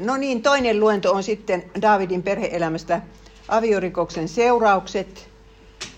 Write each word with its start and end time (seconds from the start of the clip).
No 0.00 0.16
niin, 0.16 0.42
toinen 0.42 0.80
luento 0.80 1.12
on 1.12 1.22
sitten 1.22 1.70
Davidin 1.82 2.22
perheelämästä 2.22 3.00
aviorikoksen 3.48 4.28
seuraukset. 4.28 5.28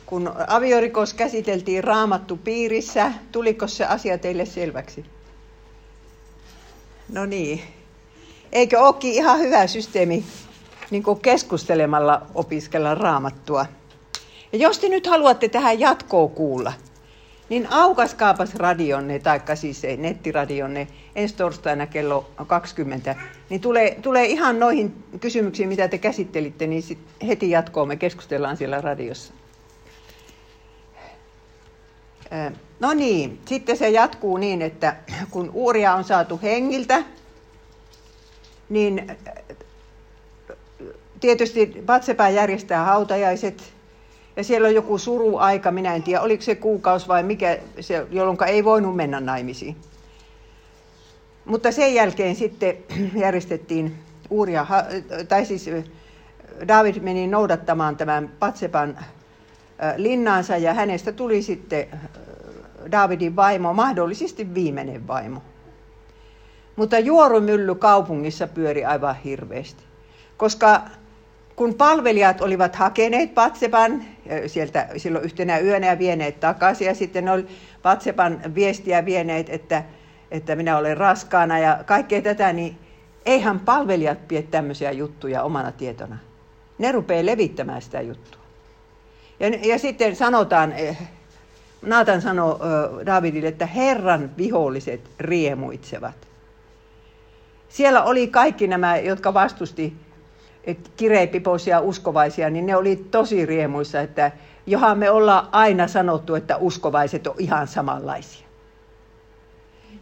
Kun 0.06 0.32
aviorikos 0.46 1.14
käsiteltiin 1.14 1.85
raamattu 1.85 2.37
piirissä, 2.37 3.12
tuliko 3.32 3.66
se 3.66 3.84
asia 3.84 4.19
teille 4.19 4.46
selväksi? 4.46 5.04
No 7.12 7.26
niin. 7.26 7.62
Eikö 8.53 8.80
olekin 8.80 9.12
ihan 9.12 9.38
hyvä 9.38 9.66
systeemi 9.66 10.24
niin 10.90 11.03
keskustelemalla 11.22 12.22
opiskella 12.35 12.94
raamattua? 12.94 13.67
Ja 14.53 14.58
jos 14.58 14.78
te 14.78 14.88
nyt 14.88 15.06
haluatte 15.06 15.49
tähän 15.49 15.80
jatkoa 15.80 16.28
kuulla, 16.28 16.73
niin 17.48 17.66
aukaskaapas 17.70 18.55
radionne, 18.55 19.19
tai 19.19 19.41
siis 19.55 19.83
nettiradionne, 19.97 20.88
ensi 21.15 21.34
torstaina 21.34 21.87
kello 21.87 22.30
20, 22.47 23.16
niin 23.51 23.60
tulee, 23.60 23.98
tulee 24.02 24.27
ihan 24.27 24.60
noihin 24.60 25.05
kysymyksiin, 25.20 25.69
mitä 25.69 25.88
te 25.88 25.98
käsittelitte, 25.98 26.66
niin 26.66 26.83
sit 26.83 26.98
heti 27.27 27.51
jatkoon 27.51 27.88
me 27.88 27.97
keskustellaan 27.97 28.57
siellä 28.57 28.80
radiossa. 28.80 29.33
No 32.80 32.95
niin, 32.95 33.41
sitten 33.49 33.77
se 33.77 33.88
jatkuu 33.88 34.37
niin, 34.37 34.62
että 34.62 34.96
kun 35.30 35.51
uuria 35.55 35.95
on 35.95 36.05
saatu 36.05 36.41
hengiltä, 36.43 37.02
niin 38.69 39.16
tietysti 41.21 41.83
Batsepä 41.87 42.29
järjestää 42.29 42.85
hautajaiset, 42.85 43.73
ja 44.38 44.45
siellä 44.45 44.69
on 44.69 44.74
joku 44.74 44.98
suruaika, 44.98 45.70
minä 45.70 45.95
en 45.95 46.02
tiedä, 46.02 46.20
oliko 46.20 46.42
se 46.42 46.55
kuukausi 46.55 47.09
vai 47.09 47.23
mikä, 47.23 47.59
se, 47.80 48.06
jolloin 48.10 48.38
ei 48.46 48.65
voinut 48.65 48.96
mennä 48.96 49.20
naimisiin. 49.20 49.77
Mutta 51.45 51.73
sen 51.73 51.95
jälkeen 51.95 52.37
sitten 52.37 52.77
järjestettiin 53.24 53.98
uuria, 54.30 54.66
tai 55.29 55.45
siis 55.45 55.70
David 56.69 57.01
meni 57.01 57.27
noudattamaan 57.27 57.96
tämän 57.96 58.30
Patsepan 58.38 58.98
linnaansa 59.96 60.57
ja 60.57 60.74
hänestä 60.74 61.13
tuli 61.13 61.43
sitten 61.43 61.87
Davidin 62.93 63.37
vaimo, 63.37 63.73
mahdollisesti 63.73 64.54
viimeinen 64.54 65.06
vaimo. 65.06 65.42
Mutta 66.76 66.98
juorumylly 66.98 67.74
kaupungissa 67.74 68.46
pyöri 68.46 68.84
aivan 68.84 69.16
hirveästi, 69.16 69.82
koska 70.36 70.82
kun 71.58 71.74
palvelijat 71.74 72.40
olivat 72.40 72.76
hakeneet 72.76 73.34
Patsepan 73.34 74.04
sieltä 74.46 74.88
silloin 74.96 75.24
yhtenä 75.24 75.58
yönä 75.58 75.86
ja 75.86 75.98
vieneet 75.98 76.40
takaisin 76.40 76.86
ja 76.86 76.94
sitten 76.94 77.28
oli 77.28 77.46
Patsepan 77.82 78.40
viestiä 78.54 79.04
vieneet, 79.04 79.48
että, 79.50 79.84
että 80.30 80.56
minä 80.56 80.78
olen 80.78 80.96
raskaana 80.96 81.58
ja 81.58 81.78
kaikkea 81.86 82.22
tätä, 82.22 82.52
niin 82.52 82.78
eihän 83.26 83.60
palvelijat 83.60 84.28
pidä 84.28 84.42
tämmöisiä 84.42 84.90
juttuja 84.90 85.42
omana 85.42 85.72
tietona. 85.72 86.18
Ne 86.78 86.92
rupeaa 86.92 87.26
levittämään 87.26 87.82
sitä 87.82 88.00
juttua. 88.00 88.42
Ja, 89.40 89.48
ja 89.48 89.78
sitten 89.78 90.16
sanotaan, 90.16 90.72
eh, 90.72 90.98
Naatan 91.82 92.22
sanoo 92.22 92.60
Davidille, 93.06 93.48
että 93.48 93.66
Herran 93.66 94.30
viholliset 94.36 95.00
riemuitsevat. 95.18 96.28
Siellä 97.68 98.02
oli 98.02 98.26
kaikki 98.26 98.66
nämä, 98.66 98.96
jotka 98.96 99.34
vastusti 99.34 100.07
kireipipoisia 100.74 101.80
uskovaisia, 101.80 102.50
niin 102.50 102.66
ne 102.66 102.77
oli 102.77 102.97
tosi 102.97 103.47
riemuissa, 103.47 104.00
että 104.00 104.33
johan 104.66 104.98
me 104.98 105.10
ollaan 105.10 105.48
aina 105.52 105.88
sanottu, 105.88 106.34
että 106.34 106.56
uskovaiset 106.56 107.27
on 107.27 107.34
ihan 107.38 107.69
samanlaisia. 107.69 108.48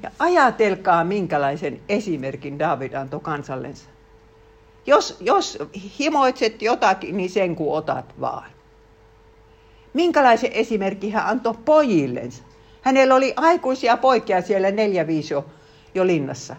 Ja 0.03 0.11
ajatelkaa, 0.19 1.05
minkälaisen 1.05 1.81
esimerkin 1.89 2.59
David 2.59 2.93
antoi 2.93 3.21
kansallensa. 3.21 3.89
Jos, 4.87 5.17
jos 5.21 5.59
himoitset 5.99 6.63
jotakin, 6.63 7.17
niin 7.17 7.31
sen 7.31 7.57
kuin 7.57 7.73
otat 7.73 8.15
vaan. 8.21 8.51
Minkälaisen 9.95 10.53
esimerkin 10.53 11.13
hän 11.13 11.27
antoi 11.27 11.55
pojillensa. 11.65 12.43
Hänellä 12.83 13.15
oli 13.15 13.33
aikuisia 13.37 13.97
poikia 13.97 14.43
siellä 14.43 14.71
neljä 14.71 15.07
viisi 15.07 15.35
jo, 15.35 15.47
jo 15.95 16.07
linnassa. 16.07 16.57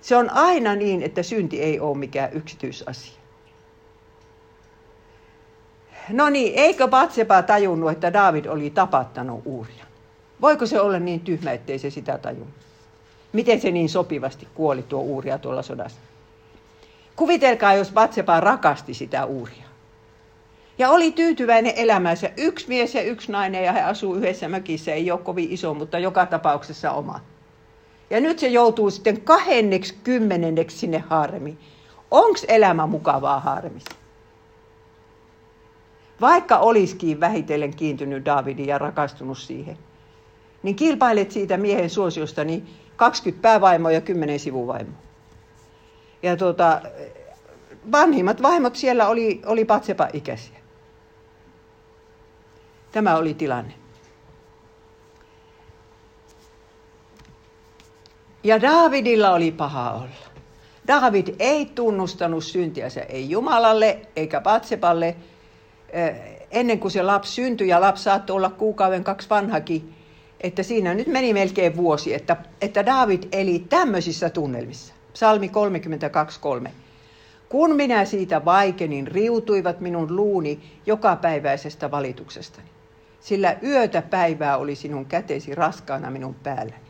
Se 0.00 0.16
on 0.16 0.30
aina 0.30 0.74
niin, 0.74 1.02
että 1.02 1.22
synti 1.22 1.62
ei 1.62 1.80
ole 1.80 1.98
mikään 1.98 2.32
yksityisasia. 2.32 3.20
No 6.08 6.28
niin, 6.28 6.52
eikö 6.56 6.88
Batseba 6.88 7.42
tajunnut, 7.42 7.92
että 7.92 8.12
David 8.12 8.44
oli 8.46 8.70
tapattanut 8.70 9.42
Uuria? 9.44 9.84
Voiko 10.40 10.66
se 10.66 10.80
olla 10.80 10.98
niin 10.98 11.20
tyhmä, 11.20 11.52
ettei 11.52 11.78
se 11.78 11.90
sitä 11.90 12.18
tajunnut? 12.18 12.54
Miten 13.32 13.60
se 13.60 13.70
niin 13.70 13.88
sopivasti 13.88 14.48
kuoli 14.54 14.82
tuo 14.82 15.00
Uuria 15.00 15.38
tuolla 15.38 15.62
sodassa? 15.62 16.00
Kuvitelkaa, 17.16 17.74
jos 17.74 17.92
Batseba 17.92 18.40
rakasti 18.40 18.94
sitä 18.94 19.24
Uuria. 19.24 19.70
Ja 20.78 20.90
oli 20.90 21.12
tyytyväinen 21.12 21.72
elämänsä. 21.76 22.30
Yksi 22.36 22.68
mies 22.68 22.94
ja 22.94 23.02
yksi 23.02 23.32
nainen 23.32 23.64
ja 23.64 23.72
he 23.72 23.82
asuu 23.82 24.14
yhdessä 24.14 24.48
mökissä. 24.48 24.92
Ei 24.92 25.10
ole 25.10 25.20
kovin 25.20 25.50
iso, 25.50 25.74
mutta 25.74 25.98
joka 25.98 26.26
tapauksessa 26.26 26.92
oma. 26.92 27.20
Ja 28.10 28.20
nyt 28.20 28.38
se 28.38 28.48
joutuu 28.48 28.90
sitten 28.90 29.20
kahdenneksi 29.20 29.94
kymmenenneksi 30.04 30.78
sinne 30.78 30.98
haaremiin. 30.98 31.58
Onko 32.10 32.38
elämä 32.48 32.86
mukavaa 32.86 33.40
haaremissa? 33.40 33.94
Vaikka 36.20 36.58
olisikin 36.58 37.20
vähitellen 37.20 37.76
kiintynyt 37.76 38.24
Davidin 38.24 38.66
ja 38.66 38.78
rakastunut 38.78 39.38
siihen, 39.38 39.78
niin 40.62 40.76
kilpailet 40.76 41.30
siitä 41.30 41.56
miehen 41.56 41.90
suosiosta 41.90 42.44
niin 42.44 42.68
20 42.96 43.42
päävaimoa 43.42 43.92
ja 43.92 44.00
10 44.00 44.38
sivuvaimoa. 44.38 44.98
Ja 46.22 46.36
tuota, 46.36 46.80
vanhimmat 47.92 48.42
vaimot 48.42 48.76
siellä 48.76 49.08
oli, 49.08 49.42
oli 49.46 49.64
patsepa 49.64 50.08
ikäisiä. 50.12 50.58
Tämä 52.92 53.16
oli 53.16 53.34
tilanne. 53.34 53.79
Ja 58.44 58.62
Davidilla 58.62 59.30
oli 59.30 59.52
paha 59.52 59.92
olla. 59.92 60.30
David 60.88 61.26
ei 61.38 61.66
tunnustanut 61.66 62.44
syntiänsä 62.44 63.00
ei 63.00 63.30
Jumalalle 63.30 63.98
eikä 64.16 64.40
Patsepalle 64.40 65.16
eh, 65.92 66.14
ennen 66.50 66.78
kuin 66.78 66.90
se 66.90 67.02
lapsi 67.02 67.32
syntyi 67.32 67.68
ja 67.68 67.80
lapsi 67.80 68.02
saattoi 68.02 68.36
olla 68.36 68.50
kuukauden 68.50 69.04
kaksi 69.04 69.30
vanhakin. 69.30 69.94
Että 70.40 70.62
siinä 70.62 70.94
nyt 70.94 71.06
meni 71.06 71.32
melkein 71.32 71.76
vuosi, 71.76 72.14
että, 72.14 72.36
että 72.60 72.86
David 72.86 73.22
eli 73.32 73.58
tämmöisissä 73.68 74.30
tunnelmissa. 74.30 74.94
Psalmi 75.12 75.50
32.3. 76.64 76.70
Kun 77.48 77.76
minä 77.76 78.04
siitä 78.04 78.44
vaikenin, 78.44 79.06
riutuivat 79.06 79.80
minun 79.80 80.16
luuni 80.16 80.60
jokapäiväisestä 80.86 81.90
valituksestani. 81.90 82.68
Sillä 83.20 83.56
yötä 83.62 84.02
päivää 84.02 84.56
oli 84.56 84.74
sinun 84.74 85.06
kätesi 85.06 85.54
raskaana 85.54 86.10
minun 86.10 86.34
päälläni. 86.34 86.89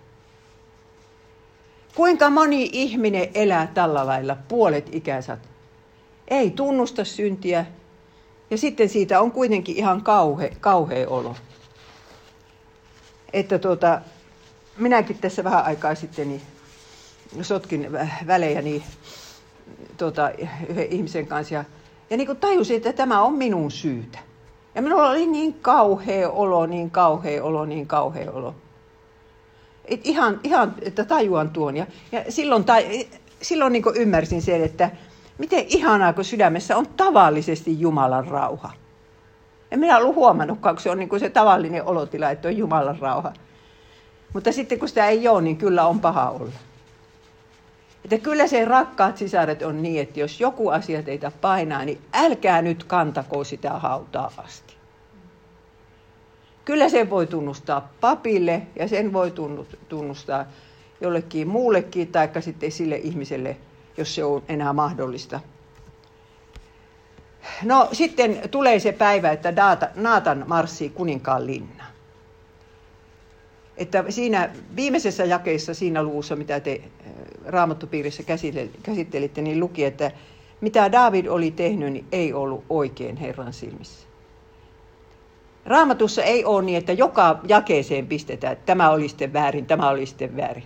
Kuinka 1.95 2.31
moni 2.31 2.71
ihminen 2.73 3.28
elää 3.34 3.67
tällä 3.67 4.06
lailla 4.06 4.37
puolet 4.49 4.95
ikänsä? 4.95 5.39
Ei 6.28 6.51
tunnusta 6.51 7.05
syntiä 7.05 7.67
ja 8.51 8.59
sitten 8.59 8.89
siitä 8.89 9.21
on 9.21 9.33
kuitenkin 9.33 9.77
ihan 9.77 10.03
kauhe, 10.03 10.53
kauhea 10.61 11.09
olo. 11.09 11.37
Että 13.33 13.59
tuota, 13.59 14.01
minäkin 14.77 15.19
tässä 15.19 15.45
vähän 15.45 15.65
aikaa 15.65 15.95
sitten 15.95 16.28
niin 16.28 16.43
sotkin 17.43 17.93
välejä 18.27 18.62
niin, 18.62 18.83
tuota, 19.97 20.31
yhden 20.69 20.87
ihmisen 20.93 21.27
kanssa 21.27 21.55
ja, 21.55 21.65
ja 22.11 22.17
niin 22.17 22.27
kuin 22.27 22.39
tajusin, 22.39 22.77
että 22.77 22.93
tämä 22.93 23.22
on 23.22 23.34
minun 23.34 23.71
syytä. 23.71 24.19
Ja 24.75 24.83
minulla 24.83 25.11
oli 25.11 25.27
niin 25.27 25.55
kauhea 25.55 26.31
olo, 26.31 26.67
niin 26.67 26.91
kauhea 26.91 27.45
olo, 27.45 27.65
niin 27.65 27.87
kauhea 27.87 28.33
olo. 28.33 28.55
Et 29.84 30.00
ihan, 30.06 30.41
ihan, 30.44 30.74
että 30.82 31.04
tajuan 31.04 31.50
tuon. 31.50 31.76
Ja, 31.76 31.86
ja 32.12 32.24
silloin, 32.28 32.64
tai, 32.64 33.08
silloin 33.42 33.72
niin 33.72 33.82
ymmärsin 33.94 34.42
sen, 34.42 34.65
että 34.65 34.91
miten 35.38 35.65
ihanaa, 35.68 36.12
kun 36.12 36.24
sydämessä 36.24 36.77
on 36.77 36.86
tavallisesti 36.86 37.80
Jumalan 37.80 38.28
rauha. 38.28 38.72
En 39.71 39.78
minä 39.80 39.98
ollut 39.98 40.15
huomannutkaan, 40.15 40.74
kun 40.74 40.82
se 40.82 40.91
on 40.91 40.98
niin 40.98 41.09
kuin 41.09 41.21
se 41.21 41.30
tavallinen 41.30 41.84
olotila, 41.84 42.30
että 42.30 42.48
on 42.48 42.56
Jumalan 42.56 42.98
rauha. 42.98 43.32
Mutta 44.32 44.53
sitten 44.53 44.78
kun 44.78 44.88
sitä 44.88 45.06
ei 45.06 45.28
ole, 45.28 45.42
niin 45.42 45.56
kyllä 45.56 45.86
on 45.86 46.00
paha 46.00 46.30
olla. 46.30 46.53
Että 48.04 48.18
kyllä 48.18 48.47
se 48.47 48.65
rakkaat 48.65 49.16
sisaret 49.16 49.62
on 49.62 49.83
niin, 49.83 50.03
että 50.03 50.21
jos 50.21 50.41
joku 50.41 50.68
asia 50.68 51.03
teitä 51.03 51.33
painaa, 51.41 51.84
niin 51.84 52.00
älkää 52.15 52.62
nyt 52.62 52.84
kantako 52.84 53.44
sitä 53.44 53.71
hautaa 53.71 54.33
asti. 54.36 54.70
Kyllä 56.71 56.89
sen 56.89 57.11
voi 57.11 57.27
tunnustaa 57.27 57.93
papille 58.01 58.63
ja 58.77 58.89
sen 58.89 59.13
voi 59.13 59.33
tunnustaa 59.89 60.47
jollekin 61.01 61.49
muullekin 61.49 62.09
tai 62.09 62.28
sitten 62.41 62.72
sille 62.72 62.97
ihmiselle, 62.97 63.57
jos 63.97 64.15
se 64.15 64.25
on 64.25 64.43
enää 64.49 64.72
mahdollista. 64.72 65.41
No 67.63 67.89
sitten 67.93 68.43
tulee 68.51 68.78
se 68.78 68.93
päivä, 68.93 69.31
että 69.31 69.53
Naatan 69.95 70.45
marssii 70.47 70.91
kuninkaan 70.91 71.47
linna. 71.47 71.84
että 73.77 74.05
siinä 74.09 74.51
viimeisessä 74.77 75.25
jakeessa 75.25 75.75
siinä 75.75 76.03
luvussa, 76.03 76.37
mitä 76.37 76.61
te 76.61 76.81
raamattupiirissä 77.47 78.22
käsittelitte, 78.83 79.43
niin 79.43 79.61
luki, 79.61 79.84
että 79.84 80.11
mitä 80.61 80.93
David 80.93 81.27
oli 81.27 81.51
tehnyt, 81.51 81.93
niin 81.93 82.07
ei 82.13 82.33
ollut 82.33 82.65
oikein 82.69 83.17
Herran 83.17 83.53
silmissä. 83.53 84.09
Raamatussa 85.71 86.22
ei 86.22 86.45
ole 86.45 86.63
niin, 86.63 86.78
että 86.78 86.93
joka 86.93 87.41
jakeeseen 87.49 88.07
pistetään, 88.07 88.53
että 88.53 88.67
tämä 88.67 88.91
oli 88.91 89.09
sitten 89.09 89.33
väärin, 89.33 89.67
tämä 89.67 89.89
oli 89.89 90.07
sitten 90.07 90.37
väärin. 90.37 90.65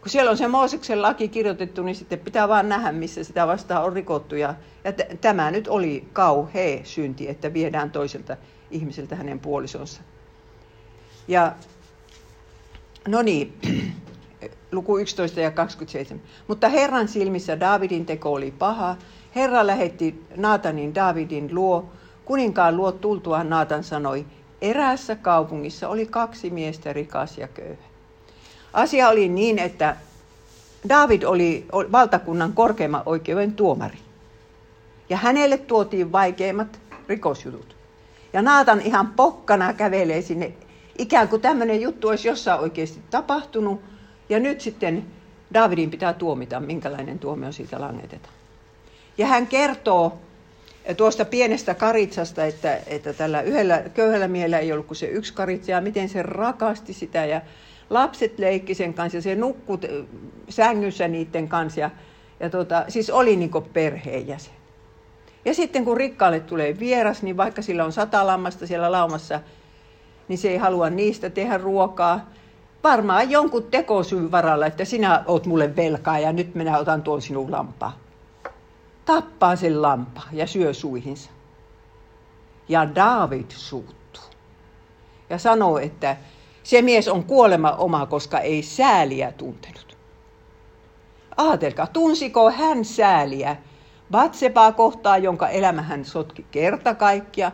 Kun 0.00 0.10
siellä 0.10 0.30
on 0.30 0.36
se 0.36 0.48
Mooseksen 0.48 1.02
laki 1.02 1.28
kirjoitettu, 1.28 1.82
niin 1.82 1.94
sitten 1.94 2.18
pitää 2.18 2.48
vaan 2.48 2.68
nähdä, 2.68 2.92
missä 2.92 3.24
sitä 3.24 3.46
vastaan 3.46 3.84
on 3.84 3.92
rikottu. 3.92 4.34
Ja, 4.34 4.54
ja 4.84 4.92
t- 4.92 5.20
tämä 5.20 5.50
nyt 5.50 5.68
oli 5.68 6.08
kauhea 6.12 6.80
synti, 6.84 7.28
että 7.28 7.52
viedään 7.52 7.90
toiselta 7.90 8.36
ihmiseltä 8.70 9.16
hänen 9.16 9.40
puolisonsa. 9.40 10.00
Ja 11.28 11.52
no 13.08 13.22
niin, 13.22 13.54
luku 14.72 14.98
11 14.98 15.40
ja 15.40 15.50
27. 15.50 16.22
Mutta 16.48 16.68
Herran 16.68 17.08
silmissä 17.08 17.60
Davidin 17.60 18.06
teko 18.06 18.32
oli 18.32 18.50
paha. 18.50 18.96
Herra 19.34 19.66
lähetti 19.66 20.24
Naatanin 20.36 20.94
Davidin 20.94 21.54
luo. 21.54 21.92
Kuninkaan 22.28 22.76
luo 22.76 22.92
tultuaan 22.92 23.50
Naatan 23.50 23.84
sanoi, 23.84 24.26
eräässä 24.62 25.16
kaupungissa 25.16 25.88
oli 25.88 26.06
kaksi 26.06 26.50
miestä, 26.50 26.92
rikas 26.92 27.38
ja 27.38 27.48
köyhä. 27.48 27.82
Asia 28.72 29.08
oli 29.08 29.28
niin, 29.28 29.58
että 29.58 29.96
David 30.88 31.22
oli 31.22 31.66
valtakunnan 31.72 32.52
korkeimman 32.52 33.02
oikeuden 33.06 33.52
tuomari. 33.52 33.98
Ja 35.08 35.16
hänelle 35.16 35.58
tuotiin 35.58 36.12
vaikeimmat 36.12 36.80
rikosjutut. 37.08 37.76
Ja 38.32 38.42
Naatan 38.42 38.80
ihan 38.80 39.06
pokkana 39.06 39.72
kävelee 39.72 40.22
sinne, 40.22 40.52
ikään 40.98 41.28
kuin 41.28 41.42
tämmöinen 41.42 41.80
juttu 41.80 42.08
olisi 42.08 42.28
jossain 42.28 42.60
oikeasti 42.60 43.00
tapahtunut. 43.10 43.80
Ja 44.28 44.40
nyt 44.40 44.60
sitten 44.60 45.06
Davidin 45.54 45.90
pitää 45.90 46.12
tuomita, 46.12 46.60
minkälainen 46.60 47.18
tuomio 47.18 47.52
siitä 47.52 47.80
langetetaan. 47.80 48.34
Ja 49.18 49.26
hän 49.26 49.46
kertoo 49.46 50.18
tuosta 50.96 51.24
pienestä 51.24 51.74
karitsasta, 51.74 52.44
että, 52.44 52.78
että 52.86 53.12
tällä 53.12 53.42
yhdellä 53.42 53.82
köyhällä 53.94 54.28
miehellä 54.28 54.58
ei 54.58 54.72
ollut 54.72 54.86
kuin 54.86 54.96
se 54.96 55.06
yksi 55.06 55.34
karitsa 55.34 55.70
ja 55.70 55.80
miten 55.80 56.08
se 56.08 56.22
rakasti 56.22 56.92
sitä 56.92 57.24
ja 57.24 57.40
lapset 57.90 58.38
leikki 58.38 58.74
sen 58.74 58.94
kanssa 58.94 59.18
ja 59.18 59.22
se 59.22 59.34
nukkut 59.34 59.86
sängyssä 60.48 61.08
niiden 61.08 61.48
kanssa. 61.48 61.80
Ja, 61.80 61.90
ja 62.40 62.50
tota, 62.50 62.84
siis 62.88 63.10
oli 63.10 63.36
niin 63.36 63.50
perheenjäsen. 63.72 64.52
Ja 65.44 65.54
sitten 65.54 65.84
kun 65.84 65.96
rikkaalle 65.96 66.40
tulee 66.40 66.78
vieras, 66.78 67.22
niin 67.22 67.36
vaikka 67.36 67.62
sillä 67.62 67.84
on 67.84 67.92
sata 67.92 68.26
lammasta 68.26 68.66
siellä 68.66 68.92
laumassa, 68.92 69.40
niin 70.28 70.38
se 70.38 70.48
ei 70.48 70.56
halua 70.56 70.90
niistä 70.90 71.30
tehdä 71.30 71.58
ruokaa. 71.58 72.30
Varmaan 72.84 73.30
jonkun 73.30 73.62
tekosyyn 73.70 74.30
varalla, 74.30 74.66
että 74.66 74.84
sinä 74.84 75.24
oot 75.26 75.46
mulle 75.46 75.76
velkaa 75.76 76.18
ja 76.18 76.32
nyt 76.32 76.54
minä 76.54 76.78
otan 76.78 77.02
tuon 77.02 77.22
sinun 77.22 77.50
lampaa. 77.50 78.07
Tappaa 79.08 79.56
sen 79.56 79.82
lampaa 79.82 80.28
ja 80.32 80.46
syö 80.46 80.74
suihinsa. 80.74 81.30
Ja 82.68 82.94
David 82.94 83.50
suuttuu. 83.50 84.24
Ja 85.30 85.38
sanoo, 85.38 85.78
että 85.78 86.16
se 86.62 86.82
mies 86.82 87.08
on 87.08 87.24
kuolema 87.24 87.70
oma, 87.70 88.06
koska 88.06 88.40
ei 88.40 88.62
sääliä 88.62 89.32
tuntenut. 89.32 89.96
Aatelkaa, 91.36 91.86
tunsiko 91.86 92.50
hän 92.50 92.84
sääliä 92.84 93.56
Batsepaa 94.10 94.72
kohtaa, 94.72 95.18
jonka 95.18 95.48
elämä 95.48 95.82
hän 95.82 96.04
sotki 96.04 96.46
kerta 96.50 96.94
kaikkia? 96.94 97.52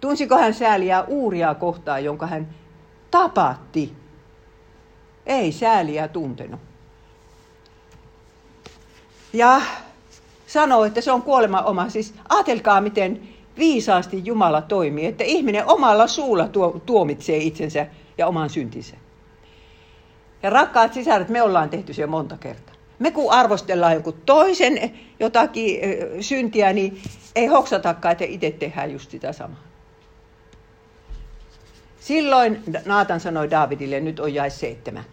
Tunsiko 0.00 0.38
hän 0.38 0.54
sääliä 0.54 1.02
Uuria 1.02 1.54
kohtaa, 1.54 1.98
jonka 1.98 2.26
hän 2.26 2.54
tapatti? 3.10 3.96
Ei 5.26 5.52
sääliä 5.52 6.08
tuntenut. 6.08 6.60
Ja 9.32 9.60
sanoo, 10.52 10.84
että 10.84 11.00
se 11.00 11.12
on 11.12 11.22
kuolema 11.22 11.62
oma. 11.62 11.88
Siis 11.88 12.14
ajatelkaa, 12.28 12.80
miten 12.80 13.28
viisaasti 13.58 14.22
Jumala 14.24 14.62
toimii, 14.62 15.06
että 15.06 15.24
ihminen 15.24 15.66
omalla 15.66 16.06
suulla 16.06 16.48
tuomitsee 16.86 17.36
itsensä 17.36 17.86
ja 18.18 18.26
oman 18.26 18.50
syntinsä. 18.50 18.96
Ja 20.42 20.50
rakkaat 20.50 20.94
sisaret, 20.94 21.28
me 21.28 21.42
ollaan 21.42 21.70
tehty 21.70 21.94
se 21.94 22.06
monta 22.06 22.36
kertaa. 22.36 22.74
Me 22.98 23.10
kun 23.10 23.32
arvostellaan 23.32 23.94
joku 23.94 24.12
toisen 24.12 24.92
jotakin 25.20 25.80
syntiä, 26.20 26.72
niin 26.72 27.02
ei 27.36 27.46
hoksatakaan, 27.46 28.12
että 28.12 28.24
itse 28.24 28.50
tehdään 28.50 28.92
just 28.92 29.10
sitä 29.10 29.32
samaa. 29.32 29.62
Silloin 32.00 32.62
Naatan 32.84 33.20
sanoi 33.20 33.50
Davidille, 33.50 34.00
nyt 34.00 34.20
on 34.20 34.34
jäi 34.34 34.50
seitsemän. 34.50 35.04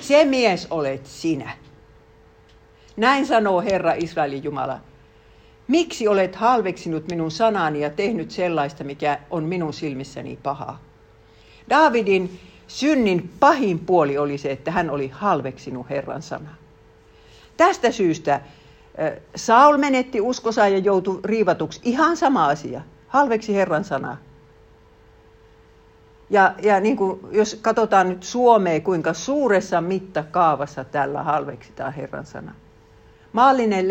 Se 0.00 0.24
mies 0.24 0.66
olet 0.70 1.06
sinä. 1.06 1.50
Näin 2.96 3.26
sanoo 3.26 3.60
Herra 3.60 3.92
Israelin 3.96 4.44
Jumala. 4.44 4.80
Miksi 5.68 6.08
olet 6.08 6.36
halveksinut 6.36 7.08
minun 7.08 7.30
sanani 7.30 7.80
ja 7.80 7.90
tehnyt 7.90 8.30
sellaista, 8.30 8.84
mikä 8.84 9.18
on 9.30 9.44
minun 9.44 9.72
silmissäni 9.72 10.38
pahaa? 10.42 10.80
Davidin 11.70 12.40
synnin 12.66 13.30
pahin 13.40 13.78
puoli 13.78 14.18
oli 14.18 14.38
se, 14.38 14.50
että 14.50 14.70
hän 14.70 14.90
oli 14.90 15.08
halveksinut 15.08 15.90
Herran 15.90 16.22
sanaa. 16.22 16.54
Tästä 17.56 17.90
syystä 17.90 18.40
Saul 19.36 19.76
menetti 19.76 20.20
uskosa 20.20 20.68
ja 20.68 20.78
joutui 20.78 21.20
riivatuksi. 21.24 21.80
Ihan 21.84 22.16
sama 22.16 22.46
asia. 22.46 22.80
Halveksi 23.08 23.54
Herran 23.54 23.84
sanaa. 23.84 24.16
Ja, 26.30 26.54
ja 26.62 26.80
niin 26.80 26.96
kuin, 26.96 27.20
jos 27.30 27.58
katsotaan 27.62 28.08
nyt 28.08 28.22
Suomea, 28.22 28.80
kuinka 28.80 29.12
suuressa 29.12 29.80
mittakaavassa 29.80 30.84
tällä 30.84 31.22
halveksitaan 31.22 31.92
Herran 31.92 32.26
sana. 32.26 32.54
Maallinen 33.32 33.88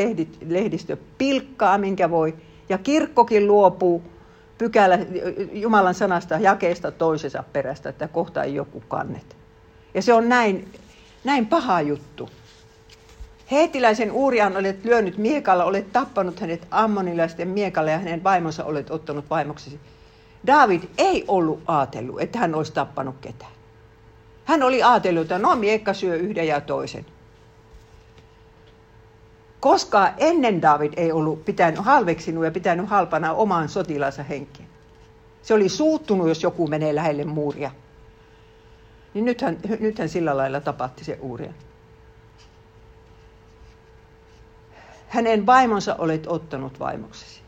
lehdistö 0.47 0.97
pilkkaa, 1.17 1.77
minkä 1.77 2.09
voi, 2.09 2.35
ja 2.69 2.77
kirkkokin 2.77 3.47
luopuu 3.47 4.03
pykälä 4.57 4.99
Jumalan 5.51 5.93
sanasta 5.93 6.35
jakeesta 6.35 6.91
toisensa 6.91 7.43
perästä, 7.53 7.89
että 7.89 8.07
kohta 8.07 8.43
ei 8.43 8.55
joku 8.55 8.83
kannet. 8.87 9.37
Ja 9.93 10.01
se 10.01 10.13
on 10.13 10.29
näin, 10.29 10.73
näin 11.23 11.47
paha 11.47 11.81
juttu. 11.81 12.29
Heetiläisen 13.51 14.11
Uurian 14.11 14.57
olet 14.57 14.85
lyönyt 14.85 15.17
miekalla, 15.17 15.65
olet 15.65 15.91
tappanut 15.91 16.39
hänet 16.39 16.67
ammonilaisten 16.71 17.47
miekalla 17.47 17.91
ja 17.91 17.97
hänen 17.97 18.23
vaimonsa 18.23 18.65
olet 18.65 18.91
ottanut 18.91 19.25
vaimoksesi. 19.29 19.79
David 20.47 20.81
ei 20.97 21.25
ollut 21.27 21.61
ajatellut, 21.67 22.21
että 22.21 22.39
hän 22.39 22.55
olisi 22.55 22.73
tappanut 22.73 23.15
ketään. 23.21 23.51
Hän 24.45 24.63
oli 24.63 24.83
ajatellut, 24.83 25.21
että 25.21 25.39
no 25.39 25.55
miekka 25.55 25.93
syö 25.93 26.15
yhden 26.15 26.47
ja 26.47 26.61
toisen. 26.61 27.05
Koska 29.61 30.13
ennen 30.17 30.61
David 30.61 30.93
ei 30.97 31.11
ollut 31.11 31.45
pitänyt 31.45 31.85
halveksinut 31.85 32.45
ja 32.45 32.51
pitänyt 32.51 32.89
halpana 32.89 33.33
oman 33.33 33.69
sotilansa 33.69 34.23
henkeä. 34.23 34.65
Se 35.41 35.53
oli 35.53 35.69
suuttunut, 35.69 36.27
jos 36.27 36.43
joku 36.43 36.67
menee 36.67 36.95
lähelle 36.95 37.25
muuria. 37.25 37.71
Niin 39.13 39.25
nythän, 39.25 39.57
nythän 39.79 40.09
sillä 40.09 40.37
lailla 40.37 40.61
tapahti 40.61 41.03
se 41.03 41.17
uuria. 41.21 41.53
Hänen 45.07 45.45
vaimonsa 45.45 45.95
olet 45.95 46.27
ottanut 46.27 46.79
vaimoksesi. 46.79 47.41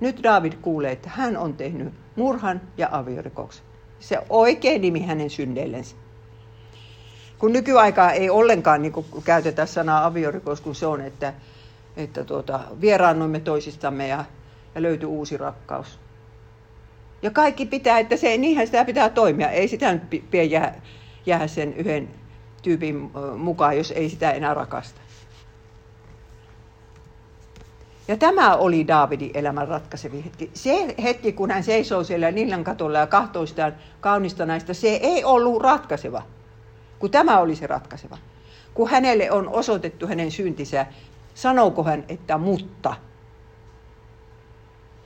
Nyt 0.00 0.22
David 0.22 0.52
kuulee, 0.62 0.92
että 0.92 1.10
hän 1.14 1.36
on 1.36 1.54
tehnyt 1.54 1.94
murhan 2.16 2.60
ja 2.76 2.88
aviorikoksen. 2.92 3.64
Se 4.00 4.18
oikein 4.28 4.80
nimi 4.80 5.00
hänen 5.02 5.30
synneillensä 5.30 5.96
kun 7.38 7.52
nykyaikaa 7.52 8.12
ei 8.12 8.30
ollenkaan 8.30 8.82
niin 8.82 8.92
käytetä 9.24 9.66
sanaa 9.66 10.06
aviorikos, 10.06 10.60
kun 10.60 10.74
se 10.74 10.86
on, 10.86 11.00
että, 11.00 11.32
että 11.96 12.24
tuota, 12.24 12.60
vieraannuimme 12.80 13.40
toisistamme 13.40 14.08
ja, 14.08 14.24
ja 14.74 14.82
löytyi 14.82 15.06
uusi 15.06 15.36
rakkaus. 15.36 15.98
Ja 17.22 17.30
kaikki 17.30 17.66
pitää, 17.66 17.98
että 17.98 18.16
se, 18.16 18.36
niinhän 18.36 18.66
sitä 18.66 18.84
pitää 18.84 19.08
toimia. 19.08 19.50
Ei 19.50 19.68
sitä 19.68 19.92
nyt 19.92 20.30
pidä 20.30 20.42
jää, 20.42 20.80
jää 21.26 21.46
sen 21.46 21.74
yhden 21.74 22.08
tyypin 22.62 23.10
mukaan, 23.36 23.76
jos 23.76 23.90
ei 23.90 24.08
sitä 24.08 24.30
enää 24.30 24.54
rakasta. 24.54 25.00
Ja 28.08 28.16
tämä 28.16 28.56
oli 28.56 28.88
Daavidin 28.88 29.30
elämän 29.34 29.68
ratkaisevi 29.68 30.24
hetki. 30.24 30.50
Se 30.54 30.94
hetki, 31.02 31.32
kun 31.32 31.50
hän 31.50 31.62
seisoo 31.62 32.04
siellä 32.04 32.30
Nillan 32.30 32.64
katolla 32.64 32.98
ja 32.98 33.06
kahtoo 33.06 33.46
sitä 33.46 33.72
kaunista 34.00 34.46
naista, 34.46 34.74
se 34.74 34.88
ei 34.88 35.24
ollut 35.24 35.62
ratkaiseva 35.62 36.22
kun 36.98 37.10
tämä 37.10 37.38
oli 37.38 37.56
se 37.56 37.66
ratkaiseva. 37.66 38.18
Kun 38.74 38.90
hänelle 38.90 39.30
on 39.30 39.48
osoitettu 39.48 40.06
hänen 40.06 40.30
syntinsä, 40.30 40.86
sanooko 41.34 41.84
hän, 41.84 42.04
että 42.08 42.38
mutta. 42.38 42.96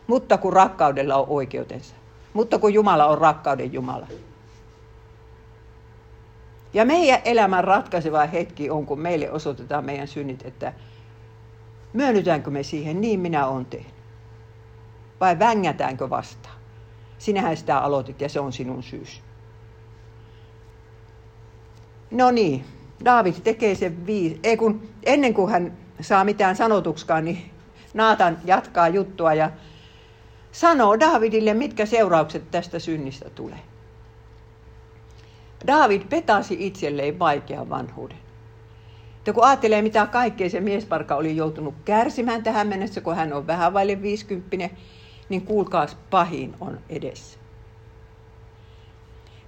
Mutta 0.06 0.38
kun 0.38 0.52
rakkaudella 0.52 1.16
on 1.16 1.26
oikeutensa. 1.28 1.94
Mutta 2.32 2.58
kun 2.58 2.74
Jumala 2.74 3.06
on 3.06 3.18
rakkauden 3.18 3.72
Jumala. 3.72 4.06
Ja 6.74 6.84
meidän 6.84 7.20
elämän 7.24 7.64
ratkaiseva 7.64 8.26
hetki 8.26 8.70
on, 8.70 8.86
kun 8.86 9.00
meille 9.00 9.30
osoitetaan 9.30 9.84
meidän 9.84 10.08
synnit, 10.08 10.46
että 10.46 10.72
myönnytäänkö 11.92 12.50
me 12.50 12.62
siihen, 12.62 13.00
niin 13.00 13.20
minä 13.20 13.46
olen 13.46 13.66
tehnyt. 13.66 13.94
Vai 15.20 15.38
vängätäänkö 15.38 16.10
vastaan? 16.10 16.54
Sinähän 17.18 17.56
sitä 17.56 17.78
aloitit 17.78 18.20
ja 18.20 18.28
se 18.28 18.40
on 18.40 18.52
sinun 18.52 18.82
syys. 18.82 19.22
No 22.10 22.30
niin, 22.30 22.64
Daavid 23.04 23.34
tekee 23.44 23.74
sen 23.74 24.06
viisi. 24.06 24.40
Ei 24.42 24.56
kun, 24.56 24.88
ennen 25.06 25.34
kuin 25.34 25.50
hän 25.50 25.72
saa 26.00 26.24
mitään 26.24 26.56
sanotukskaan, 26.56 27.24
niin 27.24 27.50
Naatan 27.94 28.38
jatkaa 28.44 28.88
juttua 28.88 29.34
ja 29.34 29.50
sanoo 30.52 31.00
Daavidille, 31.00 31.54
mitkä 31.54 31.86
seuraukset 31.86 32.50
tästä 32.50 32.78
synnistä 32.78 33.30
tulee. 33.30 33.58
David 35.66 36.02
petasi 36.08 36.56
itselleen 36.66 37.18
vaikean 37.18 37.70
vanhuuden. 37.70 38.18
Ja 39.26 39.32
kun 39.32 39.44
ajattelee, 39.44 39.82
mitä 39.82 40.06
kaikkea 40.06 40.50
se 40.50 40.60
miesparka 40.60 41.16
oli 41.16 41.36
joutunut 41.36 41.74
kärsimään 41.84 42.42
tähän 42.42 42.68
mennessä, 42.68 43.00
kun 43.00 43.16
hän 43.16 43.32
on 43.32 43.46
vähän 43.46 43.72
vaille 43.72 44.02
50, 44.02 44.70
niin 45.28 45.42
kuulkaas 45.42 45.96
pahin 46.10 46.54
on 46.60 46.80
edessä. 46.88 47.39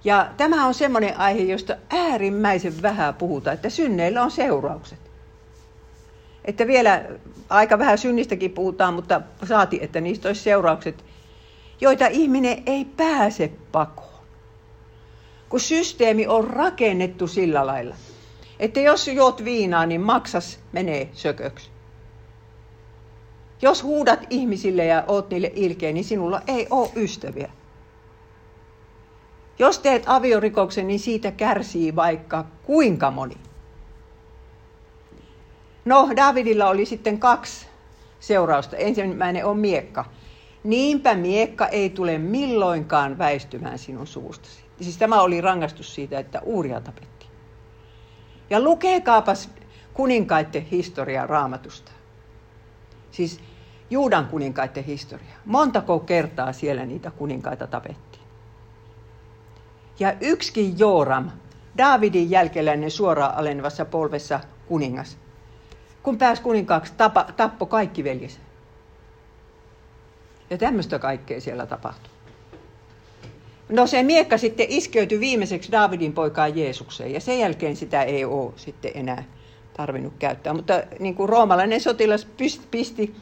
Ja 0.03 0.29
tämä 0.37 0.67
on 0.67 0.73
semmoinen 0.73 1.19
aihe, 1.19 1.43
josta 1.43 1.75
äärimmäisen 1.89 2.81
vähän 2.81 3.13
puhutaan, 3.13 3.53
että 3.53 3.69
synneillä 3.69 4.23
on 4.23 4.31
seuraukset. 4.31 4.99
Että 6.45 6.67
vielä 6.67 7.05
aika 7.49 7.79
vähän 7.79 7.97
synnistäkin 7.97 8.51
puhutaan, 8.51 8.93
mutta 8.93 9.21
saati, 9.47 9.79
että 9.81 10.01
niistä 10.01 10.29
olisi 10.29 10.41
seuraukset, 10.41 11.05
joita 11.81 12.07
ihminen 12.07 12.63
ei 12.65 12.85
pääse 12.85 13.51
pakoon. 13.71 14.23
Kun 15.49 15.59
systeemi 15.59 16.27
on 16.27 16.47
rakennettu 16.47 17.27
sillä 17.27 17.67
lailla, 17.67 17.95
että 18.59 18.79
jos 18.79 19.07
juot 19.07 19.43
viinaa, 19.43 19.85
niin 19.85 20.01
maksas 20.01 20.59
menee 20.71 21.09
sököksi. 21.13 21.69
Jos 23.61 23.83
huudat 23.83 24.19
ihmisille 24.29 24.85
ja 24.85 25.03
oot 25.07 25.29
niille 25.29 25.51
ilkeä, 25.55 25.91
niin 25.91 26.03
sinulla 26.03 26.41
ei 26.47 26.67
ole 26.69 26.89
ystäviä. 26.95 27.51
Jos 29.59 29.79
teet 29.79 30.03
aviorikoksen, 30.05 30.87
niin 30.87 30.99
siitä 30.99 31.31
kärsii 31.31 31.95
vaikka 31.95 32.45
kuinka 32.63 33.11
moni. 33.11 33.35
No, 35.85 36.09
Davidilla 36.15 36.69
oli 36.69 36.85
sitten 36.85 37.19
kaksi 37.19 37.67
seurausta. 38.19 38.77
Ensimmäinen 38.77 39.45
on 39.45 39.57
miekka. 39.57 40.05
Niinpä 40.63 41.15
miekka 41.15 41.67
ei 41.67 41.89
tule 41.89 42.17
milloinkaan 42.17 43.17
väistymään 43.17 43.79
sinun 43.79 44.07
suustasi. 44.07 44.63
Siis 44.81 44.97
tämä 44.97 45.21
oli 45.21 45.41
rangaistus 45.41 45.95
siitä, 45.95 46.19
että 46.19 46.41
Uuria 46.41 46.81
tapettiin. 46.81 47.31
Ja 48.49 48.59
lukeekaapas 48.59 49.49
kuninkaiden 49.93 50.61
historiaa 50.61 51.27
raamatusta. 51.27 51.91
Siis 53.11 53.39
Juudan 53.89 54.25
kuninkaiden 54.25 54.83
historia. 54.83 55.35
Montako 55.45 55.99
kertaa 55.99 56.53
siellä 56.53 56.85
niitä 56.85 57.11
kuninkaita 57.11 57.67
tapettiin. 57.67 58.12
Ja 59.99 60.13
yksikin 60.21 60.79
Jooram, 60.79 61.29
Daavidin 61.77 62.29
jälkeläinen 62.29 62.91
suoraan 62.91 63.35
alenevassa 63.35 63.85
polvessa 63.85 64.39
kuningas, 64.67 65.17
kun 66.03 66.17
pääsi 66.17 66.41
kuninkaaksi, 66.41 66.93
tapa, 66.97 67.25
tappo 67.37 67.65
kaikki 67.65 68.03
veljensä. 68.03 68.39
Ja 70.49 70.57
tämmöistä 70.57 70.99
kaikkea 70.99 71.41
siellä 71.41 71.65
tapahtui. 71.65 72.13
No 73.69 73.87
se 73.87 74.03
miekka 74.03 74.37
sitten 74.37 74.65
iskeytyi 74.69 75.19
viimeiseksi 75.19 75.71
Daavidin 75.71 76.13
poikaan 76.13 76.57
Jeesukseen 76.57 77.13
ja 77.13 77.19
sen 77.19 77.39
jälkeen 77.39 77.75
sitä 77.75 78.03
ei 78.03 78.25
ole 78.25 78.53
sitten 78.55 78.91
enää 78.95 79.23
tarvinnut 79.77 80.13
käyttää. 80.19 80.53
Mutta 80.53 80.83
niin 80.99 81.15
kuin 81.15 81.29
roomalainen 81.29 81.81
sotilas 81.81 82.27
pisti 82.71 83.15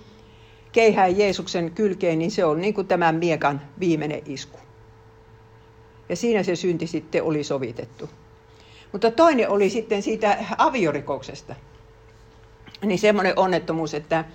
keihään 0.72 1.18
Jeesuksen 1.18 1.72
kylkeen, 1.72 2.20
niin 2.20 2.32
se 2.32 2.46
on 2.46 2.62
niin 2.62 2.74
kuin 2.74 2.88
tämän 2.88 3.16
miekan 3.16 3.62
viimeinen 3.80 4.22
isku. 4.25 4.60
Ja 6.12 6.15
siinä 6.15 6.44
se 6.44 6.56
synti 6.56 6.88
sitten 6.88 7.24
oli 7.24 7.44
sovitettu. 7.44 8.10
Mutta 8.91 9.12
toinen 9.12 9.50
oli 9.50 9.70
sitten 9.70 10.01
siitä 10.01 10.38
aviorikoksesta. 10.58 11.56
Niin 12.86 13.00
semmoinen 13.00 13.34
onnettomuus, 13.39 13.94
että 13.94 14.25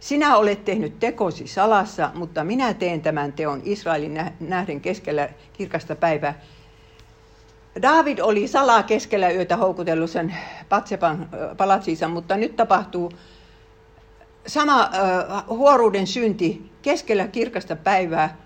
sinä 0.00 0.36
olet 0.36 0.64
tehnyt 0.64 0.98
tekosi 0.98 1.46
salassa, 1.46 2.10
mutta 2.14 2.44
minä 2.44 2.74
teen 2.74 3.00
tämän 3.00 3.32
teon 3.32 3.60
Israelin 3.64 4.20
nähden 4.40 4.80
keskellä 4.80 5.28
kirkasta 5.52 5.96
päivää. 5.96 6.40
David 7.82 8.18
oli 8.18 8.48
salaa 8.48 8.82
keskellä 8.82 9.30
yötä 9.30 9.56
houkutellut 9.56 10.10
sen 10.10 10.34
Patsepan 10.68 11.28
palatsiinsa, 11.56 12.08
mutta 12.08 12.36
nyt 12.36 12.56
tapahtuu 12.56 13.12
sama 14.46 14.90
huoruuden 15.48 16.06
synti 16.06 16.70
keskellä 16.82 17.28
kirkasta 17.28 17.76
päivää 17.76 18.36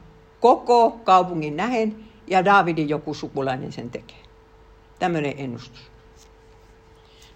koko 0.40 0.90
kaupungin 0.90 1.56
nähen 1.56 2.11
ja 2.26 2.44
Davidin 2.44 2.88
joku 2.88 3.14
sukulainen 3.14 3.72
sen 3.72 3.90
tekee. 3.90 4.22
Tämmöinen 4.98 5.34
ennustus. 5.36 5.92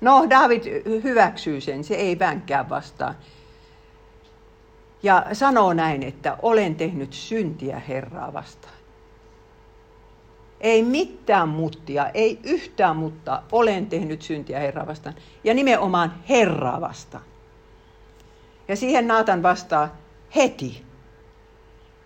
No, 0.01 0.27
David 0.31 0.83
hyväksyy 1.03 1.61
sen, 1.61 1.85
se 1.85 1.95
ei 1.95 2.19
vänkää 2.19 2.69
vastaan. 2.69 3.15
Ja 5.03 5.27
sanoo 5.33 5.73
näin, 5.73 6.03
että 6.03 6.37
olen 6.43 6.75
tehnyt 6.75 7.13
syntiä 7.13 7.79
Herraa 7.89 8.33
vastaan. 8.33 8.75
Ei 10.61 10.83
mitään 10.83 11.49
muttia, 11.49 12.09
ei 12.09 12.41
yhtään 12.45 12.97
mutta 12.97 13.43
olen 13.53 13.87
tehnyt 13.87 14.23
syntiä 14.23 14.59
Herraa 14.59 14.87
vastaan. 14.87 15.15
Ja 15.45 15.55
nimenomaan 15.55 16.15
Herraa 16.29 16.81
vastaan. 16.81 17.25
Ja 18.69 18.77
siihen 18.77 19.09
Naatan 19.09 19.43
vastaa 19.43 19.97
heti. 20.37 20.86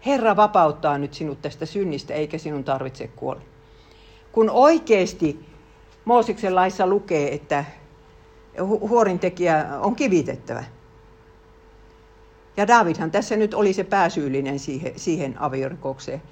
Herra 0.06 0.36
vapauttaa 0.36 0.98
nyt 0.98 1.14
sinut 1.14 1.42
tästä 1.42 1.66
synnistä, 1.66 2.14
eikä 2.14 2.38
sinun 2.38 2.64
tarvitse 2.64 3.08
kuolla. 3.08 3.42
Kun 4.32 4.50
oikeasti 4.50 5.46
Moosiksen 6.04 6.54
laissa 6.54 6.86
lukee, 6.86 7.34
että 7.34 7.64
huorintekijä 8.60 9.66
on 9.80 9.96
kivitettävä. 9.96 10.64
Ja 12.56 12.66
Davidhan 12.66 13.10
tässä 13.10 13.36
nyt 13.36 13.54
oli 13.54 13.72
se 13.72 13.84
pääsyyllinen 13.84 14.58
siihen, 14.58 14.92
siihen 14.96 15.40
aviorikokseen. 15.40 16.22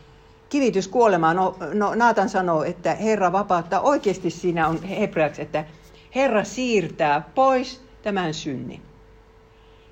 Kivitys 0.48 0.88
kuolemaan, 0.88 1.36
no, 1.36 1.56
no 1.74 1.94
Naatan 1.94 2.28
sanoo, 2.28 2.62
että 2.62 2.94
Herra 2.94 3.32
vapauttaa. 3.32 3.80
Oikeasti 3.80 4.30
siinä 4.30 4.68
on 4.68 4.82
hebreaksi, 4.82 5.42
että 5.42 5.64
Herra 6.14 6.44
siirtää 6.44 7.30
pois 7.34 7.82
tämän 8.02 8.34
synnin. 8.34 8.82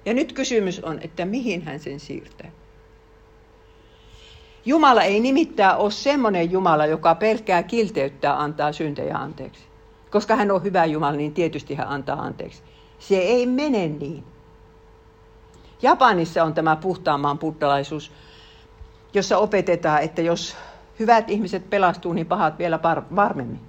Ja 0.05 0.15
nyt 0.15 0.33
kysymys 0.33 0.81
on, 0.85 0.99
että 1.03 1.25
mihin 1.25 1.63
hän 1.63 1.81
sen 1.81 2.01
siirtää. 2.01 2.51
Jumala 4.67 5.03
ei 5.03 5.21
nimittäin 5.21 5.77
ole 5.77 5.91
semmoinen 5.91 6.51
Jumala, 6.51 6.87
joka 6.87 7.15
pelkää 7.15 7.63
kilteyttää 7.63 8.43
antaa 8.43 8.73
syntejä 8.73 9.17
anteeksi. 9.17 9.63
Koska 10.11 10.37
hän 10.37 10.51
on 10.51 10.63
hyvä 10.63 10.85
Jumala, 10.85 11.17
niin 11.17 11.35
tietysti 11.35 11.75
hän 11.75 11.89
antaa 11.89 12.23
anteeksi. 12.23 12.63
Se 12.99 13.17
ei 13.17 13.47
mene 13.47 13.89
niin. 13.89 14.25
Japanissa 15.83 16.45
on 16.45 16.55
tämä 16.55 16.77
puhtaamman 16.77 17.39
buddhalaisuus, 17.39 18.13
jossa 19.15 19.39
opetetaan, 19.39 20.03
että 20.03 20.23
jos 20.23 20.57
hyvät 20.99 21.31
ihmiset 21.31 21.71
pelastuu, 21.71 22.13
niin 22.13 22.27
pahat 22.27 22.59
vielä 22.59 22.81
varmemmin. 23.17 23.61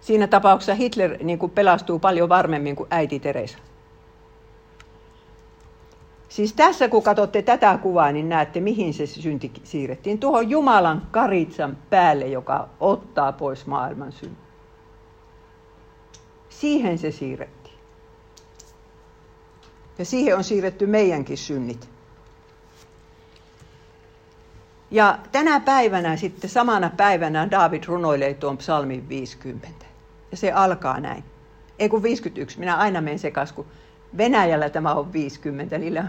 Siinä 0.00 0.26
tapauksessa 0.26 0.74
Hitler 0.74 1.16
niin 1.22 1.38
kuin 1.38 1.52
pelastuu 1.52 1.98
paljon 1.98 2.28
varmemmin 2.28 2.76
kuin 2.76 2.86
äiti 2.90 3.20
Teresa. 3.20 3.58
Siis 6.32 6.52
tässä 6.52 6.88
kun 6.88 7.02
katsotte 7.02 7.42
tätä 7.42 7.78
kuvaa, 7.82 8.12
niin 8.12 8.28
näette 8.28 8.60
mihin 8.60 8.94
se 8.94 9.06
synti 9.06 9.52
siirrettiin. 9.64 10.18
Tuohon 10.18 10.50
Jumalan 10.50 11.08
karitsan 11.10 11.78
päälle, 11.90 12.26
joka 12.26 12.68
ottaa 12.80 13.32
pois 13.32 13.66
maailman 13.66 14.12
synnin. 14.12 14.38
Siihen 16.48 16.98
se 16.98 17.10
siirrettiin. 17.10 17.78
Ja 19.98 20.04
siihen 20.04 20.36
on 20.36 20.44
siirretty 20.44 20.86
meidänkin 20.86 21.38
synnit. 21.38 21.88
Ja 24.90 25.18
tänä 25.32 25.60
päivänä 25.60 26.16
sitten, 26.16 26.50
samana 26.50 26.90
päivänä 26.96 27.50
David 27.50 27.84
runoilee 27.86 28.34
tuon 28.34 28.58
psalmin 28.58 29.08
50. 29.08 29.68
Ja 30.30 30.36
se 30.36 30.52
alkaa 30.52 31.00
näin. 31.00 31.24
Ei 31.78 31.88
kun 31.88 32.02
51, 32.02 32.58
minä 32.58 32.76
aina 32.76 33.00
menen 33.00 33.18
sekas, 33.18 33.52
kun 33.52 33.66
Venäjällä 34.16 34.70
tämä 34.70 34.94
on 34.94 35.12
50, 35.12 35.78
niillä 35.78 36.04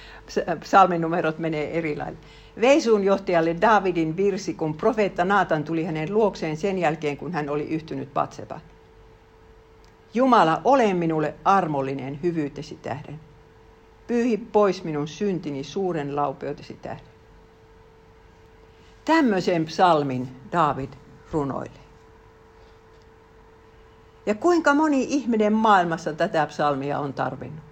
psalminumerot 0.60 1.38
menee 1.38 1.78
eri 1.78 1.96
lailla. 1.96 2.18
Veisuun 2.60 3.04
johtajalle 3.04 3.56
Davidin 3.60 4.16
virsi, 4.16 4.54
kun 4.54 4.74
profeetta 4.74 5.24
Naatan 5.24 5.64
tuli 5.64 5.84
hänen 5.84 6.14
luokseen 6.14 6.56
sen 6.56 6.78
jälkeen, 6.78 7.16
kun 7.16 7.32
hän 7.32 7.48
oli 7.48 7.68
yhtynyt 7.68 8.14
Patseba. 8.14 8.60
Jumala, 10.14 10.60
ole 10.64 10.94
minulle 10.94 11.34
armollinen 11.44 12.18
hyvyytesi 12.22 12.78
tähden. 12.82 13.20
Pyyhi 14.06 14.36
pois 14.36 14.84
minun 14.84 15.08
syntini 15.08 15.64
suuren 15.64 16.16
laupeutesi 16.16 16.78
tähden. 16.82 17.06
Tämmöisen 19.04 19.64
psalmin 19.64 20.28
David 20.52 20.90
runoilee. 21.32 21.85
Ja 24.26 24.34
kuinka 24.34 24.74
moni 24.74 25.06
ihminen 25.08 25.52
maailmassa 25.52 26.12
tätä 26.12 26.46
psalmia 26.46 26.98
on 26.98 27.12
tarvinnut. 27.12 27.64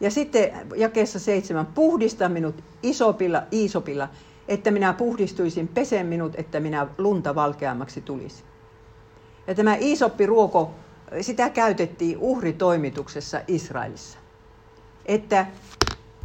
Ja 0.00 0.10
sitten 0.10 0.52
jakeessa 0.76 1.18
seitsemän, 1.18 1.66
puhdista 1.66 2.28
minut 2.28 2.64
isopilla, 2.82 3.42
iisopilla, 3.52 4.08
että 4.48 4.70
minä 4.70 4.92
puhdistuisin, 4.92 5.68
pesen 5.68 6.06
minut, 6.06 6.32
että 6.36 6.60
minä 6.60 6.86
lunta 6.98 7.34
valkeammaksi 7.34 8.00
tulisi. 8.00 8.44
Ja 9.46 9.54
tämä 9.54 9.76
ruoko, 10.26 10.74
sitä 11.20 11.50
käytettiin 11.50 12.18
uhritoimituksessa 12.18 13.40
Israelissa. 13.48 14.18
Että 15.06 15.46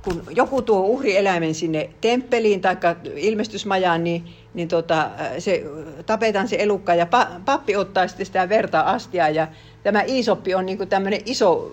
kun 0.03 0.23
joku 0.29 0.61
tuo 0.61 0.79
uhrieläimen 0.79 1.55
sinne 1.55 1.89
temppeliin 2.01 2.61
tai 2.61 2.77
ilmestysmajaan, 3.15 4.03
niin, 4.03 4.25
niin 4.53 4.67
tota, 4.67 5.09
se, 5.39 5.63
tapetaan 6.05 6.47
se 6.47 6.55
elukka 6.59 6.95
ja 6.95 7.07
pappi 7.45 7.75
ottaa 7.75 8.07
sitten 8.07 8.25
sitä 8.25 8.49
verta 8.49 8.81
astia 8.81 9.29
ja 9.29 9.47
tämä 9.83 10.01
iisoppi 10.01 10.55
on 10.55 10.65
niin 10.65 10.89
tämmöinen 10.89 11.21
iso, 11.25 11.71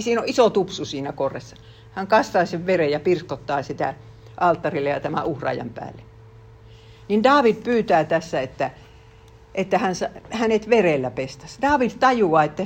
siinä 0.00 0.20
on 0.20 0.28
iso 0.28 0.50
tupsu 0.50 0.84
siinä 0.84 1.12
korressa. 1.12 1.56
Hän 1.92 2.06
kastaa 2.06 2.46
sen 2.46 2.66
veren 2.66 2.90
ja 2.90 3.00
pirskottaa 3.00 3.62
sitä 3.62 3.94
alttarille 4.36 4.88
ja 4.88 5.00
tämän 5.00 5.24
uhraajan 5.24 5.70
päälle. 5.70 6.02
Niin 7.08 7.22
David 7.22 7.54
pyytää 7.54 8.04
tässä, 8.04 8.40
että, 8.40 8.70
että 9.54 9.78
hän, 9.78 9.94
hänet 10.30 10.70
verellä 10.70 11.10
pestäisi. 11.10 11.62
David 11.62 11.90
tajuaa, 12.00 12.44
että 12.44 12.62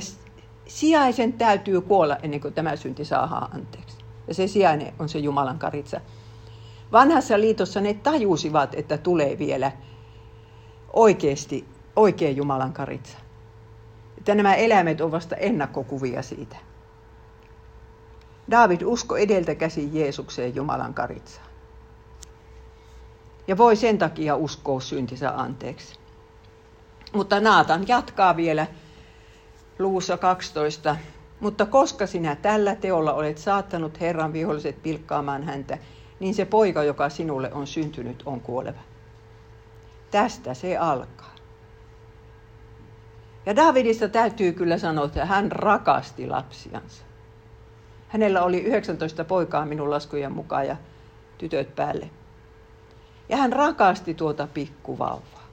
sijaisen 0.67 1.33
täytyy 1.33 1.81
kuolla 1.81 2.17
ennen 2.23 2.41
kuin 2.41 2.53
tämä 2.53 2.75
synti 2.75 3.05
saadaan 3.05 3.55
anteeksi. 3.55 3.84
Ja 4.27 4.33
se 4.33 4.47
sijainen 4.47 4.93
on 4.99 5.09
se 5.09 5.19
Jumalan 5.19 5.59
karitsa. 5.59 6.01
Vanhassa 6.91 7.39
liitossa 7.39 7.81
ne 7.81 7.93
tajusivat, 7.93 8.75
että 8.75 8.97
tulee 8.97 9.37
vielä 9.39 9.71
oikeasti 10.93 11.67
oikea 11.95 12.31
Jumalan 12.31 12.73
karitsa. 12.73 13.17
Että 14.17 14.35
nämä 14.35 14.55
eläimet 14.55 15.01
ovat 15.01 15.11
vasta 15.11 15.35
ennakkokuvia 15.35 16.21
siitä. 16.21 16.55
David 18.51 18.81
usko 18.81 19.17
edeltä 19.17 19.55
käsin 19.55 19.95
Jeesukseen 19.95 20.55
Jumalan 20.55 20.93
karitsaan. 20.93 21.47
Ja 23.47 23.57
voi 23.57 23.75
sen 23.75 23.97
takia 23.97 24.35
uskoa 24.35 24.79
syntinsä 24.79 25.31
anteeksi. 25.35 25.95
Mutta 27.13 27.39
Naatan 27.39 27.87
jatkaa 27.87 28.35
vielä 28.35 28.67
luussa 29.79 30.17
12. 30.17 30.95
Mutta 31.39 31.65
koska 31.65 32.07
sinä 32.07 32.35
tällä 32.35 32.75
teolla 32.75 33.13
olet 33.13 33.37
saattanut 33.37 33.99
Herran 33.99 34.33
viholliset 34.33 34.83
pilkkaamaan 34.83 35.43
häntä, 35.43 35.77
niin 36.19 36.35
se 36.35 36.45
poika, 36.45 36.83
joka 36.83 37.09
sinulle 37.09 37.53
on 37.53 37.67
syntynyt, 37.67 38.23
on 38.25 38.41
kuoleva. 38.41 38.79
Tästä 40.11 40.53
se 40.53 40.77
alkaa. 40.77 41.35
Ja 43.45 43.55
Davidista 43.55 44.09
täytyy 44.09 44.51
kyllä 44.51 44.77
sanoa, 44.77 45.05
että 45.05 45.25
hän 45.25 45.51
rakasti 45.51 46.27
lapsiansa. 46.27 47.03
Hänellä 48.07 48.43
oli 48.43 48.61
19 48.61 49.23
poikaa 49.23 49.65
minun 49.65 49.89
laskujen 49.89 50.31
mukaan 50.31 50.67
ja 50.67 50.77
tytöt 51.37 51.75
päälle. 51.75 52.09
Ja 53.29 53.37
hän 53.37 53.53
rakasti 53.53 54.13
tuota 54.13 54.47
pikkuvauvaa. 54.53 55.44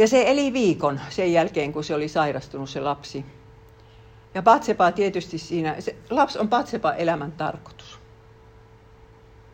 Ja 0.00 0.08
se 0.08 0.24
eli 0.26 0.52
viikon 0.52 1.00
sen 1.08 1.32
jälkeen, 1.32 1.72
kun 1.72 1.84
se 1.84 1.94
oli 1.94 2.08
sairastunut 2.08 2.70
se 2.70 2.80
lapsi. 2.80 3.24
Ja 4.34 4.42
Patsepa 4.42 4.92
tietysti 4.92 5.38
siinä, 5.38 5.76
se 5.78 5.96
lapsi 6.10 6.38
on 6.38 6.48
Patsepa 6.48 6.92
elämän 6.92 7.32
tarkoitus. 7.32 7.98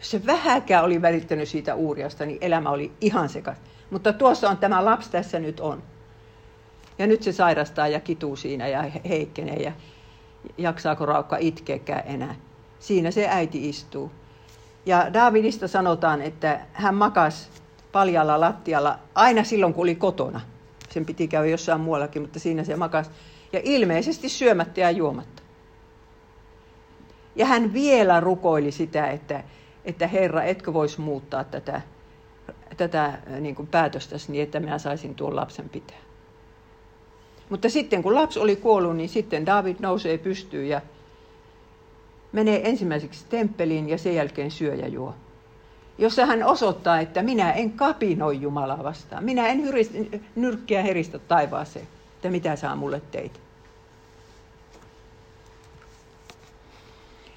Se 0.00 0.26
vähäkään 0.26 0.84
oli 0.84 1.02
välittänyt 1.02 1.48
siitä 1.48 1.74
uuriasta, 1.74 2.26
niin 2.26 2.38
elämä 2.40 2.70
oli 2.70 2.92
ihan 3.00 3.28
sekas. 3.28 3.56
Mutta 3.90 4.12
tuossa 4.12 4.50
on 4.50 4.56
tämä 4.56 4.84
lapsi 4.84 5.10
tässä 5.10 5.38
nyt 5.38 5.60
on. 5.60 5.82
Ja 6.98 7.06
nyt 7.06 7.22
se 7.22 7.32
sairastaa 7.32 7.88
ja 7.88 8.00
kituu 8.00 8.36
siinä 8.36 8.68
ja 8.68 8.82
heikkenee 9.08 9.56
ja 9.56 9.72
jaksaako 10.58 11.06
raukka 11.06 11.36
itkeäkään 11.36 12.02
enää. 12.06 12.34
Siinä 12.78 13.10
se 13.10 13.28
äiti 13.28 13.68
istuu. 13.68 14.12
Ja 14.86 15.12
Davidista 15.12 15.68
sanotaan, 15.68 16.22
että 16.22 16.60
hän 16.72 16.94
makas 16.94 17.50
paljalla 17.92 18.40
lattialla 18.40 18.98
aina 19.14 19.44
silloin, 19.44 19.74
kun 19.74 19.82
oli 19.82 19.94
kotona. 19.94 20.40
Sen 20.90 21.06
piti 21.06 21.28
käydä 21.28 21.46
jossain 21.46 21.80
muuallakin, 21.80 22.22
mutta 22.22 22.38
siinä 22.38 22.64
se 22.64 22.76
makas. 22.76 23.10
Ja 23.52 23.60
ilmeisesti 23.64 24.28
syömättä 24.28 24.80
ja 24.80 24.90
juomatta. 24.90 25.42
Ja 27.36 27.46
hän 27.46 27.72
vielä 27.72 28.20
rukoili 28.20 28.72
sitä, 28.72 29.10
että, 29.10 29.44
että 29.84 30.06
Herra, 30.06 30.42
etkö 30.42 30.72
voisi 30.72 31.00
muuttaa 31.00 31.44
tätä, 31.44 31.80
tätä 32.76 33.18
niin 33.40 33.54
kuin 33.54 33.68
päätöstäsi 33.68 34.32
niin, 34.32 34.42
että 34.42 34.60
minä 34.60 34.78
saisin 34.78 35.14
tuon 35.14 35.36
lapsen 35.36 35.68
pitää. 35.68 36.06
Mutta 37.50 37.68
sitten 37.68 38.02
kun 38.02 38.14
lapsi 38.14 38.38
oli 38.38 38.56
kuollut, 38.56 38.96
niin 38.96 39.08
sitten 39.08 39.46
David 39.46 39.76
nousee 39.80 40.18
pystyyn 40.18 40.68
ja 40.68 40.80
menee 42.32 42.68
ensimmäiseksi 42.68 43.26
temppeliin 43.28 43.88
ja 43.88 43.98
sen 43.98 44.14
jälkeen 44.14 44.50
syö 44.50 44.74
ja 44.74 44.88
juo. 44.88 45.14
Jossa 45.98 46.26
hän 46.26 46.42
osoittaa, 46.42 47.00
että 47.00 47.22
minä 47.22 47.52
en 47.52 47.72
kapinoi 47.72 48.40
Jumalaa 48.40 48.84
vastaan. 48.84 49.24
Minä 49.24 49.48
en 49.48 49.62
hyristä, 49.62 49.98
nyrkkiä 50.36 50.82
heristä 50.82 51.18
taivaaseen, 51.18 51.88
että 52.14 52.30
mitä 52.30 52.56
saa 52.56 52.76
mulle 52.76 53.02
teitä. 53.10 53.38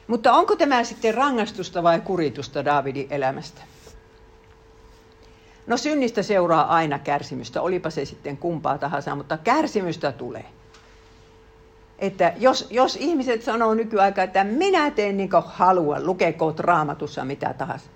Mutta 0.08 0.34
onko 0.34 0.56
tämä 0.56 0.84
sitten 0.84 1.14
rangaistusta 1.14 1.84
vai 1.84 2.02
kuritusta 2.02 2.66
Davidin 2.66 3.08
elämästä? 3.10 3.62
No 5.68 5.78
synnistä 5.78 6.24
seuraa 6.24 6.68
aina 6.68 7.00
kärsimystä, 7.00 7.62
olipa 7.62 7.90
se 7.90 8.06
sitten 8.06 8.38
kumpaa 8.38 8.78
tahansa, 8.78 9.16
mutta 9.16 9.38
kärsimystä 9.38 10.12
tulee. 10.12 10.46
Että 12.00 12.34
jos, 12.38 12.68
jos 12.70 12.96
ihmiset 12.96 13.44
sanoo 13.44 13.74
nykyaikaa, 13.74 14.24
että 14.24 14.44
minä 14.44 14.92
teen 14.92 15.18
niin 15.18 15.30
kuin 15.30 15.44
haluan, 15.46 16.06
lukekoot 16.06 16.60
raamatussa 16.60 17.26
mitä 17.26 17.54
tahansa. 17.54 17.90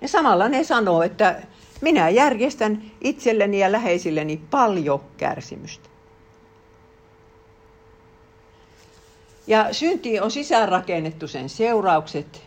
Ja 0.00 0.08
samalla 0.08 0.48
ne 0.48 0.64
sanoo, 0.64 1.02
että 1.02 1.42
minä 1.80 2.08
järjestän 2.08 2.82
itselleni 3.00 3.58
ja 3.58 3.72
läheisilleni 3.72 4.40
paljon 4.50 5.00
kärsimystä. 5.16 5.88
Ja 9.46 9.72
synti 9.72 10.20
on 10.20 10.30
sisäänrakennettu 10.30 11.28
sen 11.28 11.48
seuraukset, 11.48 12.46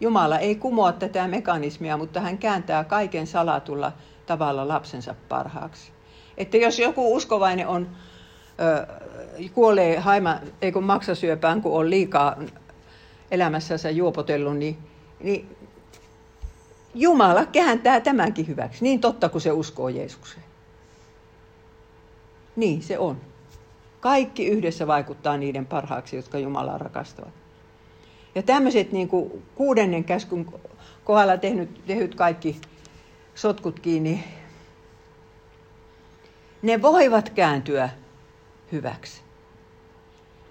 Jumala 0.00 0.38
ei 0.38 0.54
kumoa 0.54 0.92
tätä 0.92 1.28
mekanismia, 1.28 1.96
mutta 1.96 2.20
hän 2.20 2.38
kääntää 2.38 2.84
kaiken 2.84 3.26
salatulla 3.26 3.92
tavalla 4.26 4.68
lapsensa 4.68 5.14
parhaaksi. 5.28 5.92
Että 6.36 6.56
jos 6.56 6.78
joku 6.78 7.14
uskovainen 7.16 7.68
on, 7.68 7.88
ö, 8.60 8.86
kuolee 9.54 9.98
haima, 9.98 10.40
ei 10.62 10.72
kun 10.72 10.84
maksasyöpään, 10.84 11.62
kun 11.62 11.78
on 11.78 11.90
liikaa 11.90 12.36
elämässänsä 13.30 13.90
juopotellut, 13.90 14.56
niin, 14.56 14.78
niin 15.20 15.56
Jumala 16.94 17.46
kääntää 17.46 18.00
tämänkin 18.00 18.48
hyväksi. 18.48 18.84
Niin 18.84 19.00
totta 19.00 19.28
kuin 19.28 19.42
se 19.42 19.52
uskoo 19.52 19.88
Jeesukseen. 19.88 20.44
Niin 22.56 22.82
se 22.82 22.98
on. 22.98 23.20
Kaikki 24.00 24.46
yhdessä 24.46 24.86
vaikuttaa 24.86 25.36
niiden 25.36 25.66
parhaaksi, 25.66 26.16
jotka 26.16 26.38
Jumalaa 26.38 26.78
rakastavat. 26.78 27.32
Ja 28.34 28.42
tämmöiset 28.42 28.92
niin 28.92 29.08
kuin 29.08 29.42
kuudennen 29.54 30.04
käskyn 30.04 30.46
kohdalla 31.04 31.36
tehnyt, 31.36 31.86
tehnyt 31.86 32.14
kaikki 32.14 32.60
sotkut 33.34 33.80
kiinni, 33.80 34.24
ne 36.62 36.82
voivat 36.82 37.30
kääntyä 37.30 37.88
hyväksi. 38.72 39.20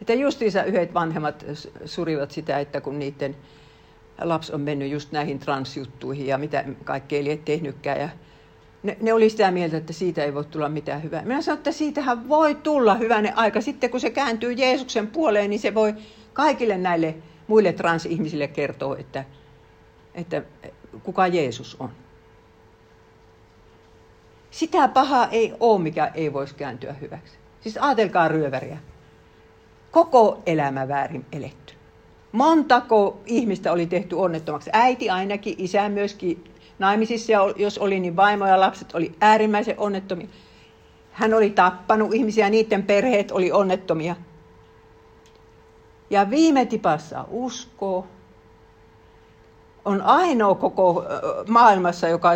Että 0.01 0.13
justiinsa 0.13 0.63
yhdet 0.63 0.93
vanhemmat 0.93 1.45
surivat 1.85 2.31
sitä, 2.31 2.59
että 2.59 2.81
kun 2.81 2.99
niiden 2.99 3.35
lapsi 4.21 4.53
on 4.53 4.61
mennyt 4.61 4.91
just 4.91 5.11
näihin 5.11 5.39
transjuttuihin 5.39 6.27
ja 6.27 6.37
mitä 6.37 6.63
kaikkea 6.83 7.19
ei 7.19 7.41
tehnytkään. 7.45 7.99
Ja 7.99 8.09
ne, 8.83 8.97
ne 9.01 9.13
oli 9.13 9.29
sitä 9.29 9.51
mieltä, 9.51 9.77
että 9.77 9.93
siitä 9.93 10.23
ei 10.23 10.33
voi 10.33 10.45
tulla 10.45 10.69
mitään 10.69 11.03
hyvää. 11.03 11.21
Minä 11.21 11.41
sanoin, 11.41 11.57
että 11.57 11.71
siitähän 11.71 12.29
voi 12.29 12.55
tulla 12.55 12.95
hyvänen 12.95 13.37
aika. 13.37 13.61
Sitten 13.61 13.89
kun 13.89 13.99
se 13.99 14.09
kääntyy 14.09 14.51
Jeesuksen 14.51 15.07
puoleen, 15.07 15.49
niin 15.49 15.59
se 15.59 15.73
voi 15.73 15.93
kaikille 16.33 16.77
näille 16.77 17.15
muille 17.47 17.73
transihmisille 17.73 18.47
kertoo, 18.47 18.95
että, 18.95 19.23
että 20.15 20.41
kuka 21.03 21.27
Jeesus 21.27 21.75
on. 21.79 21.89
Sitä 24.51 24.87
pahaa 24.87 25.27
ei 25.31 25.53
ole, 25.59 25.81
mikä 25.81 26.11
ei 26.13 26.33
voisi 26.33 26.55
kääntyä 26.55 26.93
hyväksi. 26.93 27.37
Siis 27.61 27.77
ajatelkaa 27.77 28.27
ryöväriä. 28.27 28.77
Koko 29.91 30.41
elämä 30.45 30.87
väärin 30.87 31.25
eletty. 31.31 31.73
Montako 32.31 33.17
ihmistä 33.25 33.71
oli 33.71 33.85
tehty 33.85 34.15
onnettomaksi? 34.15 34.69
Äiti 34.73 35.09
ainakin, 35.09 35.55
isä 35.57 35.89
myöskin 35.89 36.43
naimisissa, 36.79 37.33
jos 37.55 37.77
oli 37.77 37.99
niin 37.99 38.15
vaimo 38.15 38.47
ja 38.47 38.59
lapset 38.59 38.95
oli 38.95 39.15
äärimmäisen 39.21 39.75
onnettomia. 39.77 40.27
Hän 41.11 41.33
oli 41.33 41.49
tappanut 41.49 42.13
ihmisiä, 42.13 42.49
niiden 42.49 42.83
perheet 42.83 43.31
oli 43.31 43.51
onnettomia. 43.51 44.15
Ja 46.09 46.29
viime 46.29 46.65
tipassa 46.65 47.25
usko 47.29 48.07
on 49.85 50.01
ainoa 50.01 50.55
koko 50.55 51.05
maailmassa, 51.47 52.07
joka 52.07 52.29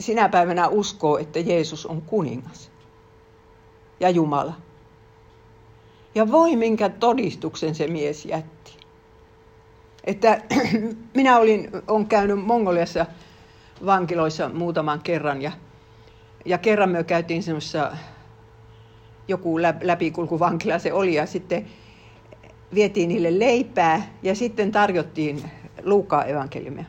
sinä 0.00 0.28
päivänä 0.28 0.68
uskoo, 0.68 1.18
että 1.18 1.38
Jeesus 1.38 1.86
on 1.86 2.02
kuningas 2.02 2.70
ja 4.00 4.10
Jumala. 4.10 4.52
Ja 6.14 6.30
voi 6.30 6.56
minkä 6.56 6.88
todistuksen 6.88 7.74
se 7.74 7.86
mies 7.86 8.24
jätti. 8.26 8.77
Että 10.08 10.40
minä 11.14 11.38
olin, 11.38 11.70
on 11.88 12.06
käynyt 12.06 12.44
Mongoliassa 12.44 13.06
vankiloissa 13.86 14.48
muutaman 14.48 15.00
kerran 15.00 15.42
ja, 15.42 15.52
ja 16.44 16.58
kerran 16.58 16.90
me 16.90 17.04
käytiin 17.04 17.42
semmoisessa 17.42 17.96
joku 19.28 19.60
läpikulkuvankila 19.82 20.78
se 20.78 20.92
oli 20.92 21.14
ja 21.14 21.26
sitten 21.26 21.66
vietiin 22.74 23.08
niille 23.08 23.38
leipää 23.38 24.02
ja 24.22 24.34
sitten 24.34 24.72
tarjottiin 24.72 25.50
Luukaa 25.82 26.24
evankeliumia. 26.24 26.84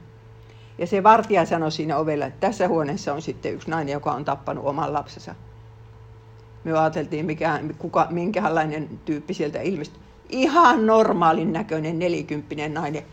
Ja 0.78 0.88
se 0.88 1.04
vartija 1.04 1.46
sanoi 1.46 1.72
siinä 1.72 1.98
ovella, 1.98 2.26
että 2.26 2.48
tässä 2.48 2.68
huoneessa 2.68 3.14
on 3.14 3.22
sitten 3.22 3.54
yksi 3.54 3.70
nainen, 3.70 3.94
joka 3.94 4.12
on 4.12 4.26
tappanut 4.26 4.66
oman 4.66 4.94
lapsensa. 4.94 5.36
Me 6.64 6.80
ajateltiin, 6.80 7.26
mikä, 7.26 7.60
kuka, 7.78 8.08
minkälainen 8.10 8.90
tyyppi 9.06 9.34
sieltä 9.34 9.62
ilmestyi. 9.62 10.09
Ihan 10.30 10.86
normaalin 10.86 11.54
näköinen 11.54 12.00
nelikymppinen 12.00 12.74
nainen, 12.74 13.06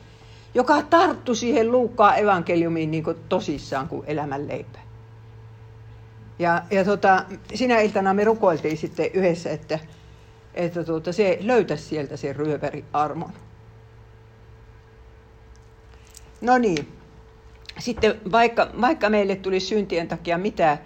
joka 0.54 0.82
tarttui 0.82 1.36
siihen 1.36 1.72
Luukkaa 1.72 2.16
evankeliumiin 2.16 2.90
niin 2.90 3.04
kuin 3.04 3.16
tosissaan 3.28 3.88
kuin 3.88 4.06
elämän 4.06 4.48
leipä. 4.48 4.78
Ja, 6.38 6.62
ja 6.70 6.84
tota, 6.84 7.24
sinä 7.54 7.80
iltana 7.80 8.14
me 8.14 8.24
rukoiltiin 8.24 8.76
sitten 8.76 9.10
yhdessä, 9.14 9.50
että, 9.50 9.78
että 10.54 10.84
tuota, 10.84 11.12
se 11.12 11.38
löytäisi 11.40 11.84
sieltä 11.84 12.16
sen 12.16 12.36
ryöveri 12.36 12.84
armon. 12.92 13.32
No 16.40 16.58
niin, 16.58 16.92
sitten 17.78 18.20
vaikka, 18.32 18.70
vaikka 18.80 19.10
meille 19.10 19.36
tuli 19.36 19.60
syntien 19.60 20.08
takia 20.08 20.38
mitä 20.38 20.78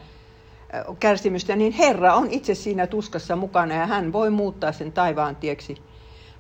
kärsimystä, 1.01 1.57
niin 1.57 1.73
Herra 1.73 2.15
on 2.15 2.31
itse 2.31 2.55
siinä 2.55 2.87
tuskassa 2.87 3.37
mukana 3.37 3.75
ja 3.75 3.87
hän 3.87 4.13
voi 4.13 4.31
muuttaa 4.31 4.73
sen 4.73 4.93
taivaan 4.93 5.37
tieksi. 5.37 5.90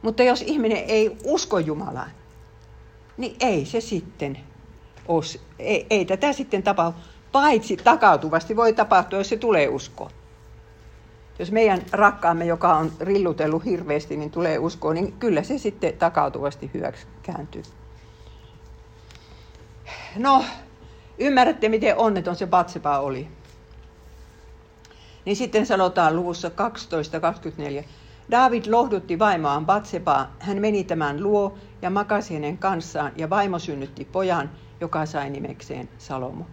Mutta 0.02 0.22
jos 0.22 0.42
ihminen 0.42 0.84
ei 0.88 1.16
usko 1.24 1.58
Jumalaan, 1.58 2.10
niin 3.16 3.36
ei 3.40 3.64
se 3.64 3.80
sitten 3.80 4.38
os, 5.08 5.38
ei, 5.58 5.86
ei 5.90 6.04
tätä 6.04 6.32
sitten 6.32 6.62
tapahdu. 6.62 6.98
Paitsi 7.32 7.76
takautuvasti 7.76 8.56
voi 8.56 8.72
tapahtua, 8.72 9.18
jos 9.18 9.28
se 9.28 9.36
tulee 9.36 9.68
uskoon. 9.68 10.10
Jos 11.38 11.52
meidän 11.52 11.82
rakkaamme, 11.92 12.44
joka 12.44 12.76
on 12.76 12.92
rillutellut 13.00 13.64
hirveästi, 13.64 14.16
niin 14.16 14.30
tulee 14.30 14.58
uskoon, 14.58 14.94
niin 14.94 15.12
kyllä 15.12 15.42
se 15.42 15.58
sitten 15.58 15.98
takautuvasti 15.98 16.70
hyväksi 16.74 17.06
kääntyy. 17.22 17.62
No, 20.16 20.44
ymmärrätte, 21.18 21.68
miten 21.68 21.96
onneton 21.96 22.36
se 22.36 22.46
Batsepa 22.46 22.98
oli. 22.98 23.28
Niin 25.24 25.36
sitten 25.36 25.66
sanotaan 25.66 26.16
luvussa 26.16 26.48
12.24. 26.48 27.84
David 28.30 28.64
lohdutti 28.66 29.18
vaimoaan 29.18 29.66
Batsebaa. 29.66 30.34
Hän 30.38 30.60
meni 30.60 30.84
tämän 30.84 31.22
luo 31.22 31.58
ja 31.82 31.90
makasi 31.90 32.34
hänen 32.34 32.58
kanssaan 32.58 33.12
ja 33.16 33.30
vaimo 33.30 33.58
synnytti 33.58 34.04
pojan, 34.04 34.50
joka 34.80 35.06
sai 35.06 35.30
nimekseen 35.30 35.88
Salomo. 35.98 36.46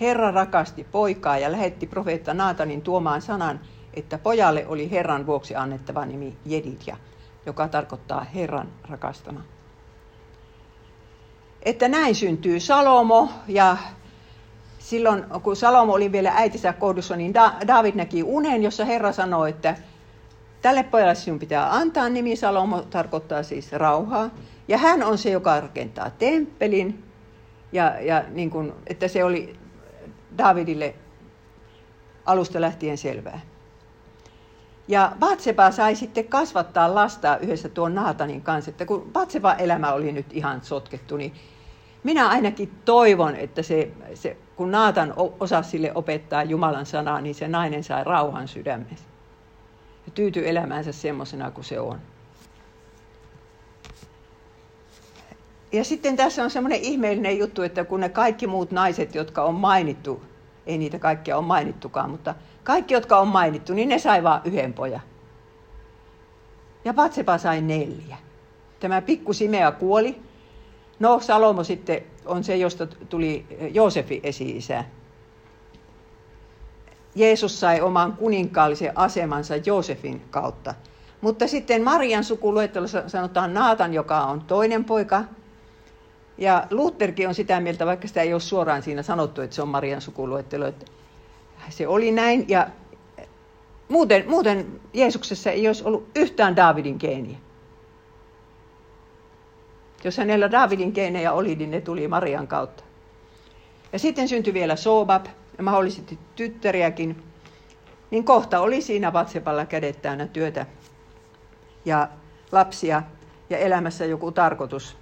Herra 0.00 0.30
rakasti 0.30 0.84
poikaa 0.84 1.38
ja 1.38 1.52
lähetti 1.52 1.86
profeetta 1.86 2.34
Naatanin 2.34 2.82
tuomaan 2.82 3.22
sanan, 3.22 3.60
että 3.94 4.18
pojalle 4.18 4.66
oli 4.66 4.90
Herran 4.90 5.26
vuoksi 5.26 5.56
annettava 5.56 6.06
nimi 6.06 6.36
Jedidja, 6.44 6.96
joka 7.46 7.68
tarkoittaa 7.68 8.24
Herran 8.24 8.68
rakastama 8.88 9.40
että 11.62 11.88
näin 11.88 12.14
syntyy 12.14 12.60
Salomo 12.60 13.28
ja 13.48 13.76
silloin 14.78 15.24
kun 15.42 15.56
Salomo 15.56 15.92
oli 15.92 16.12
vielä 16.12 16.32
äitinsä 16.36 16.72
kohdussa, 16.72 17.16
niin 17.16 17.34
David 17.66 17.94
näki 17.94 18.22
unen, 18.22 18.62
jossa 18.62 18.84
Herra 18.84 19.12
sanoi, 19.12 19.50
että 19.50 19.76
tälle 20.62 20.82
pojalle 20.82 21.14
sinun 21.14 21.38
pitää 21.38 21.74
antaa 21.74 22.08
nimi. 22.08 22.36
Salomo 22.36 22.82
tarkoittaa 22.82 23.42
siis 23.42 23.72
rauhaa. 23.72 24.30
Ja 24.68 24.78
hän 24.78 25.02
on 25.02 25.18
se, 25.18 25.30
joka 25.30 25.60
rakentaa 25.60 26.10
temppelin. 26.10 27.04
Ja, 27.72 28.00
ja 28.00 28.24
niin 28.28 28.50
kuin, 28.50 28.72
että 28.86 29.08
se 29.08 29.24
oli 29.24 29.56
Davidille 30.38 30.94
alusta 32.26 32.60
lähtien 32.60 32.98
selvää. 32.98 33.40
Ja 34.88 35.12
Batseba 35.18 35.70
sai 35.70 35.94
sitten 35.94 36.28
kasvattaa 36.28 36.94
lasta 36.94 37.38
yhdessä 37.38 37.68
tuon 37.68 37.94
Naatanin 37.94 38.42
kanssa, 38.42 38.70
että 38.70 38.86
kun 38.86 39.10
Batseba 39.12 39.54
elämä 39.54 39.92
oli 39.92 40.12
nyt 40.12 40.26
ihan 40.32 40.60
sotkettu, 40.62 41.16
niin 41.16 41.32
minä 42.04 42.28
ainakin 42.28 42.72
toivon, 42.84 43.36
että 43.36 43.62
se, 43.62 43.90
se, 44.14 44.36
kun 44.56 44.70
Naatan 44.70 45.14
osasi 45.40 45.70
sille 45.70 45.92
opettaa 45.94 46.42
Jumalan 46.42 46.86
sanaa, 46.86 47.20
niin 47.20 47.34
se 47.34 47.48
nainen 47.48 47.84
sai 47.84 48.04
rauhan 48.04 48.48
sydämessä. 48.48 49.07
Ja 50.08 50.12
tyytyi 50.12 50.48
elämäänsä 50.48 50.92
semmoisena 50.92 51.50
kuin 51.50 51.64
se 51.64 51.80
on. 51.80 51.98
Ja 55.72 55.84
sitten 55.84 56.16
tässä 56.16 56.44
on 56.44 56.50
semmoinen 56.50 56.80
ihmeellinen 56.80 57.38
juttu, 57.38 57.62
että 57.62 57.84
kun 57.84 58.00
ne 58.00 58.08
kaikki 58.08 58.46
muut 58.46 58.70
naiset, 58.70 59.14
jotka 59.14 59.42
on 59.42 59.54
mainittu, 59.54 60.22
ei 60.66 60.78
niitä 60.78 60.98
kaikkia 60.98 61.36
ole 61.36 61.46
mainittukaan, 61.46 62.10
mutta 62.10 62.34
kaikki, 62.64 62.94
jotka 62.94 63.18
on 63.18 63.28
mainittu, 63.28 63.74
niin 63.74 63.88
ne 63.88 63.98
sai 63.98 64.22
vain 64.22 64.40
yhden 64.44 64.72
pojan. 64.72 65.00
Ja 66.84 66.94
Patsepa 66.94 67.38
sai 67.38 67.60
neljä. 67.60 68.16
Tämä 68.80 69.02
pikku 69.02 69.32
Simea 69.32 69.72
kuoli. 69.72 70.20
No, 70.98 71.20
Salomo 71.20 71.64
sitten 71.64 72.02
on 72.26 72.44
se, 72.44 72.56
josta 72.56 72.86
tuli 72.86 73.46
Joosefin 73.74 74.20
esi-isä. 74.22 74.84
Jeesus 77.14 77.60
sai 77.60 77.80
oman 77.80 78.12
kuninkaallisen 78.12 78.92
asemansa 78.98 79.56
Joosefin 79.56 80.22
kautta. 80.30 80.74
Mutta 81.20 81.48
sitten 81.48 81.84
Marian 81.84 82.24
sukuluettelossa 82.24 83.08
sanotaan 83.08 83.54
Naatan, 83.54 83.94
joka 83.94 84.20
on 84.20 84.40
toinen 84.40 84.84
poika. 84.84 85.24
Ja 86.38 86.66
Lutherkin 86.70 87.28
on 87.28 87.34
sitä 87.34 87.60
mieltä, 87.60 87.86
vaikka 87.86 88.08
sitä 88.08 88.22
ei 88.22 88.32
ole 88.32 88.40
suoraan 88.40 88.82
siinä 88.82 89.02
sanottu, 89.02 89.40
että 89.40 89.56
se 89.56 89.62
on 89.62 89.68
Marian 89.68 90.00
sukuluettelo, 90.00 90.66
että 90.66 90.86
se 91.68 91.86
oli 91.86 92.12
näin. 92.12 92.44
Ja 92.48 92.66
muuten, 93.88 94.24
muuten 94.28 94.80
Jeesuksessa 94.94 95.50
ei 95.50 95.66
olisi 95.66 95.84
ollut 95.84 96.08
yhtään 96.16 96.56
Daavidin 96.56 96.96
geeniä. 97.00 97.38
Jos 100.04 100.18
hänellä 100.18 100.50
Daavidin 100.50 100.92
geenejä 100.94 101.32
oli, 101.32 101.54
niin 101.54 101.70
ne 101.70 101.80
tuli 101.80 102.08
Marian 102.08 102.46
kautta. 102.46 102.84
Ja 103.92 103.98
sitten 103.98 104.28
syntyi 104.28 104.54
vielä 104.54 104.76
Soobab 104.76 105.26
ja 105.58 105.64
mahdollisesti 105.64 106.18
tyttäriäkin. 106.36 107.22
Niin 108.10 108.24
kohta 108.24 108.60
oli 108.60 108.80
siinä 108.80 109.12
Vatsepalla 109.12 109.66
kädet 109.66 110.02
täynnä 110.02 110.26
työtä 110.26 110.66
ja 111.84 112.08
lapsia 112.52 113.02
ja 113.50 113.58
elämässä 113.58 114.04
joku 114.04 114.32
tarkoitus. 114.32 114.96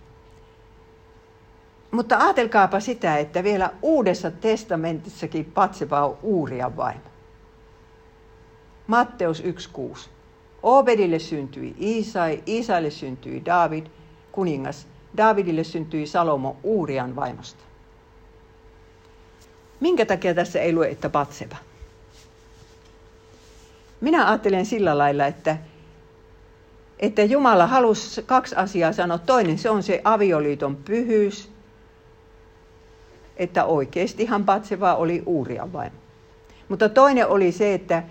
Mutta 1.90 2.18
ajatelkaapa 2.18 2.80
sitä, 2.80 3.18
että 3.18 3.44
vielä 3.44 3.70
Uudessa 3.82 4.30
testamentissakin 4.30 5.44
Patsepa 5.44 6.06
on 6.06 6.18
Uurian 6.22 6.76
vaimo. 6.76 7.00
Matteus 8.86 9.42
1.6. 9.42 10.08
Obedille 10.62 11.18
syntyi 11.18 11.74
Isai, 11.78 12.42
Isaille 12.46 12.90
syntyi 12.90 13.44
David, 13.44 13.86
kuningas. 14.32 14.86
Davidille 15.16 15.64
syntyi 15.64 16.06
Salomo 16.06 16.56
Uurian 16.62 17.16
vaimosta. 17.16 17.65
Minkä 19.80 20.06
takia 20.06 20.34
tässä 20.34 20.60
ei 20.60 20.72
lue, 20.72 20.88
että 20.88 21.08
Patseba? 21.08 21.56
Minä 24.00 24.28
ajattelen 24.28 24.66
sillä 24.66 24.98
lailla, 24.98 25.26
että, 25.26 25.56
että 26.98 27.22
Jumala 27.22 27.66
halusi 27.66 28.22
kaksi 28.22 28.54
asiaa 28.54 28.92
sanoa. 28.92 29.18
Toinen 29.18 29.58
se 29.58 29.70
on 29.70 29.82
se 29.82 30.00
avioliiton 30.04 30.76
pyhyys, 30.76 31.50
että 33.36 33.64
oikeastihan 33.64 34.44
Batseva 34.44 34.94
oli 34.94 35.22
Uurian 35.26 35.72
vaimo. 35.72 35.96
Mutta 36.68 36.88
toinen 36.88 37.28
oli 37.28 37.52
se, 37.52 37.74
että 37.74 38.02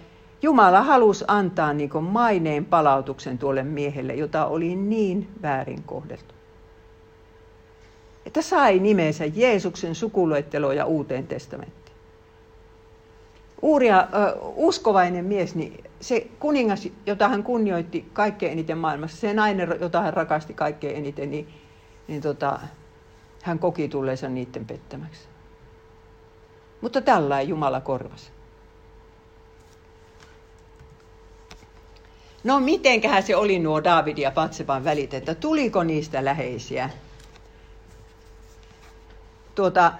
Jumala 0.42 0.82
halusi 0.82 1.26
antaa 1.28 1.74
niin 1.74 2.04
maineen 2.04 2.66
palautuksen 2.66 3.38
tuolle 3.38 3.64
miehelle, 3.64 4.16
jota 4.16 4.46
oli 4.46 4.76
niin 4.76 5.30
väärin 5.42 5.84
kohdeltu. 5.84 6.35
Että 8.26 8.42
sai 8.42 8.80
nimensä 8.80 9.26
Jeesuksen 9.26 9.96
sukuluettelo 9.96 10.72
ja 10.72 10.86
uuteen 10.86 11.28
testamenttiin. 11.28 11.96
Uuria, 13.62 14.08
uskovainen 14.56 15.26
mies, 15.26 15.56
niin 15.56 15.84
se 16.00 16.28
kuningas, 16.40 16.88
jota 17.06 17.28
hän 17.28 17.44
kunnioitti 17.44 18.10
kaikkein 18.14 18.52
eniten 18.52 18.78
maailmassa, 18.78 19.18
se 19.18 19.34
nainen, 19.34 19.78
jota 19.82 20.02
hän 20.02 20.14
rakasti 20.14 20.54
kaikkein 20.54 20.98
eniten, 20.98 21.32
niin, 21.32 21.48
niin 22.08 22.22
tota, 22.22 22.60
hän 23.42 23.60
koki 23.60 23.88
tulleensa 23.88 24.30
niiden 24.30 24.66
pettämäksi. 24.66 25.22
Mutta 26.82 27.02
tällä 27.02 27.40
ei 27.40 27.50
Jumala 27.50 27.82
korvasi. 27.82 28.32
No 32.44 32.60
mitenköhän 32.60 33.24
se 33.24 33.36
oli 33.36 33.60
nuo 33.60 33.84
David 33.84 34.18
ja 34.18 34.32
Patseban 34.32 34.84
välit, 34.84 35.14
että 35.14 35.36
tuliko 35.36 35.84
niistä 35.84 36.26
läheisiä? 36.26 36.90
Tuota, 39.56 39.94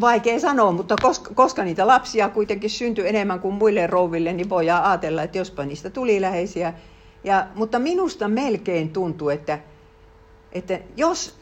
vaikea 0.00 0.40
sanoa, 0.40 0.72
mutta 0.72 0.96
koska, 1.02 1.34
koska 1.34 1.64
niitä 1.64 1.86
lapsia 1.86 2.28
kuitenkin 2.28 2.70
syntyi 2.70 3.08
enemmän 3.08 3.40
kuin 3.40 3.54
muille 3.54 3.86
rouville, 3.86 4.32
niin 4.32 4.48
voidaan 4.48 4.84
ajatella, 4.84 5.22
että 5.22 5.38
jospa 5.38 5.64
niistä 5.64 5.90
tuli 5.90 6.20
läheisiä. 6.20 6.74
Ja, 7.24 7.46
mutta 7.54 7.78
minusta 7.78 8.28
melkein 8.28 8.90
tuntuu, 8.92 9.28
että, 9.28 9.58
että 10.52 10.78
jos 10.96 11.38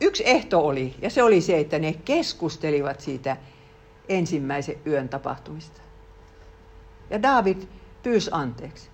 yksi 0.00 0.22
ehto 0.26 0.66
oli, 0.66 0.94
ja 1.02 1.10
se 1.10 1.22
oli 1.22 1.40
se, 1.40 1.58
että 1.58 1.78
ne 1.78 1.92
keskustelivat 2.04 3.00
siitä 3.00 3.36
ensimmäisen 4.08 4.76
yön 4.86 5.08
tapahtumista. 5.08 5.80
Ja 7.10 7.22
David 7.22 7.58
pyysi 8.02 8.30
anteeksi. 8.32 8.89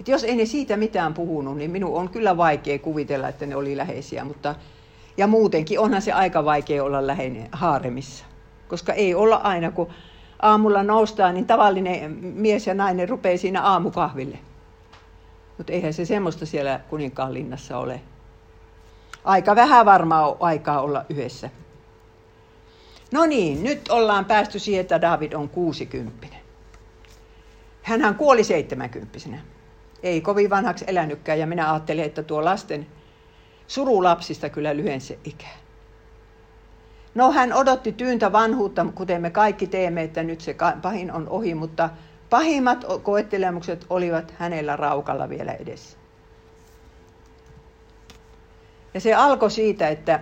Et 0.00 0.08
jos 0.08 0.24
ei 0.24 0.36
ne 0.36 0.46
siitä 0.46 0.76
mitään 0.76 1.14
puhunut, 1.14 1.56
niin 1.56 1.70
minun 1.70 1.94
on 1.94 2.08
kyllä 2.08 2.36
vaikea 2.36 2.78
kuvitella, 2.78 3.28
että 3.28 3.46
ne 3.46 3.56
oli 3.56 3.76
läheisiä. 3.76 4.24
Mutta, 4.24 4.54
ja 5.16 5.26
muutenkin 5.26 5.80
onhan 5.80 6.02
se 6.02 6.12
aika 6.12 6.44
vaikea 6.44 6.84
olla 6.84 7.06
läheinen 7.06 7.48
haaremissa. 7.52 8.24
Koska 8.68 8.92
ei 8.92 9.14
olla 9.14 9.36
aina, 9.36 9.70
kun 9.70 9.88
aamulla 10.42 10.82
noustaan, 10.82 11.34
niin 11.34 11.46
tavallinen 11.46 12.10
mies 12.20 12.66
ja 12.66 12.74
nainen 12.74 13.08
rupeaa 13.08 13.38
siinä 13.38 13.62
aamukahville. 13.62 14.38
Mutta 15.58 15.72
eihän 15.72 15.92
se 15.92 16.04
semmoista 16.04 16.46
siellä 16.46 16.80
kuninkaan 16.90 17.34
linnassa 17.34 17.78
ole. 17.78 18.00
Aika 19.24 19.56
vähän 19.56 19.86
varmaa 19.86 20.36
aikaa 20.40 20.80
olla 20.80 21.04
yhdessä. 21.08 21.50
No 23.12 23.26
niin, 23.26 23.62
nyt 23.62 23.88
ollaan 23.88 24.24
päästy 24.24 24.58
siihen, 24.58 24.80
että 24.80 25.00
David 25.00 25.32
on 25.32 25.48
60. 25.48 26.26
Hänhän 27.82 28.14
kuoli 28.14 28.44
70 28.44 29.18
Ei 30.02 30.20
kovin 30.20 30.50
vanhaksi 30.50 30.84
elänytkään 30.88 31.38
ja 31.38 31.46
minä 31.46 31.72
ajattelin, 31.72 32.04
että 32.04 32.22
tuo 32.22 32.44
lasten 32.44 32.86
surulapsista 33.66 34.48
kyllä 34.48 34.76
lyhensi 34.76 35.18
ikää. 35.24 35.56
No 37.14 37.32
hän 37.32 37.52
odotti 37.52 37.92
tyyntä 37.92 38.32
vanhuutta, 38.32 38.86
kuten 38.94 39.22
me 39.22 39.30
kaikki 39.30 39.66
teemme, 39.66 40.02
että 40.02 40.22
nyt 40.22 40.40
se 40.40 40.56
pahin 40.82 41.12
on 41.12 41.28
ohi, 41.28 41.54
mutta 41.54 41.90
pahimmat 42.30 42.84
koettelemukset 43.02 43.86
olivat 43.90 44.34
hänellä 44.38 44.76
raukalla 44.76 45.28
vielä 45.28 45.52
edessä. 45.52 45.98
Ja 48.94 49.00
se 49.00 49.14
alkoi 49.14 49.50
siitä, 49.50 49.88
että 49.88 50.20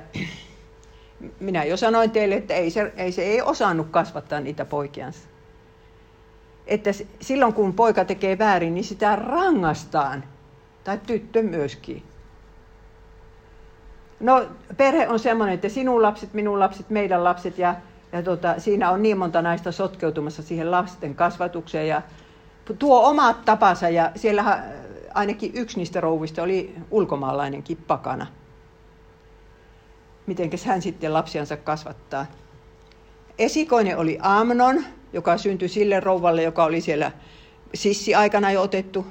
minä 1.40 1.64
jo 1.64 1.76
sanoin 1.76 2.10
teille, 2.10 2.34
että 2.34 2.54
ei 2.54 2.70
se 2.70 2.92
ei, 2.96 3.12
se 3.12 3.22
ei 3.22 3.42
osannut 3.42 3.88
kasvattaa 3.90 4.40
niitä 4.40 4.64
poikiansa. 4.64 5.28
Että 6.66 6.90
silloin 7.20 7.52
kun 7.52 7.74
poika 7.74 8.04
tekee 8.04 8.38
väärin, 8.38 8.74
niin 8.74 8.84
sitä 8.84 9.16
rangastaan. 9.16 10.24
Tai 10.84 11.00
tyttö 11.06 11.42
myöskin. 11.42 12.02
No 14.20 14.46
perhe 14.76 15.08
on 15.08 15.18
semmoinen, 15.18 15.54
että 15.54 15.68
sinun 15.68 16.02
lapset, 16.02 16.34
minun 16.34 16.60
lapset, 16.60 16.90
meidän 16.90 17.24
lapset 17.24 17.58
ja, 17.58 17.74
ja 18.12 18.22
tota, 18.22 18.60
siinä 18.60 18.90
on 18.90 19.02
niin 19.02 19.18
monta 19.18 19.42
naista 19.42 19.72
sotkeutumassa 19.72 20.42
siihen 20.42 20.70
lasten 20.70 21.14
kasvatukseen 21.14 21.88
ja 21.88 22.02
tuo 22.78 23.08
omat 23.08 23.44
tapansa 23.44 23.88
ja 23.88 24.10
siellä 24.16 24.62
ainakin 25.14 25.50
yksi 25.54 25.76
niistä 25.76 26.00
rouvista 26.00 26.42
oli 26.42 26.74
ulkomaalainenkin 26.90 27.76
pakana 27.86 28.26
miten 30.26 30.50
hän 30.66 30.82
sitten 30.82 31.12
lapsiansa 31.12 31.56
kasvattaa. 31.56 32.26
Esikoinen 33.38 33.98
oli 33.98 34.18
Amnon, 34.22 34.84
joka 35.12 35.38
syntyi 35.38 35.68
sille 35.68 36.00
rouvalle, 36.00 36.42
joka 36.42 36.64
oli 36.64 36.80
siellä 36.80 37.12
sissi-aikana 37.74 38.50
jo 38.50 38.62
otettu. 38.62 39.06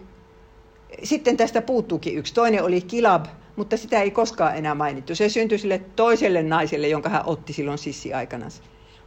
Sitten 1.03 1.37
tästä 1.37 1.61
puuttuukin 1.61 2.17
yksi. 2.17 2.33
Toinen 2.33 2.63
oli 2.63 2.81
Kilab, 2.81 3.25
mutta 3.55 3.77
sitä 3.77 4.01
ei 4.01 4.11
koskaan 4.11 4.55
enää 4.57 4.75
mainittu. 4.75 5.15
Se 5.15 5.29
syntyi 5.29 5.57
sille 5.57 5.81
toiselle 5.95 6.43
naiselle, 6.43 6.87
jonka 6.87 7.09
hän 7.09 7.23
otti 7.25 7.53
silloin 7.53 7.77
sissi-aikana. 7.77 8.47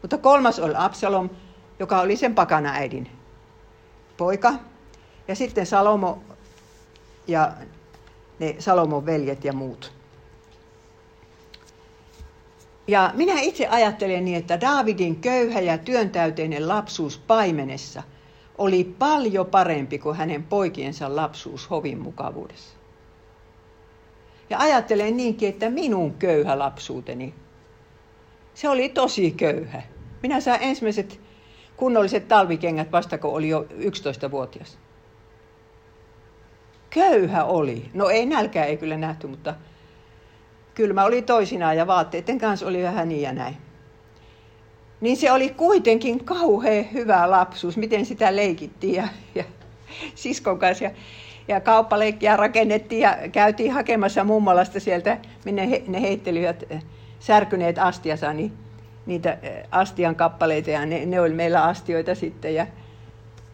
Mutta 0.02 0.18
kolmas 0.18 0.58
oli 0.58 0.74
Absalom, 0.76 1.30
joka 1.78 2.00
oli 2.00 2.16
sen 2.16 2.34
pakana 2.34 2.72
äidin 2.72 3.08
poika. 4.16 4.54
Ja 5.28 5.34
sitten 5.34 5.66
Salomo 5.66 6.22
ja 7.26 7.52
ne 8.38 8.56
Salomon 8.58 9.06
veljet 9.06 9.44
ja 9.44 9.52
muut. 9.52 9.97
Ja 12.88 13.10
minä 13.14 13.40
itse 13.40 13.66
ajattelen 13.66 14.24
niin, 14.24 14.36
että 14.36 14.60
Daavidin 14.60 15.16
köyhä 15.16 15.60
ja 15.60 15.78
työntäyteinen 15.78 16.68
lapsuus 16.68 17.18
paimenessa 17.18 18.02
oli 18.58 18.84
paljon 18.98 19.46
parempi 19.46 19.98
kuin 19.98 20.16
hänen 20.16 20.42
poikiensa 20.42 21.16
lapsuus 21.16 21.70
hovin 21.70 21.98
mukavuudessa. 21.98 22.76
Ja 24.50 24.58
ajattelen 24.58 25.16
niinkin, 25.16 25.48
että 25.48 25.70
minun 25.70 26.14
köyhä 26.14 26.58
lapsuuteni, 26.58 27.34
se 28.54 28.68
oli 28.68 28.88
tosi 28.88 29.30
köyhä. 29.30 29.82
Minä 30.22 30.40
sain 30.40 30.62
ensimmäiset 30.62 31.20
kunnolliset 31.76 32.28
talvikengät 32.28 32.92
vasta 32.92 33.18
kun 33.18 33.32
oli 33.32 33.48
jo 33.48 33.66
11-vuotias. 33.70 34.78
Köyhä 36.90 37.44
oli. 37.44 37.90
No 37.94 38.08
ei 38.08 38.26
nälkää 38.26 38.64
ei 38.64 38.76
kyllä 38.76 38.96
nähty, 38.96 39.26
mutta 39.26 39.54
kylmä 40.78 41.04
oli 41.04 41.22
toisinaan 41.22 41.76
ja 41.76 41.86
vaatteiden 41.86 42.38
kanssa 42.38 42.66
oli 42.66 42.82
vähän 42.82 43.08
niin 43.08 43.22
ja 43.22 43.32
näin. 43.32 43.56
Niin 45.00 45.16
se 45.16 45.32
oli 45.32 45.48
kuitenkin 45.48 46.24
kauhean 46.24 46.92
hyvä 46.92 47.30
lapsuus, 47.30 47.76
miten 47.76 48.06
sitä 48.06 48.36
leikittiin 48.36 48.94
ja, 48.94 49.08
ja 49.34 49.44
siskon 50.14 50.58
kanssa. 50.58 50.84
Ja, 50.84 50.90
ja 51.48 51.60
kauppaleikkiä 51.60 52.36
rakennettiin 52.36 53.00
ja 53.00 53.16
käytiin 53.32 53.72
hakemassa 53.72 54.24
mummolasta 54.24 54.80
sieltä, 54.80 55.18
minne 55.44 55.70
he, 55.70 55.82
ne 55.86 56.02
heittelivät 56.02 56.64
eh, 56.70 56.84
särkyneet 57.20 57.78
astiansa, 57.78 58.32
niin 58.32 58.52
niitä 59.06 59.38
eh, 59.42 59.64
astian 59.70 60.16
kappaleita 60.16 60.70
ja 60.70 60.86
ne, 60.86 61.06
ne 61.06 61.20
oli 61.20 61.34
meillä 61.34 61.62
astioita 61.62 62.14
sitten 62.14 62.54
ja 62.54 62.66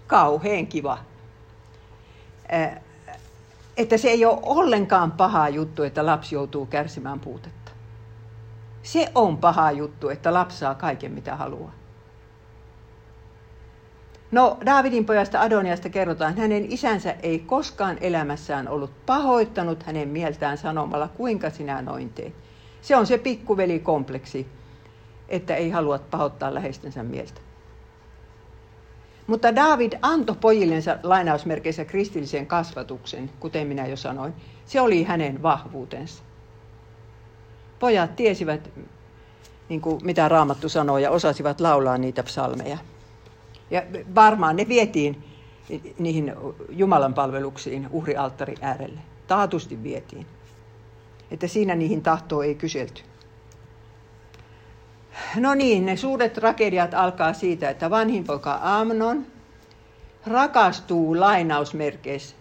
kauhean 0.06 0.66
kiva. 0.66 0.98
Että 3.76 3.96
se 3.96 4.08
ei 4.08 4.24
ole 4.24 4.38
ollenkaan 4.42 5.12
paha 5.12 5.48
juttu, 5.48 5.82
että 5.82 6.06
lapsi 6.06 6.34
joutuu 6.34 6.66
kärsimään 6.66 7.20
puutetta. 7.20 7.72
Se 8.82 9.12
on 9.14 9.36
paha 9.36 9.70
juttu, 9.70 10.08
että 10.08 10.34
lapsi 10.34 10.58
saa 10.58 10.74
kaiken 10.74 11.12
mitä 11.12 11.36
haluaa. 11.36 11.72
No, 14.32 14.58
Daavidin 14.66 15.04
pojasta 15.04 15.40
Adoniasta 15.40 15.88
kerrotaan, 15.88 16.30
että 16.30 16.42
hänen 16.42 16.72
isänsä 16.72 17.16
ei 17.22 17.38
koskaan 17.38 17.98
elämässään 18.00 18.68
ollut 18.68 19.06
pahoittanut 19.06 19.82
hänen 19.82 20.08
mieltään 20.08 20.58
sanomalla, 20.58 21.08
kuinka 21.08 21.50
sinä 21.50 21.82
noin 21.82 22.10
teet. 22.10 22.34
Se 22.82 22.96
on 22.96 23.06
se 23.06 23.18
pikkuveli-kompleksi, 23.18 24.46
että 25.28 25.56
ei 25.56 25.70
halua 25.70 25.98
pahoittaa 25.98 26.54
läheistensä 26.54 27.02
mieltä. 27.02 27.40
Mutta 29.26 29.56
David 29.56 29.92
antoi 30.02 30.36
pojillensa 30.40 30.98
lainausmerkeissä 31.02 31.84
kristillisen 31.84 32.46
kasvatuksen, 32.46 33.30
kuten 33.40 33.66
minä 33.66 33.86
jo 33.86 33.96
sanoin. 33.96 34.34
Se 34.66 34.80
oli 34.80 35.04
hänen 35.04 35.42
vahvuutensa. 35.42 36.22
Pojat 37.78 38.16
tiesivät, 38.16 38.70
niin 39.68 39.80
kuin 39.80 40.00
mitä 40.04 40.28
Raamattu 40.28 40.68
sanoo, 40.68 40.98
ja 40.98 41.10
osasivat 41.10 41.60
laulaa 41.60 41.98
niitä 41.98 42.22
psalmeja. 42.22 42.78
Ja 43.70 43.82
varmaan 44.14 44.56
ne 44.56 44.68
vietiin 44.68 45.24
niihin 45.98 46.34
Jumalan 46.68 47.14
palveluksiin 47.14 47.88
uhrialttari 47.90 48.54
äärelle. 48.60 49.00
Taatusti 49.26 49.82
vietiin. 49.82 50.26
Että 51.30 51.48
siinä 51.48 51.74
niihin 51.74 52.02
tahtoa 52.02 52.44
ei 52.44 52.54
kyselty. 52.54 53.02
No 55.36 55.54
niin, 55.54 55.86
ne 55.86 55.96
suuret 55.96 56.32
tragediat 56.32 56.94
alkaa 56.94 57.32
siitä, 57.32 57.70
että 57.70 57.90
vanhin 57.90 58.24
poika 58.24 58.60
Amnon 58.62 59.26
rakastuu 60.26 61.20
lainausmerkeissä 61.20 62.36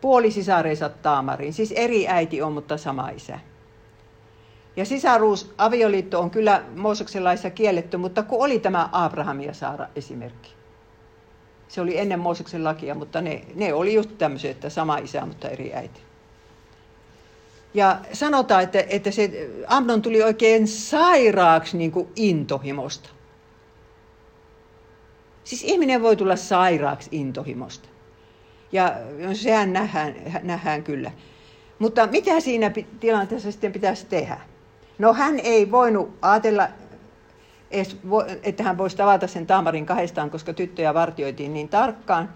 puolisisarensa 0.00 0.88
Taamariin. 0.88 1.52
Siis 1.52 1.72
eri 1.72 2.08
äiti 2.08 2.42
on, 2.42 2.52
mutta 2.52 2.76
sama 2.76 3.08
isä. 3.08 3.38
Ja 4.76 4.84
sisaruus, 4.84 5.54
avioliitto 5.58 6.20
on 6.20 6.30
kyllä 6.30 6.62
Mooseksen 6.76 7.22
kielletty, 7.54 7.96
mutta 7.96 8.22
kun 8.22 8.44
oli 8.44 8.58
tämä 8.58 8.88
Abraham 8.92 9.40
ja 9.40 9.54
Saara 9.54 9.86
esimerkki. 9.96 10.50
Se 11.68 11.80
oli 11.80 11.98
ennen 11.98 12.20
Mooseksen 12.20 12.64
lakia, 12.64 12.94
mutta 12.94 13.20
ne, 13.20 13.44
ne 13.54 13.74
oli 13.74 13.94
just 13.94 14.10
tämmöisiä, 14.18 14.50
että 14.50 14.70
sama 14.70 14.98
isä, 14.98 15.26
mutta 15.26 15.48
eri 15.48 15.74
äiti. 15.74 16.00
Ja 17.74 17.98
sanotaan, 18.12 18.62
että, 18.62 18.84
että 18.88 19.10
se 19.10 19.50
Amnon 19.66 20.02
tuli 20.02 20.22
oikein 20.22 20.68
sairaaksi 20.68 21.76
niin 21.76 21.92
kuin 21.92 22.08
intohimosta. 22.16 23.10
Siis 25.44 25.64
ihminen 25.64 26.02
voi 26.02 26.16
tulla 26.16 26.36
sairaaksi 26.36 27.08
intohimosta. 27.12 27.88
Ja 28.72 28.94
sehän 29.32 29.72
nähdään, 29.72 30.14
nähdään 30.42 30.82
kyllä. 30.82 31.10
Mutta 31.78 32.06
mitä 32.06 32.40
siinä 32.40 32.72
tilanteessa 33.00 33.52
sitten 33.52 33.72
pitäisi 33.72 34.06
tehdä? 34.06 34.40
No 34.98 35.12
hän 35.12 35.40
ei 35.40 35.70
voinut 35.70 36.18
ajatella, 36.22 36.68
että 38.42 38.62
hän 38.62 38.78
voisi 38.78 38.96
tavata 38.96 39.26
sen 39.26 39.46
Taamarin 39.46 39.86
kahdestaan, 39.86 40.30
koska 40.30 40.52
tyttöjä 40.52 40.94
vartioitiin 40.94 41.54
niin 41.54 41.68
tarkkaan. 41.68 42.32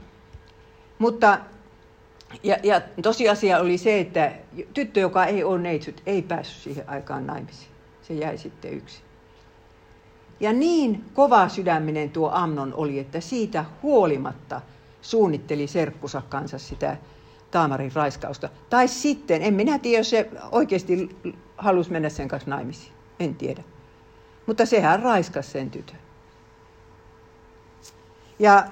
Mutta 0.99 1.39
ja, 2.43 2.57
ja 2.63 2.81
tosiasia 3.03 3.59
oli 3.59 3.79
se, 3.79 4.01
että 4.01 4.33
tyttö, 4.75 5.01
joka 5.01 5.25
ei 5.25 5.45
ole 5.45 5.59
neitsyt, 5.59 6.03
ei 6.07 6.23
päässyt 6.23 6.63
siihen 6.63 6.89
aikaan 6.89 7.27
naimisiin. 7.27 7.71
Se 8.03 8.15
jäi 8.15 8.39
sitten 8.39 8.73
yksi. 8.73 9.03
Ja 10.41 10.53
niin 10.53 11.05
kova 11.15 11.49
sydäminen 11.49 12.11
tuo 12.11 12.31
Amnon 12.33 12.75
oli, 12.75 12.99
että 12.99 13.21
siitä 13.21 13.65
huolimatta 13.83 14.61
suunnitteli 15.03 15.67
serkkusa 15.67 16.23
kanssa 16.29 16.59
sitä 16.59 16.97
Taamarin 17.51 17.93
raiskausta. 17.95 18.49
Tai 18.71 18.89
sitten, 18.89 19.43
en 19.43 19.55
minä 19.55 19.79
tiedä, 19.79 20.01
jos 20.01 20.11
se 20.11 20.31
oikeasti 20.53 21.17
halusi 21.57 21.93
mennä 21.93 22.09
sen 22.09 22.29
kanssa 22.29 22.51
naimisiin. 22.51 22.93
En 23.21 23.35
tiedä. 23.35 23.63
Mutta 24.47 24.67
sehän 24.67 25.03
raiskasi 25.03 25.51
sen 25.51 25.71
tytön. 25.71 25.99
Ja 28.39 28.65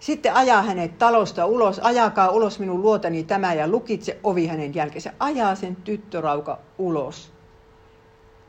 sitten 0.00 0.34
ajaa 0.34 0.62
hänet 0.62 0.98
talosta 0.98 1.46
ulos, 1.46 1.78
ajakaa 1.78 2.30
ulos 2.30 2.58
minun 2.58 2.82
luotani 2.82 3.24
tämä 3.24 3.54
ja 3.54 3.68
lukitse 3.68 4.18
ovi 4.24 4.46
hänen 4.46 4.74
jälkeensä. 4.74 5.12
Ajaa 5.18 5.54
sen 5.54 5.76
tyttörauka 5.76 6.58
ulos. 6.78 7.32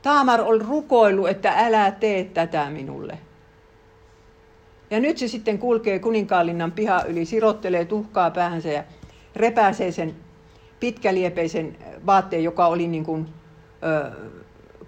Taamar 0.01 0.41
on 0.41 0.61
rukoillut, 0.61 1.29
että 1.29 1.53
älä 1.57 1.91
tee 1.91 2.23
tätä 2.23 2.69
minulle. 2.69 3.17
Ja 4.91 4.99
nyt 4.99 5.17
se 5.17 5.27
sitten 5.27 5.59
kulkee 5.59 5.99
kuninkaallinnan 5.99 6.71
piha 6.71 7.03
yli, 7.03 7.25
sirottelee 7.25 7.85
tuhkaa 7.85 8.31
päähänsä 8.31 8.69
ja 8.69 8.83
repääsee 9.35 9.91
sen 9.91 10.15
pitkäliepeisen 10.79 11.77
vaatteen, 12.05 12.43
joka 12.43 12.67
oli 12.67 12.87
niin 12.87 13.05
kuin, 13.05 13.27
ö, 13.83 14.11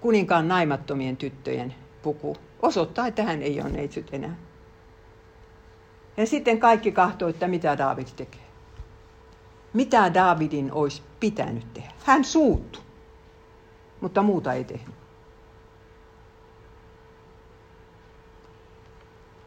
kuninkaan 0.01 0.47
naimattomien 0.47 1.17
tyttöjen 1.17 1.75
puku. 2.01 2.37
Osoittaa, 2.61 3.07
että 3.07 3.23
hän 3.23 3.41
ei 3.41 3.61
ole 3.61 3.69
neitsyt 3.69 4.09
enää. 4.11 4.35
Ja 6.17 6.25
sitten 6.27 6.59
kaikki 6.59 6.91
kahtoo, 6.91 7.29
että 7.29 7.47
mitä 7.47 7.77
David 7.77 8.07
tekee. 8.15 8.43
Mitä 9.73 10.13
Davidin 10.13 10.71
olisi 10.71 11.01
pitänyt 11.19 11.73
tehdä. 11.73 11.91
Hän 12.05 12.23
suuttu, 12.23 12.79
mutta 14.01 14.23
muuta 14.23 14.53
ei 14.53 14.63
tehnyt. 14.63 14.95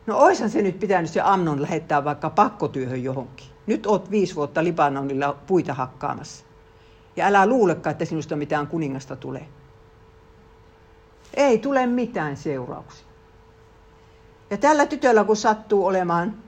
No 0.06 0.18
oishan 0.18 0.50
se 0.50 0.62
nyt 0.62 0.78
pitänyt 0.78 1.10
se 1.10 1.20
Amnon 1.20 1.62
lähettää 1.62 2.04
vaikka 2.04 2.30
pakkotyöhön 2.30 3.02
johonkin. 3.02 3.46
Nyt 3.66 3.86
oot 3.86 4.10
viisi 4.10 4.34
vuotta 4.34 4.64
Libanonilla 4.64 5.36
puita 5.46 5.74
hakkaamassa. 5.74 6.44
Ja 7.16 7.26
älä 7.26 7.46
luulekaan, 7.46 7.92
että 7.92 8.04
sinusta 8.04 8.36
mitään 8.36 8.66
kuningasta 8.66 9.16
tulee. 9.16 9.48
Ei 11.34 11.58
tule 11.58 11.86
mitään 11.86 12.36
seurauksia. 12.36 13.06
Ja 14.50 14.56
tällä 14.56 14.86
tytöllä, 14.86 15.24
kun 15.24 15.36
sattuu 15.36 15.86
olemaan 15.86 16.45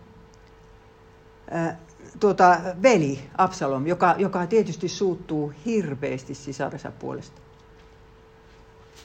tuota, 2.21 2.57
veli 2.83 3.19
Absalom, 3.39 3.87
joka, 3.87 4.15
joka 4.19 4.47
tietysti 4.47 4.89
suuttuu 4.89 5.53
hirveästi 5.67 6.35
sisarensa 6.35 6.93
puolesta. 6.99 7.41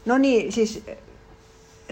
No 0.05 0.17
niin, 0.17 0.51
siis 0.51 0.83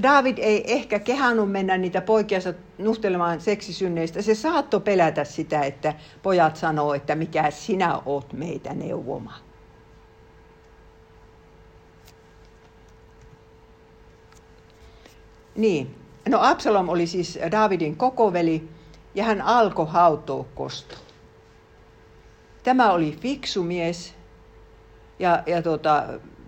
David 0.03 0.37
ei 0.37 0.73
ehkä 0.73 0.99
kehannut 0.99 1.51
mennä 1.51 1.77
niitä 1.77 2.01
poikiansa 2.01 2.53
nuhtelemaan 2.77 3.41
seksisynneistä. 3.41 4.21
Se 4.21 4.35
saatto 4.35 4.79
pelätä 4.79 5.23
sitä, 5.23 5.61
että 5.61 5.93
pojat 6.23 6.55
sanoo, 6.55 6.93
että 6.93 7.15
mikä 7.15 7.51
sinä 7.51 7.99
oot 8.05 8.33
meitä 8.33 8.73
neuvomaan. 8.73 9.41
Niin. 15.55 15.95
No 16.29 16.39
Absalom 16.41 16.89
oli 16.89 17.07
siis 17.07 17.39
Davidin 17.51 17.95
kokoveli 17.95 18.69
ja 19.15 19.23
hän 19.23 19.41
alkoi 19.41 19.87
hautoa 19.89 20.45
kosto. 20.55 20.95
Tämä 22.63 22.91
oli 22.91 23.17
fiksu 23.21 23.63
mies 23.63 24.15
ja, 25.19 25.43
ja 25.45 25.61
tota, 25.61 26.03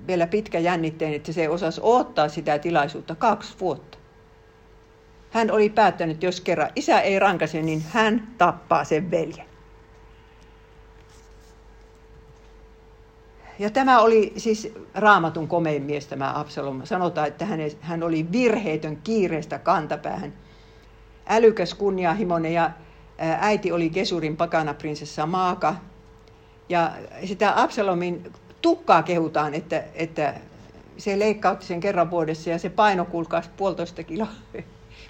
vielä 0.07 0.27
pitkä 0.27 0.59
jännitteen, 0.59 1.13
että 1.13 1.33
se 1.33 1.49
osasi 1.49 1.81
odottaa 1.83 2.29
sitä 2.29 2.59
tilaisuutta 2.59 3.15
kaksi 3.15 3.53
vuotta. 3.59 3.97
Hän 5.31 5.51
oli 5.51 5.69
päättänyt, 5.69 6.13
että 6.13 6.25
jos 6.25 6.41
kerran 6.41 6.69
isä 6.75 7.01
ei 7.01 7.19
rankase, 7.19 7.61
niin 7.61 7.83
hän 7.89 8.27
tappaa 8.37 8.83
sen 8.83 9.11
veljen. 9.11 9.53
Ja 13.59 13.69
tämä 13.69 13.99
oli 13.99 14.33
siis 14.37 14.73
raamatun 14.93 15.47
komein 15.47 15.83
mies 15.83 16.07
tämä 16.07 16.39
Absalom. 16.39 16.81
Sanotaan, 16.83 17.27
että 17.27 17.47
hän 17.81 18.03
oli 18.03 18.31
virheetön 18.31 18.97
kiireestä 18.97 19.59
kantapäähän. 19.59 20.33
Älykäs, 21.27 21.73
kunnianhimoinen 21.73 22.53
ja 22.53 22.71
äiti 23.17 23.71
oli 23.71 23.89
Kesurin 23.89 24.37
pakana 24.37 24.73
prinsessa 24.73 25.25
Maaka. 25.25 25.75
Ja 26.69 26.91
sitä 27.25 27.61
Absalomin 27.61 28.31
tukkaa 28.61 29.03
kehutaan, 29.03 29.53
että, 29.53 29.83
että 29.95 30.33
se 30.97 31.19
leikkautti 31.19 31.65
sen 31.65 31.79
kerran 31.79 32.11
vuodessa 32.11 32.49
ja 32.49 32.59
se 32.59 32.69
paino 32.69 33.05
kuulkaas 33.05 33.49
puolitoista 33.57 34.03
kiloa, 34.03 34.27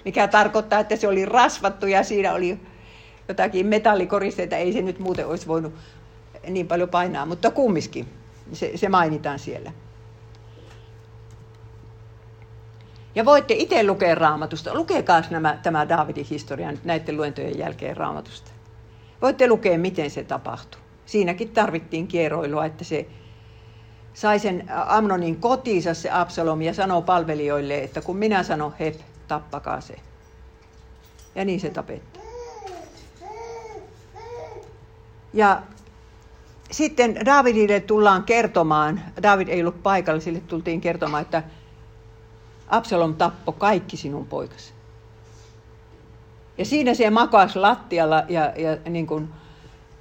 mikä 0.06 0.28
tarkoittaa, 0.28 0.80
että 0.80 0.96
se 0.96 1.08
oli 1.08 1.26
rasvattu 1.26 1.88
ja 1.88 2.04
siinä 2.04 2.34
oli 2.34 2.60
jotakin 3.28 3.68
metallikoristeita, 3.68 4.56
ei 4.56 4.74
se 4.74 4.82
nyt 4.82 5.00
muuten 5.00 5.28
olisi 5.28 5.48
voinut 5.48 5.74
niin 6.48 6.68
paljon 6.68 6.90
painaa, 6.90 7.26
mutta 7.26 7.52
kumminkin 7.52 8.08
se, 8.54 8.72
se 8.76 8.90
mainitaan 8.90 9.40
siellä. 9.40 9.72
Ja 13.16 13.26
voitte 13.26 13.54
itse 13.54 13.88
lukea 13.88 14.16
raamatusta. 14.16 14.74
Lukekaa 14.74 15.24
nämä, 15.30 15.60
tämä 15.64 15.90
Daavidin 15.90 16.26
historia 16.26 16.74
näiden 16.84 17.18
luentojen 17.18 17.58
jälkeen 17.58 17.98
raamatusta. 17.98 18.52
Voitte 19.22 19.48
lukea, 19.48 19.78
miten 19.78 20.12
se 20.12 20.24
tapahtui. 20.24 20.82
Siinäkin 21.06 21.50
tarvittiin 21.50 22.08
kieroilua, 22.08 22.66
että 22.66 22.84
se 22.84 23.08
sai 24.14 24.40
sen 24.40 24.64
Amnonin 24.88 25.36
kotiinsa 25.36 25.94
se 25.94 26.10
Absalom 26.12 26.62
ja 26.62 26.74
sanoo 26.74 27.02
palvelijoille, 27.02 27.84
että 27.84 28.02
kun 28.02 28.18
minä 28.18 28.44
sanon 28.44 28.74
hep, 28.80 28.96
tappakaa 29.28 29.82
se. 29.82 29.96
Ja 31.36 31.46
niin 31.46 31.60
se 31.60 31.70
tapettiin. 31.70 32.26
Ja 35.34 35.62
sitten 36.72 37.26
Davidille 37.26 37.80
tullaan 37.80 38.24
kertomaan, 38.24 39.02
David 39.24 39.48
ei 39.48 39.62
ollut 39.62 39.84
paikalla, 39.84 40.22
sille 40.22 40.40
tultiin 40.40 40.82
kertomaan, 40.82 41.22
että 41.22 41.44
Absalom 42.74 43.16
tappoi 43.16 43.56
kaikki 43.58 43.98
sinun 43.98 44.28
poikasi. 44.28 44.74
Ja 46.58 46.66
siinä 46.66 46.94
se 46.94 47.10
makas 47.10 47.56
lattialla 47.56 48.24
ja, 48.30 48.54
ja 48.58 48.90
niin 48.90 49.08
kuin, 49.08 49.30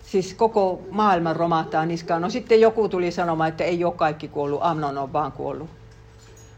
siis 0.02 0.34
koko 0.34 0.82
maailman 0.90 1.36
romahtaa 1.36 1.86
niskaan. 1.86 2.22
No 2.22 2.30
sitten 2.30 2.60
joku 2.60 2.88
tuli 2.88 3.10
sanomaan, 3.10 3.48
että 3.48 3.64
ei 3.64 3.84
ole 3.84 3.92
kaikki 3.92 4.28
kuollut, 4.28 4.60
Amnon 4.62 4.98
on 4.98 5.12
vaan 5.12 5.32
kuollut. 5.32 5.70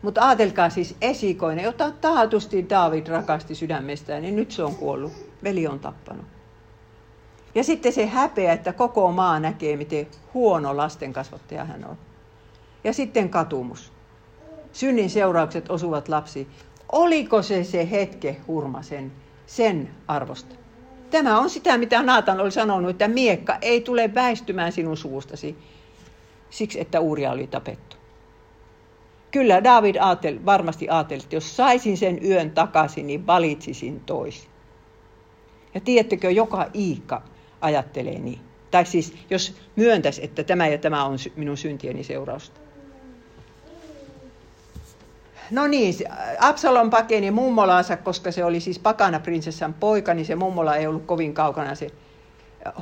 Mutta 0.03 0.29
ajatelkaa 0.29 0.70
siis 0.70 0.96
esikoinen, 1.00 1.64
jota 1.64 1.90
taatusti 1.90 2.68
David 2.70 3.07
rakasti 3.07 3.55
sydämestään, 3.55 4.22
niin 4.22 4.37
nyt 4.37 4.50
se 4.50 4.62
on 4.62 4.74
kuollut. 4.74 5.12
Veli 5.44 5.66
on 5.66 5.81
tappanut. 5.81 6.27
Ja 7.55 7.64
sitten 7.64 7.92
se 7.92 8.07
häpeä, 8.07 8.53
että 8.53 8.72
koko 8.72 9.12
maa 9.12 9.40
näkee, 9.40 9.77
miten 9.77 10.07
huono 10.35 10.77
lastenkasvattaja 10.77 11.64
hän 11.64 11.85
on. 11.85 11.96
Ja 12.85 12.92
sitten 12.92 13.29
katumus. 13.29 13.93
Synnin 14.74 15.10
seuraukset 15.10 15.70
osuvat 15.70 16.08
lapsi. 16.08 16.48
Oliko 16.92 17.42
se 17.42 17.64
se 17.64 17.90
hetke 17.90 18.37
hurma 18.46 18.82
sen, 18.82 19.12
sen 19.46 19.90
arvosta? 20.08 20.54
Tämä 21.10 21.38
on 21.38 21.50
sitä, 21.50 21.78
mitä 21.78 22.02
Naatan 22.02 22.40
oli 22.40 22.50
sanonut, 22.50 22.90
että 22.90 23.08
miekka 23.08 23.58
ei 23.62 23.80
tule 23.80 24.14
väistymään 24.14 24.72
sinun 24.72 24.96
suustasi 24.96 25.56
siksi, 26.50 26.80
että 26.80 27.00
Uuria 27.00 27.32
oli 27.32 27.46
tapettu. 27.46 27.96
Kyllä 29.30 29.64
David 29.64 29.96
aatel, 30.00 30.38
varmasti 30.46 30.88
ajatteli, 30.88 31.22
että 31.22 31.37
jos 31.37 31.56
saisin 31.56 31.96
sen 31.96 32.24
yön 32.24 32.50
takaisin, 32.50 33.06
niin 33.06 33.26
valitsisin 33.26 34.00
toisin. 34.00 34.50
Ja 35.74 35.80
tiedättekö, 35.80 36.30
joka 36.30 36.66
Iikka 36.74 37.22
ajattelee 37.60 38.18
niin. 38.18 38.40
Tai 38.70 38.87
siis, 38.87 39.14
jos 39.30 39.56
myöntäisi, 39.76 40.24
että 40.24 40.44
tämä 40.44 40.66
ja 40.68 40.78
tämä 40.78 41.04
on 41.04 41.18
minun 41.37 41.56
syntieni 41.56 42.04
seurausta. 42.04 42.63
No 45.50 45.66
niin, 45.66 45.94
Absalom 46.38 46.90
pakeni 46.90 47.30
mummolaansa, 47.30 47.96
koska 47.96 48.33
se 48.33 48.44
oli 48.44 48.61
siis 48.61 48.78
pakana 48.78 49.20
prinsessan 49.20 49.74
poika, 49.74 50.14
niin 50.14 50.26
se 50.26 50.37
mummola 50.37 50.76
ei 50.76 50.87
ollut 50.87 51.07
kovin 51.07 51.35
kaukana 51.35 51.74
se 51.74 51.90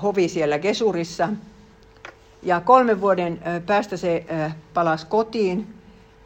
hovi 0.03 0.29
siellä 0.29 0.59
Gesurissa. 0.59 1.29
Ja 2.43 2.61
kolmen 2.61 3.01
vuoden 3.01 3.41
päästä 3.67 3.97
se 3.97 4.25
palasi 4.75 5.07
kotiin. 5.07 5.75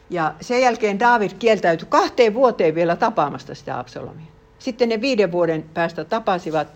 Ja 0.09 0.33
sen 0.41 0.61
jälkeen 0.61 0.99
David 0.99 1.31
kieltäytyi 1.39 1.87
kahteen 1.89 2.33
vuoteen 2.33 2.75
vielä 2.75 2.95
tapaamasta 2.95 3.55
sitä 3.55 3.79
Absalomia. 3.79 4.25
Sitten 4.59 4.89
ne 4.89 5.01
viiden 5.01 5.31
vuoden 5.31 5.65
päästä 5.73 6.05
tapasivat, 6.05 6.67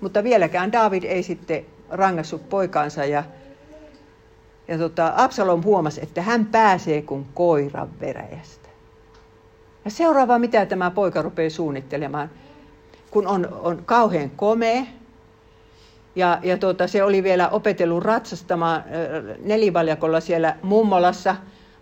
mutta 0.00 0.24
vieläkään 0.24 0.72
David 0.72 1.02
ei 1.02 1.22
sitten 1.22 1.66
rangassut 1.90 2.48
poikaansa. 2.48 3.04
Ja, 3.04 3.24
ja 4.68 4.78
tota, 4.78 5.12
Absalom 5.16 5.64
huomasi, 5.64 6.02
että 6.02 6.22
hän 6.22 6.46
pääsee 6.46 7.02
kuin 7.02 7.26
koiran 7.34 8.00
veräjästä. 8.00 8.63
Ja 9.84 9.90
seuraava, 9.90 10.38
mitä 10.38 10.66
tämä 10.66 10.90
poika 10.90 11.22
rupeaa 11.22 11.50
suunnittelemaan, 11.50 12.30
kun 13.10 13.26
on, 13.26 13.48
on 13.62 13.82
kauhean 13.86 14.30
komea, 14.30 14.82
ja, 16.16 16.38
ja 16.42 16.58
tuota, 16.58 16.86
se 16.86 17.02
oli 17.02 17.22
vielä 17.22 17.48
opetellut 17.48 18.04
ratsastamaan 18.04 18.84
nelivaljakolla 19.42 20.20
siellä 20.20 20.56
mummolassa, 20.62 21.36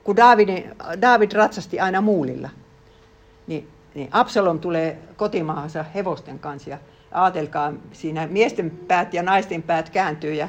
kun 0.04 0.16
David, 0.16 0.66
David 1.00 1.32
ratsasti 1.32 1.80
aina 1.80 2.00
muulilla. 2.00 2.50
Niin, 3.46 3.68
niin 3.94 4.08
Absalom 4.10 4.58
tulee 4.58 4.98
kotimaahansa 5.16 5.84
hevosten 5.94 6.38
kanssa 6.38 6.70
ja 6.70 6.78
Aatelkaa, 7.12 7.72
siinä 7.92 8.26
miesten 8.26 8.70
päät 8.70 9.14
ja 9.14 9.22
naisten 9.22 9.62
päät 9.62 9.90
kääntyy 9.90 10.34
ja 10.34 10.48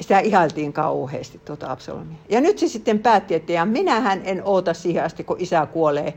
sitä 0.00 0.18
ihailtiin 0.18 0.72
kauheasti 0.72 1.40
tuota 1.44 1.72
Absalomia. 1.72 2.18
Ja 2.28 2.40
nyt 2.40 2.58
se 2.58 2.68
sitten 2.68 2.98
päätti, 2.98 3.34
että 3.34 3.52
ja 3.52 3.64
minähän 3.64 4.20
en 4.24 4.42
oota 4.44 4.74
siihen 4.74 5.04
asti, 5.04 5.24
kun 5.24 5.40
isä 5.40 5.66
kuolee. 5.66 6.14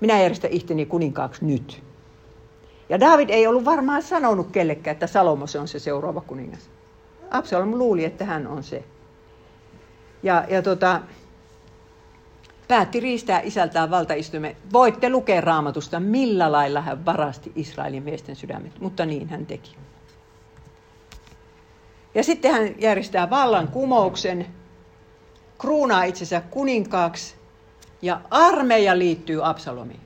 Minä 0.00 0.20
järjestän 0.20 0.50
ihteni 0.50 0.86
kuninkaaksi 0.86 1.44
nyt. 1.44 1.82
Ja 2.88 3.00
David 3.00 3.30
ei 3.30 3.46
ollut 3.46 3.64
varmaan 3.64 4.02
sanonut 4.02 4.50
kellekään, 4.50 4.92
että 4.92 5.06
Salomo 5.06 5.46
se 5.46 5.58
on 5.58 5.68
se 5.68 5.78
seuraava 5.78 6.20
kuningas. 6.20 6.70
Absalom 7.30 7.74
luuli, 7.74 8.04
että 8.04 8.24
hän 8.24 8.46
on 8.46 8.62
se. 8.62 8.84
Ja, 10.22 10.44
ja 10.48 10.62
tota, 10.62 11.00
päätti 12.68 13.00
riistää 13.00 13.40
isältään 13.40 13.90
valtaistuimen. 13.90 14.56
Voitte 14.72 15.10
lukea 15.10 15.40
raamatusta, 15.40 16.00
millä 16.00 16.52
lailla 16.52 16.80
hän 16.80 17.04
varasti 17.04 17.52
Israelin 17.54 18.02
miesten 18.02 18.36
sydämet, 18.36 18.80
mutta 18.80 19.06
niin 19.06 19.28
hän 19.28 19.46
teki. 19.46 19.76
Ja 22.14 22.24
sitten 22.24 22.52
hän 22.52 22.74
järjestää 22.78 23.30
vallan 23.30 23.68
kumouksen, 23.68 24.46
kruunaa 25.58 26.04
itsensä 26.04 26.40
kuninkaaksi 26.40 27.34
ja 28.02 28.20
armeija 28.30 28.98
liittyy 28.98 29.48
Absalomiin. 29.48 30.00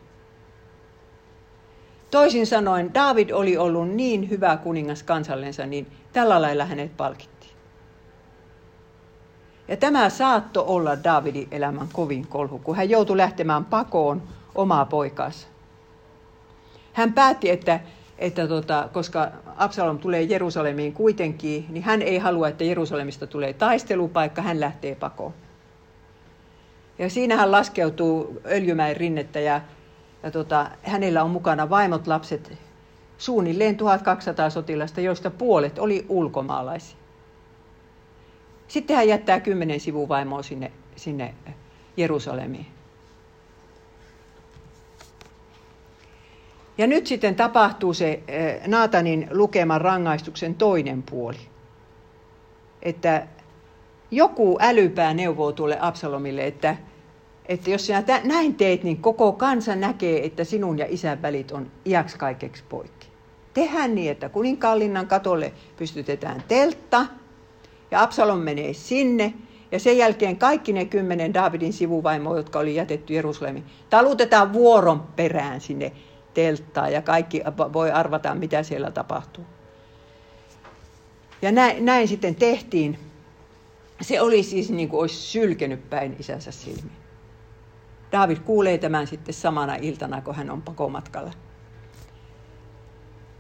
Toisin 2.11 2.47
sanoen, 2.47 2.95
David 2.95 3.31
oli 3.31 3.57
ollut 3.57 3.89
niin 3.89 4.31
hyvä 4.31 4.57
kuningas 4.57 5.03
kansallensa, 5.03 5.67
niin 5.67 5.87
tällä 6.13 6.43
lailla 6.43 6.65
hänet 6.65 6.97
palkittiin. 6.97 7.53
Ja 9.69 9.77
tämä 9.77 10.11
saatto 10.11 10.65
olla 10.67 11.05
Davidin 11.05 11.49
elämän 11.51 11.89
kovin 11.93 12.27
kolhu, 12.27 12.59
kun 12.59 12.77
hän 12.77 12.91
joutui 12.91 13.17
lähtemään 13.17 13.65
pakoon 13.65 14.23
omaa 14.55 14.85
poikaansa. 14.85 15.47
Hän 16.93 17.13
päätti, 17.13 17.51
että, 17.51 17.81
että 18.23 18.49
tota, 18.49 18.89
koska 18.93 19.29
Absalom 19.57 19.99
tulee 19.99 20.23
Jerusalemiin 20.23 20.93
kuitenkin, 20.93 21.67
niin 21.69 21.83
hän 21.83 22.03
ei 22.03 22.19
halua, 22.19 22.49
että 22.49 22.65
Jerusalemista 22.65 23.27
tulee 23.27 23.53
taistelupaikka, 23.53 24.43
hän 24.43 24.61
lähtee 24.61 24.95
pakoon. 24.95 25.35
Ja 26.99 27.11
siinä 27.11 27.37
hän 27.37 27.53
laskeutuu 27.53 28.41
Öljymäen 28.47 28.97
rinnettä 28.97 29.41
ja 29.41 29.61
ja 30.23 30.31
tota, 30.31 30.71
hänellä 30.83 31.23
on 31.23 31.31
mukana 31.31 31.71
vaimot 31.71 32.07
lapset, 32.07 32.53
suunnilleen 33.19 33.77
1200 33.77 34.51
sotilasta, 34.51 35.01
joista 35.01 35.31
puolet 35.31 35.79
oli 35.79 36.07
ulkomaalaisia. 36.09 36.97
Sitten 38.69 38.97
hän 38.97 39.09
jättää 39.09 39.41
kymmenen 39.41 39.81
sivuvaimoa 39.81 40.43
sinne, 40.43 40.73
sinne 40.97 41.35
Jerusalemiin. 41.97 42.67
Ja 46.79 46.87
nyt 46.87 47.07
sitten 47.07 47.35
tapahtuu 47.35 47.95
se 47.95 48.23
eh, 48.29 48.61
Naatanin 48.67 49.29
lukeman 49.31 49.81
rangaistuksen 49.81 50.55
toinen 50.55 51.03
puoli. 51.03 51.39
Että 52.83 53.27
joku 54.11 54.59
älypää 54.61 55.15
neuvoo 55.15 55.53
tuolle 55.53 55.79
Absalomille, 55.81 56.47
että 56.47 56.77
että 57.47 57.71
jos 57.71 57.87
sinä 57.87 58.03
näin 58.25 58.55
teet, 58.55 58.85
niin 58.85 58.97
koko 58.97 59.33
kansa 59.33 59.77
näkee, 59.77 60.27
että 60.27 60.45
sinun 60.45 60.79
ja 60.79 60.87
isän 60.89 61.23
välit 61.23 61.53
on 61.53 61.71
iäksi 61.87 62.19
kaikeksi 62.19 62.65
poikki. 62.69 63.07
Tehän 63.55 63.95
niin, 63.95 64.11
että 64.11 64.29
kuninkaallinnan 64.29 65.07
katolle 65.07 65.53
pystytetään 65.77 66.43
teltta, 66.49 67.07
ja 67.91 68.03
Absalom 68.03 68.39
menee 68.39 68.73
sinne, 68.73 69.35
ja 69.73 69.79
sen 69.79 69.99
jälkeen 69.99 70.37
kaikki 70.37 70.73
ne 70.73 70.85
kymmenen 70.85 71.35
Davidin 71.35 71.73
sivuvaimoa, 71.73 72.37
jotka 72.37 72.59
oli 72.59 72.75
jätetty 72.75 73.15
Jerusalemiin, 73.15 73.65
talutetaan 73.91 74.53
vuoron 74.53 75.01
perään 75.17 75.61
sinne 75.61 75.93
telttaan, 76.35 76.93
ja 76.93 77.03
kaikki 77.03 77.43
voi 77.73 77.91
arvata, 77.91 78.35
mitä 78.35 78.63
siellä 78.63 78.91
tapahtuu. 78.91 79.45
Ja 81.43 81.53
näin, 81.53 81.85
näin 81.85 82.09
sitten 82.09 82.35
tehtiin. 82.35 82.99
Se 84.01 84.21
oli 84.21 84.43
siis 84.43 84.71
niin 84.71 84.89
kuin 84.89 85.01
olisi 85.01 85.15
sylkenyt 85.15 85.91
päin 85.91 86.17
isänsä 86.19 86.51
silmiin. 86.51 87.03
David 88.13 88.39
kuulee 88.39 88.79
tämän 88.79 89.07
sitten 89.07 89.35
samana 89.35 89.75
iltana, 89.75 90.21
kun 90.21 90.35
hän 90.35 90.51
on 90.51 90.63
pakomatkalla. 90.63 91.33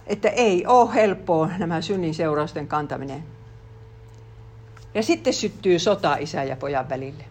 Että 0.06 0.28
ei 0.28 0.66
ole 0.66 0.94
helppoa 0.94 1.50
nämä 1.58 1.80
synnin 1.80 2.14
seurausten 2.14 2.68
kantaminen. 2.68 3.24
Ja 4.94 5.02
sitten 5.02 5.32
syttyy 5.32 5.78
sota 5.78 6.16
isän 6.16 6.48
ja 6.48 6.56
pojan 6.56 6.88
välille. 6.88 7.24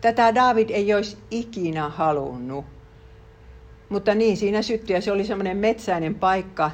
Tätä 0.00 0.34
David 0.34 0.70
ei 0.70 0.94
olisi 0.94 1.18
ikinä 1.30 1.88
halunnut. 1.88 2.64
Mutta 3.88 4.14
niin 4.14 4.36
siinä 4.36 4.62
syttyi 4.62 4.96
ja 4.96 5.00
se 5.00 5.12
oli 5.12 5.24
semmoinen 5.24 5.56
metsäinen 5.56 6.14
paikka. 6.14 6.70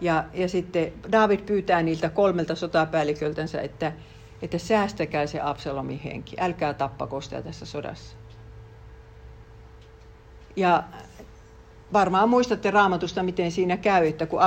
Ja, 0.00 0.24
ja 0.34 0.48
sitten 0.48 0.92
David 1.12 1.40
pyytää 1.40 1.82
niiltä 1.82 2.08
kolmelta 2.08 2.54
sotapäälliköltänsä, 2.54 3.60
että, 3.60 3.92
että 4.42 4.58
säästäkää 4.58 5.26
se 5.26 5.40
Absalomin 5.40 5.98
henki. 5.98 6.36
Älkää 6.40 6.74
tappako 6.74 7.20
sitä 7.20 7.42
tässä 7.42 7.66
sodassa. 7.66 8.16
Ja 10.56 10.84
varmaan 11.92 12.28
muistatte 12.28 12.70
raamatusta, 12.70 13.22
miten 13.22 13.50
siinä 13.50 13.76
käy, 13.76 14.06
että 14.06 14.26
kun 14.26 14.40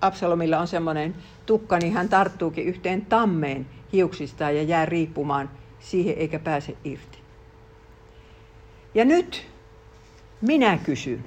Absalomilla 0.00 0.58
on 0.58 0.66
semmoinen 0.66 1.14
tukka, 1.46 1.78
niin 1.78 1.92
hän 1.92 2.08
tarttuukin 2.08 2.64
yhteen 2.64 3.06
tammeen 3.06 3.66
hiuksistaan 3.92 4.56
ja 4.56 4.62
jää 4.62 4.86
riippumaan 4.86 5.50
siihen 5.80 6.18
eikä 6.18 6.38
pääse 6.38 6.76
irti. 6.84 7.18
Ja 8.94 9.04
nyt 9.04 9.46
minä 10.40 10.78
kysyn. 10.84 11.24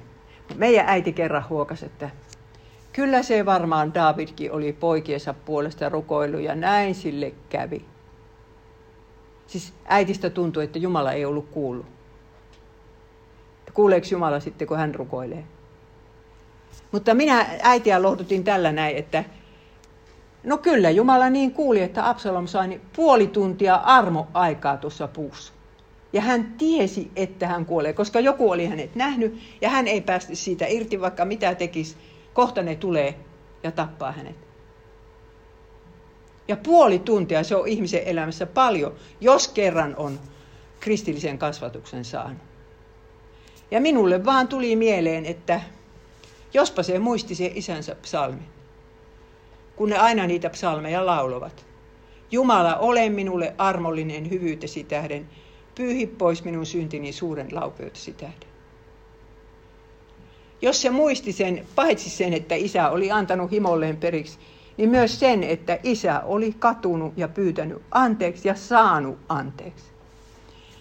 Meidän 0.54 0.88
äiti 0.88 1.12
kerran 1.12 1.48
huokas, 1.48 1.82
että 1.82 2.10
kyllä 2.92 3.22
se 3.22 3.46
varmaan 3.46 3.94
Davidkin 3.94 4.52
oli 4.52 4.72
poikiensa 4.72 5.34
puolesta 5.34 5.88
rukoilu 5.88 6.38
ja 6.38 6.54
näin 6.54 6.94
sille 6.94 7.32
kävi. 7.48 7.84
Siis 9.46 9.72
äitistä 9.84 10.30
tuntui, 10.30 10.64
että 10.64 10.78
Jumala 10.78 11.12
ei 11.12 11.24
ollut 11.24 11.48
kuullut. 11.50 11.86
Kuuleeko 13.74 14.06
Jumala 14.10 14.40
sitten, 14.40 14.68
kun 14.68 14.76
hän 14.76 14.94
rukoilee? 14.94 15.44
Mutta 16.92 17.14
minä 17.14 17.46
äitiä 17.62 18.02
lohdutin 18.02 18.44
tällä 18.44 18.72
näin, 18.72 18.96
että 18.96 19.24
no 20.44 20.58
kyllä 20.58 20.90
Jumala 20.90 21.30
niin 21.30 21.52
kuuli, 21.52 21.82
että 21.82 22.08
Absalom 22.08 22.46
sai 22.46 22.80
puoli 22.96 23.26
tuntia 23.26 23.74
armoaikaa 23.74 24.76
tuossa 24.76 25.08
puussa. 25.08 25.52
Ja 26.12 26.20
hän 26.20 26.54
tiesi, 26.58 27.10
että 27.16 27.46
hän 27.46 27.66
kuolee, 27.66 27.92
koska 27.92 28.20
joku 28.20 28.50
oli 28.50 28.66
hänet 28.66 28.94
nähnyt 28.94 29.38
ja 29.60 29.68
hän 29.68 29.86
ei 29.86 30.00
päästä 30.00 30.34
siitä 30.34 30.66
irti, 30.66 31.00
vaikka 31.00 31.24
mitä 31.24 31.54
tekisi. 31.54 31.96
Kohta 32.34 32.62
ne 32.62 32.76
tulee 32.76 33.14
ja 33.62 33.70
tappaa 33.70 34.12
hänet. 34.12 34.36
Ja 36.48 36.56
puoli 36.56 36.98
tuntia 36.98 37.44
se 37.44 37.56
on 37.56 37.68
ihmisen 37.68 38.02
elämässä 38.04 38.46
paljon, 38.46 38.94
jos 39.20 39.48
kerran 39.48 39.96
on 39.96 40.20
kristillisen 40.80 41.38
kasvatuksen 41.38 42.04
saanut. 42.04 42.42
Ja 43.70 43.80
minulle 43.80 44.24
vaan 44.24 44.48
tuli 44.48 44.76
mieleen, 44.76 45.26
että 45.26 45.60
jospa 46.54 46.82
se 46.82 46.98
muisti 46.98 47.34
se 47.34 47.52
isänsä 47.54 47.94
psalmi, 47.94 48.42
kun 49.76 49.88
ne 49.88 49.98
aina 49.98 50.26
niitä 50.26 50.50
psalmeja 50.50 51.06
laulovat. 51.06 51.66
Jumala, 52.30 52.76
ole 52.76 53.08
minulle 53.08 53.54
armollinen 53.58 54.30
hyvyytesi 54.30 54.84
tähden, 54.84 55.28
pyyhi 55.80 56.06
pois 56.06 56.44
minun 56.44 56.66
syntini 56.66 57.12
suuren 57.12 57.48
laupeutesi 57.52 58.12
tähden. 58.12 58.50
Jos 60.62 60.82
se 60.82 60.90
muisti 60.90 61.32
sen, 61.32 61.66
paitsi 61.74 62.10
sen, 62.10 62.32
että 62.32 62.54
isä 62.54 62.90
oli 62.90 63.10
antanut 63.10 63.50
himolleen 63.50 63.96
periksi, 63.96 64.38
niin 64.76 64.90
myös 64.90 65.20
sen, 65.20 65.42
että 65.42 65.78
isä 65.82 66.20
oli 66.20 66.54
katunut 66.58 67.12
ja 67.16 67.28
pyytänyt 67.28 67.82
anteeksi 67.90 68.48
ja 68.48 68.54
saanut 68.54 69.18
anteeksi. 69.28 69.84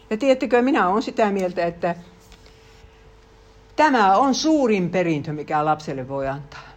Ja 0.10 0.18
tiedättekö, 0.18 0.62
minä 0.62 0.90
olen 0.90 1.02
sitä 1.04 1.32
mieltä, 1.32 1.66
että 1.66 1.96
Tämä 3.80 4.18
on 4.18 4.36
suurin 4.36 4.90
perintö, 4.90 5.34
mikä 5.34 5.66
lapselle 5.66 6.08
voi 6.08 6.28
antaa. 6.28 6.70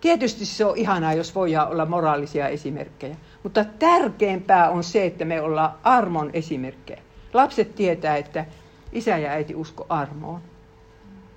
Tietysti 0.00 0.46
se 0.46 0.64
on 0.64 0.76
ihanaa, 0.76 1.12
jos 1.14 1.34
voidaan 1.34 1.68
olla 1.68 1.86
moraalisia 1.86 2.48
esimerkkejä, 2.48 3.16
mutta 3.44 3.64
tärkeämpää 3.64 4.70
on 4.70 4.84
se, 4.84 5.06
että 5.06 5.24
me 5.24 5.40
ollaan 5.40 5.74
armon 5.82 6.30
esimerkkejä. 6.32 7.02
Lapset 7.32 7.74
tietää, 7.74 8.16
että 8.16 8.44
isä 8.92 9.18
ja 9.18 9.30
äiti 9.30 9.54
usko 9.54 9.86
armoon. 9.88 10.40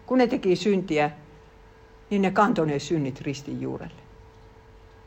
Kun 0.06 0.18
ne 0.18 0.28
teki 0.28 0.56
syntiä, 0.56 1.12
niin 2.10 2.22
ne 2.22 2.32
kantoi 2.32 2.68
ne 2.68 2.80
synnit 2.80 3.22
ristin 3.22 3.62
juurelle. 3.62 4.02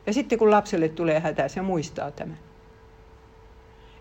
Ja 0.05 0.13
sitten 0.13 0.39
kun 0.39 0.51
lapselle 0.51 0.89
tulee 0.89 1.19
hätä, 1.19 1.47
se 1.47 1.61
muistaa 1.61 2.11
tämän. 2.11 2.37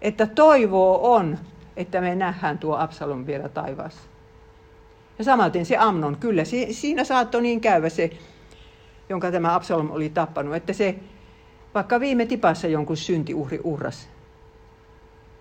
Että 0.02 0.26
toivoo 0.26 1.14
on, 1.14 1.38
että 1.76 2.00
me 2.00 2.14
nähdään 2.14 2.58
tuo 2.58 2.76
Absalom 2.76 3.26
vielä 3.26 3.48
taivaassa. 3.48 4.00
Ja 5.18 5.24
samaten 5.24 5.66
se 5.66 5.76
Amnon, 5.76 6.16
kyllä 6.16 6.42
siinä 6.70 7.04
saattoi 7.04 7.42
niin 7.42 7.60
käydä 7.60 7.88
se, 7.88 8.10
jonka 9.08 9.32
tämä 9.32 9.54
Absalom 9.54 9.90
oli 9.90 10.08
tappanut, 10.08 10.54
että 10.54 10.72
se 10.72 10.98
vaikka 11.74 12.00
viime 12.00 12.26
tipassa 12.26 12.66
jonkun 12.66 12.96
syntiuhri 12.96 13.60
uhras. 13.64 14.08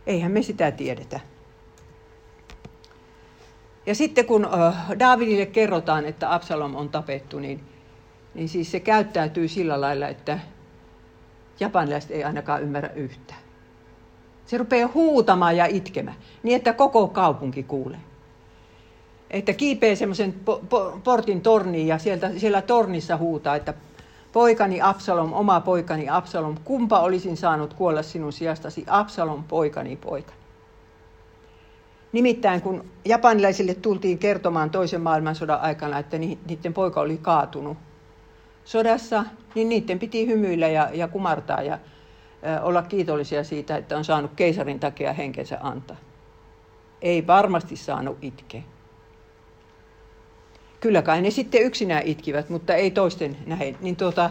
Eihän 0.07 0.31
me 0.31 0.41
sitä 0.41 0.71
tiedetä. 0.71 1.19
Ja 3.85 3.95
sitten 3.95 4.25
kun 4.25 4.47
Davidille 4.99 5.45
kerrotaan, 5.45 6.05
että 6.05 6.33
Absalom 6.33 6.75
on 6.75 6.89
tapettu, 6.89 7.39
niin, 7.39 7.63
niin 8.33 8.49
siis 8.49 8.71
se 8.71 8.79
käyttäytyy 8.79 9.47
sillä 9.47 9.81
lailla, 9.81 10.07
että 10.07 10.39
japanilaiset 11.59 12.11
ei 12.11 12.23
ainakaan 12.23 12.63
ymmärrä 12.63 12.89
yhtään. 12.89 13.39
Se 14.45 14.57
rupeaa 14.57 14.89
huutamaan 14.93 15.57
ja 15.57 15.65
itkemään, 15.65 16.17
niin 16.43 16.55
että 16.55 16.73
koko 16.73 17.07
kaupunki 17.07 17.63
kuulee. 17.63 17.99
Että 19.29 19.53
kiipee 19.53 19.95
semmoisen 19.95 20.33
po- 20.33 20.61
po- 20.65 20.99
portin 21.03 21.41
torniin 21.41 21.87
ja 21.87 21.97
sieltä, 21.97 22.31
siellä 22.37 22.61
tornissa 22.61 23.17
huutaa, 23.17 23.55
että 23.55 23.73
poikani 24.33 24.81
Absalom, 24.81 25.33
oma 25.33 25.61
poikani 25.61 26.09
Absalom, 26.09 26.55
kumpa 26.63 26.99
olisin 26.99 27.37
saanut 27.37 27.73
kuolla 27.73 28.03
sinun 28.03 28.33
sijastasi, 28.33 28.83
Absalom, 28.87 29.43
poikani, 29.43 29.95
poikani. 29.95 30.39
Nimittäin 32.11 32.61
kun 32.61 32.85
japanilaisille 33.05 33.73
tultiin 33.73 34.17
kertomaan 34.17 34.69
toisen 34.69 35.01
maailmansodan 35.01 35.61
aikana, 35.61 35.99
että 35.99 36.17
niiden 36.17 36.73
poika 36.73 37.01
oli 37.01 37.17
kaatunut 37.17 37.77
sodassa, 38.65 39.25
niin 39.55 39.69
niiden 39.69 39.99
piti 39.99 40.27
hymyillä 40.27 40.67
ja, 40.67 40.89
ja 40.93 41.07
kumartaa 41.07 41.61
ja 41.61 41.73
ä, 41.73 42.61
olla 42.61 42.81
kiitollisia 42.81 43.43
siitä, 43.43 43.77
että 43.77 43.97
on 43.97 44.05
saanut 44.05 44.31
keisarin 44.35 44.79
takia 44.79 45.13
henkensä 45.13 45.57
antaa. 45.61 45.97
Ei 47.01 47.27
varmasti 47.27 47.75
saanut 47.75 48.17
itkeä. 48.21 48.61
Kyllä 50.79 51.01
kai 51.01 51.21
ne 51.21 51.31
sitten 51.31 51.61
yksinään 51.61 52.03
itkivät, 52.05 52.49
mutta 52.49 52.75
ei 52.75 52.91
toisten 52.91 53.37
näin. 53.45 53.77
Niin, 53.81 53.95
tuota, 53.95 54.29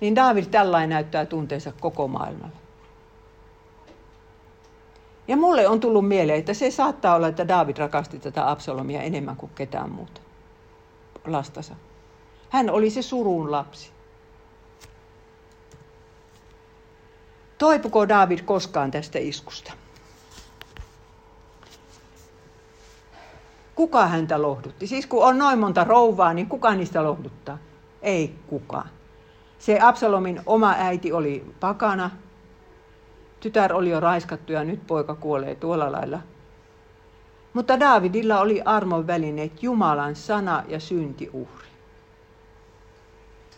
niin 0.00 0.16
Daavid 0.16 0.44
tällainen 0.44 0.90
näyttää 0.90 1.26
tunteensa 1.26 1.72
koko 1.80 2.08
maailmalla. 2.08 2.56
Ja 5.28 5.36
mulle 5.36 5.68
on 5.68 5.80
tullut 5.80 6.08
mieleen, 6.08 6.38
että 6.38 6.54
se 6.54 6.70
saattaa 6.70 7.14
olla, 7.14 7.28
että 7.28 7.48
David 7.48 7.76
rakasti 7.76 8.18
tätä 8.18 8.50
Absalomia 8.50 9.02
enemmän 9.02 9.36
kuin 9.36 9.52
ketään 9.54 9.90
muuta 9.90 10.20
lastansa. 11.26 11.74
Hän 12.48 12.70
oli 12.70 12.90
se 12.90 13.02
surun 13.02 13.50
lapsi. 13.50 13.90
Toipuko 17.58 18.08
David 18.08 18.38
koskaan 18.44 18.90
tästä 18.90 19.18
iskusta? 19.18 19.72
Kuka 23.82 24.06
häntä 24.06 24.42
lohdutti? 24.42 24.86
Siis 24.86 25.06
kun 25.06 25.24
on 25.24 25.38
noin 25.38 25.58
monta 25.58 25.84
rouvaa, 25.84 26.34
niin 26.34 26.46
kuka 26.46 26.74
niistä 26.74 27.02
lohduttaa? 27.02 27.58
Ei 28.02 28.34
kukaan. 28.46 28.88
Se 29.58 29.78
Absalomin 29.82 30.40
oma 30.46 30.74
äiti 30.78 31.12
oli 31.12 31.44
pakana, 31.60 32.10
tytär 33.40 33.74
oli 33.74 33.90
jo 33.90 34.00
raiskattu 34.00 34.52
ja 34.52 34.64
nyt 34.64 34.86
poika 34.86 35.14
kuolee 35.14 35.54
tuolla 35.54 35.92
lailla. 35.92 36.18
Mutta 37.52 37.80
Davidilla 37.80 38.40
oli 38.40 38.62
armon 38.64 39.06
välineet 39.06 39.62
Jumalan 39.62 40.16
sana 40.16 40.64
ja 40.68 40.80
syntiuhri. 40.80 41.68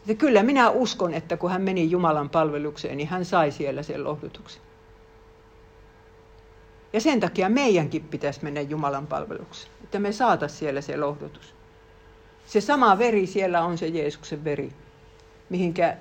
Ja 0.06 0.14
kyllä 0.14 0.42
minä 0.42 0.70
uskon, 0.70 1.14
että 1.14 1.36
kun 1.36 1.50
hän 1.50 1.62
meni 1.62 1.90
Jumalan 1.90 2.30
palvelukseen, 2.30 2.96
niin 2.96 3.08
hän 3.08 3.24
sai 3.24 3.50
siellä 3.50 3.82
sen 3.82 4.04
lohdutuksen. 4.04 4.62
Ja 6.94 7.00
sen 7.00 7.20
takia 7.20 7.48
meidänkin 7.48 8.04
pitäisi 8.04 8.40
mennä 8.42 8.60
Jumalan 8.60 9.06
palvelukseen, 9.06 9.72
että 9.84 9.98
me 9.98 10.12
saataisiin 10.12 10.58
siellä 10.58 10.80
se 10.80 10.96
lohdutus. 10.96 11.54
Se 12.46 12.60
sama 12.60 12.98
veri 12.98 13.26
siellä 13.26 13.64
on 13.64 13.78
se 13.78 13.88
Jeesuksen 13.88 14.44
veri, 14.44 14.72
mihinkä 15.48 15.96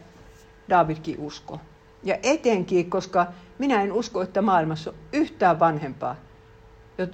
Davidkin 0.70 1.20
usko. 1.20 1.60
Ja 2.04 2.18
etenkin, 2.24 2.90
koska 2.90 3.28
minä 3.60 3.84
en 3.84 3.94
usko, 3.94 4.22
että 4.22 4.42
maailmassa 4.42 4.90
on 4.90 4.96
yhtään 5.14 5.60
vanhempaa, 5.60 6.16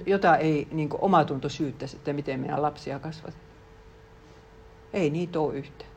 jota 0.06 0.36
ei 0.36 0.68
niin 0.72 0.88
omatunto 0.98 1.48
syyttäisi, 1.48 1.96
että 1.96 2.12
miten 2.12 2.40
minä 2.40 2.62
lapsia 2.62 2.98
kasvatan. 2.98 3.40
Ei 4.92 5.10
niitä 5.10 5.40
ole 5.40 5.54
yhtään. 5.54 5.90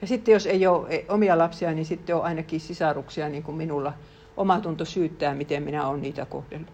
Ja 0.00 0.06
sitten 0.06 0.32
jos 0.32 0.46
ei 0.46 0.66
ole 0.66 1.04
omia 1.08 1.38
lapsia, 1.38 1.72
niin 1.72 1.86
sitten 1.86 2.16
on 2.16 2.22
ainakin 2.22 2.60
sisaruksia 2.60 3.28
niin 3.28 3.42
kuin 3.42 3.56
minulla– 3.56 3.92
omatunto 4.36 4.84
syyttää, 4.84 5.34
miten 5.34 5.62
minä 5.62 5.88
olen 5.88 6.02
niitä 6.02 6.26
kohdellut. 6.26 6.70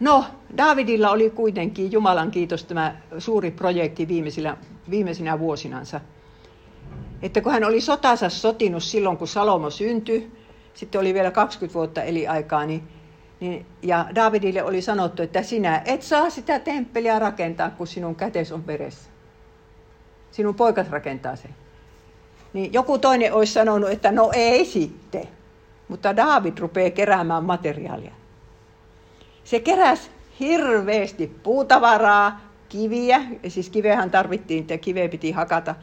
No, 0.00 0.24
Davidilla 0.56 1.10
oli 1.10 1.30
kuitenkin, 1.30 1.92
Jumalan 1.92 2.30
kiitos, 2.30 2.64
tämä 2.64 2.96
suuri 3.18 3.50
projekti 3.50 4.08
viimeisinä, 4.08 4.56
viimeisinä 4.90 5.38
vuosinansa. 5.38 6.00
Että 7.22 7.40
kun 7.40 7.52
hän 7.52 7.64
oli 7.64 7.80
sotansa 7.80 8.28
sotinut 8.28 8.82
silloin, 8.82 9.16
kun 9.16 9.28
Salomo 9.28 9.70
syntyi, 9.70 10.30
sitten 10.74 11.00
oli 11.00 11.14
vielä 11.14 11.30
20 11.30 11.74
vuotta 11.74 12.02
eli 12.02 12.28
aikaa, 12.28 12.66
niin, 12.66 12.82
niin, 13.40 13.66
ja 13.82 14.06
Davidille 14.14 14.62
oli 14.62 14.82
sanottu, 14.82 15.22
että 15.22 15.42
sinä 15.42 15.82
et 15.84 16.02
saa 16.02 16.30
sitä 16.30 16.58
temppeliä 16.58 17.18
rakentaa, 17.18 17.70
kun 17.70 17.86
sinun 17.86 18.14
kätes 18.14 18.52
on 18.52 18.66
veressä. 18.66 19.10
Sinun 20.30 20.54
poikas 20.54 20.90
rakentaa 20.90 21.36
sen 21.36 21.65
niin 22.52 22.72
joku 22.72 22.98
toinen 22.98 23.34
olisi 23.34 23.52
sanonut, 23.52 23.90
että 23.90 24.12
no 24.12 24.30
ei 24.34 24.64
sitten. 24.64 25.28
Mutta 25.88 26.16
David 26.16 26.58
rupeaa 26.58 26.90
keräämään 26.90 27.44
materiaalia. 27.44 28.12
Se 29.44 29.60
keräsi 29.60 30.10
hirveästi 30.40 31.26
puutavaraa, 31.42 32.40
kiviä, 32.68 33.22
siis 33.48 33.70
kivehän 33.70 34.10
tarvittiin, 34.10 34.60
että 34.60 34.78
kiveä 34.78 35.08
piti 35.08 35.30
hakata, 35.30 35.74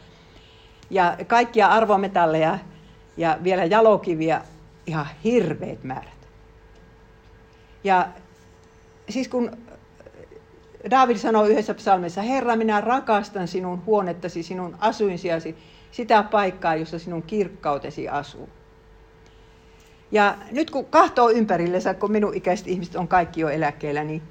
ja 0.89 1.18
kaikkia 1.28 1.68
arvometalleja 1.68 2.59
ja 3.18 3.38
vielä 3.43 3.66
jalokiviä, 3.66 4.41
ihan 4.86 5.07
hirveät 5.24 5.84
määrät. 5.84 6.28
Ja 7.84 8.07
siis 9.09 9.28
kun 9.28 9.57
David 10.91 11.18
sanoi 11.18 11.49
yhdessä 11.49 11.74
psalmissa, 11.74 12.22
Herra, 12.22 12.55
minä 12.55 12.82
rakastan 12.82 13.47
sinun 13.47 13.86
huonettasi, 13.86 14.43
sinun 14.43 14.78
asuinsiasi, 14.80 15.57
sitä 15.93 16.23
paikkaa, 16.23 16.75
jossa 16.75 16.99
sinun 16.99 17.23
kirkkautesi 17.23 18.09
asuu. 18.09 18.49
Ja 20.11 20.37
nyt 20.51 20.71
kun 20.71 20.85
kahtoo 20.85 21.29
ympärillensä, 21.29 21.93
kun 21.93 22.11
minun 22.11 22.35
ikäiset 22.35 22.67
ihmiset 22.67 22.95
on 22.95 23.07
kaikki 23.07 23.41
jo 23.41 23.49
eläkkeellä, 23.49 24.03
niin, 24.03 24.21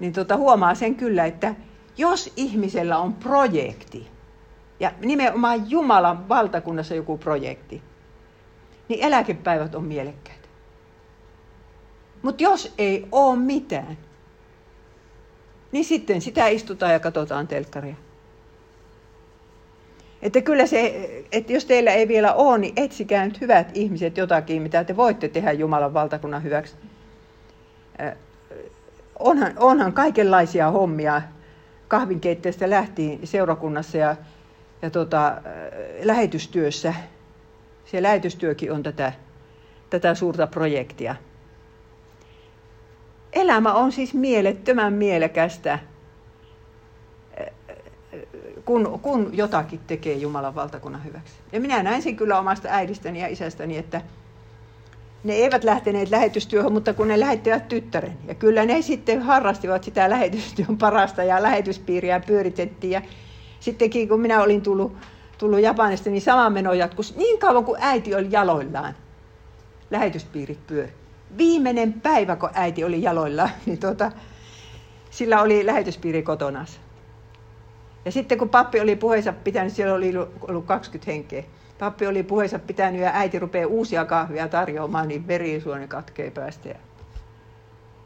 niin 0.00 0.12
tota, 0.12 0.36
huomaa 0.36 0.74
sen 0.74 0.94
kyllä, 0.94 1.24
että 1.24 1.54
jos 1.98 2.32
ihmisellä 2.36 2.98
on 2.98 3.14
projekti, 3.14 4.08
ja 4.80 4.92
nimenomaan 5.00 5.70
Jumalan 5.70 6.28
valtakunnassa 6.28 6.94
joku 6.94 7.18
projekti, 7.18 7.82
niin 8.88 9.04
eläkepäivät 9.04 9.74
on 9.74 9.84
mielekkäitä. 9.84 10.48
Mutta 12.22 12.42
jos 12.42 12.74
ei 12.78 13.08
ole 13.12 13.38
mitään, 13.38 13.98
niin 15.72 15.84
sitten 15.84 16.20
sitä 16.20 16.48
istutaan 16.48 16.92
ja 16.92 17.00
katsotaan 17.00 17.48
telkkaria. 17.48 17.94
Että 20.24 20.40
kyllä 20.40 20.66
se, 20.66 21.10
että 21.32 21.52
jos 21.52 21.64
teillä 21.64 21.92
ei 21.92 22.08
vielä 22.08 22.34
ole, 22.34 22.58
niin 22.58 22.72
etsikää 22.76 23.24
nyt 23.24 23.40
hyvät 23.40 23.70
ihmiset 23.74 24.16
jotakin, 24.16 24.62
mitä 24.62 24.84
te 24.84 24.96
voitte 24.96 25.28
tehdä 25.28 25.52
Jumalan 25.52 25.94
valtakunnan 25.94 26.42
hyväksi. 26.42 26.74
Onhan, 29.18 29.52
onhan 29.56 29.92
kaikenlaisia 29.92 30.70
hommia 30.70 31.22
kahvinkeitteestä 31.88 32.70
lähtien 32.70 33.18
seurakunnassa 33.24 33.98
ja, 33.98 34.16
ja 34.82 34.90
tota, 34.90 35.42
lähetystyössä. 36.02 36.94
Se 37.84 38.02
lähetystyökin 38.02 38.72
on 38.72 38.82
tätä, 38.82 39.12
tätä 39.90 40.14
suurta 40.14 40.46
projektia. 40.46 41.16
Elämä 43.32 43.72
on 43.72 43.92
siis 43.92 44.14
mielettömän 44.14 44.92
mielekästä 44.92 45.78
kun, 48.64 49.00
kun 49.02 49.30
jotakin 49.32 49.80
tekee 49.86 50.14
Jumalan 50.14 50.54
valtakunnan 50.54 51.04
hyväksi. 51.04 51.34
Ja 51.52 51.60
minä 51.60 51.82
näin 51.82 52.02
sen 52.02 52.16
kyllä 52.16 52.38
omasta 52.38 52.68
äidistäni 52.70 53.20
ja 53.20 53.26
isästäni, 53.26 53.78
että 53.78 54.00
ne 55.24 55.32
eivät 55.32 55.64
lähteneet 55.64 56.10
lähetystyöhön, 56.10 56.72
mutta 56.72 56.94
kun 56.94 57.08
ne 57.08 57.20
lähettivät 57.20 57.68
tyttären. 57.68 58.18
Ja 58.28 58.34
kyllä 58.34 58.64
ne 58.64 58.82
sitten 58.82 59.22
harrastivat 59.22 59.84
sitä 59.84 60.10
lähetystyön 60.10 60.78
parasta 60.78 61.24
ja 61.24 61.42
lähetyspiiriä 61.42 62.20
pyöritettiin. 62.20 62.90
Ja 62.90 63.02
sittenkin 63.60 64.08
kun 64.08 64.20
minä 64.20 64.42
olin 64.42 64.62
tullut, 64.62 64.96
tullut 65.38 65.60
Japanista, 65.60 66.10
niin 66.10 66.22
sama 66.22 66.50
meno 66.50 66.72
jatkus 66.72 67.16
niin 67.16 67.38
kauan 67.38 67.64
kuin 67.64 67.82
äiti 67.82 68.14
oli 68.14 68.28
jaloillaan. 68.30 68.94
Lähetyspiirit 69.90 70.66
pyöri. 70.66 70.92
Viimeinen 71.38 71.92
päivä, 71.92 72.36
kun 72.36 72.50
äiti 72.54 72.84
oli 72.84 73.02
jaloillaan, 73.02 73.50
niin 73.66 73.78
tuota, 73.78 74.12
sillä 75.10 75.42
oli 75.42 75.66
lähetyspiiri 75.66 76.22
kotonansa. 76.22 76.83
Ja 78.04 78.12
sitten 78.12 78.38
kun 78.38 78.48
pappi 78.48 78.80
oli 78.80 78.96
puheensa 78.96 79.32
pitänyt, 79.32 79.72
siellä 79.72 79.94
oli 79.94 80.12
ollut 80.48 80.64
20 80.66 81.10
henkeä. 81.12 81.44
Pappi 81.78 82.06
oli 82.06 82.22
puheensa 82.22 82.58
pitänyt 82.58 83.00
ja 83.00 83.10
äiti 83.14 83.38
rupeaa 83.38 83.68
uusia 83.68 84.04
kahvia 84.04 84.48
tarjoamaan, 84.48 85.08
niin 85.08 85.26
verisuoni 85.26 85.88
katkee 85.88 86.30
päästä. 86.30 86.68
Ja 86.68 86.74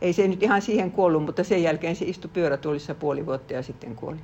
ei 0.01 0.13
se 0.13 0.29
nyt 0.29 0.43
ihan 0.43 0.63
siihen 0.63 0.91
kuollut, 0.93 1.25
mutta 1.25 1.45
sen 1.45 1.63
jälkeen 1.63 1.97
se 1.97 2.05
istui 2.05 2.31
pyörätuolissa 2.35 2.95
puoli 2.95 3.27
vuotta 3.27 3.53
ja 3.53 3.63
sitten 3.63 3.97
kuoli. 3.97 4.19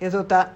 Ja 0.00 0.10
tota, 0.10 0.46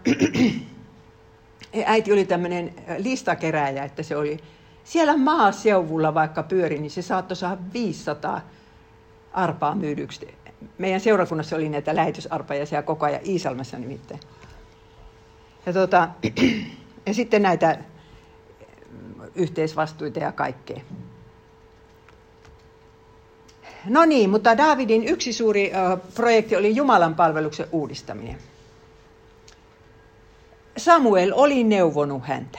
äiti 1.87 2.13
oli 2.13 2.25
tämmöinen 2.25 2.75
listakerääjä, 2.99 3.85
että 3.85 4.03
se 4.03 4.17
oli 4.17 4.41
Siellä 4.85 5.17
maaseuvulla 5.17 6.15
vaikka 6.15 6.43
pyöri, 6.43 6.79
niin 6.79 6.91
se 6.91 7.03
saattoi 7.03 7.37
saada 7.37 7.61
500 7.73 8.41
arpaa 9.35 9.75
myydyksi. 9.75 10.35
Meidän 10.79 11.01
seurakunnassa 11.01 11.57
oli 11.57 11.69
näitä 11.69 11.97
lähetysarpajaisia 11.97 12.83
koko 12.83 13.07
ajan 13.07 13.21
Iisalmassa 13.27 13.79
nimittäin. 13.79 14.21
Ja, 15.67 15.73
tota, 15.73 16.09
ja 17.07 17.15
sitten 17.15 17.43
näitä 17.43 17.79
yhteisvastuita 19.35 20.19
ja 20.19 20.33
kaikkea. 20.33 20.81
No 23.89 24.05
niin, 24.05 24.31
mutta 24.31 24.57
Davidin 24.57 25.09
yksi 25.09 25.33
suuri 25.33 25.73
projekti 26.15 26.57
oli 26.57 26.77
Jumalan 26.77 27.15
palveluksen 27.15 27.67
uudistaminen. 27.73 28.39
Samuel 30.77 31.33
oli 31.35 31.65
neuvonut 31.65 32.23
häntä. 32.27 32.59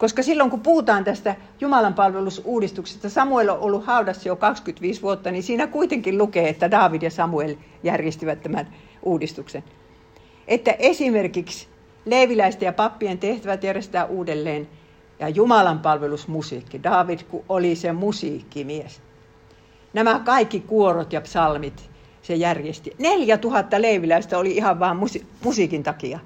Koska 0.00 0.22
silloin 0.22 0.50
kun 0.50 0.60
puhutaan 0.60 1.04
tästä 1.04 1.36
Jumalan 1.60 1.94
palvelusuudistuksesta, 1.94 3.08
Samuel 3.08 3.48
on 3.48 3.58
ollut 3.58 3.86
haudassa 3.86 4.28
jo 4.28 4.36
25 4.36 5.02
vuotta, 5.02 5.30
niin 5.30 5.42
siinä 5.42 5.66
kuitenkin 5.66 6.18
lukee, 6.18 6.48
että 6.48 6.70
David 6.70 7.02
ja 7.02 7.10
Samuel 7.10 7.56
järjestivät 7.82 8.42
tämän 8.42 8.74
uudistuksen. 9.02 9.64
Että 10.48 10.72
esimerkiksi 10.78 11.68
leiviläisten 12.04 12.66
ja 12.66 12.72
pappien 12.72 13.18
tehtävät 13.18 13.64
järjestää 13.64 14.04
uudelleen 14.04 14.68
ja 15.18 15.28
Jumalan 15.28 15.78
palvelusmusiikki. 15.78 16.82
David 16.82 17.20
oli 17.48 17.76
se 17.76 17.92
musiikkimies. 17.92 19.02
Nämä 19.92 20.20
kaikki 20.24 20.60
kuorot 20.60 21.12
ja 21.12 21.20
psalmit 21.20 21.90
se 22.22 22.34
järjesti. 22.34 22.92
Neljä 22.98 23.38
tuhatta 23.38 23.82
leiviläistä 23.82 24.38
oli 24.38 24.56
ihan 24.56 24.80
vain 24.80 24.96
musi- 24.96 25.26
musiikin 25.44 25.82
takia. 25.82 26.18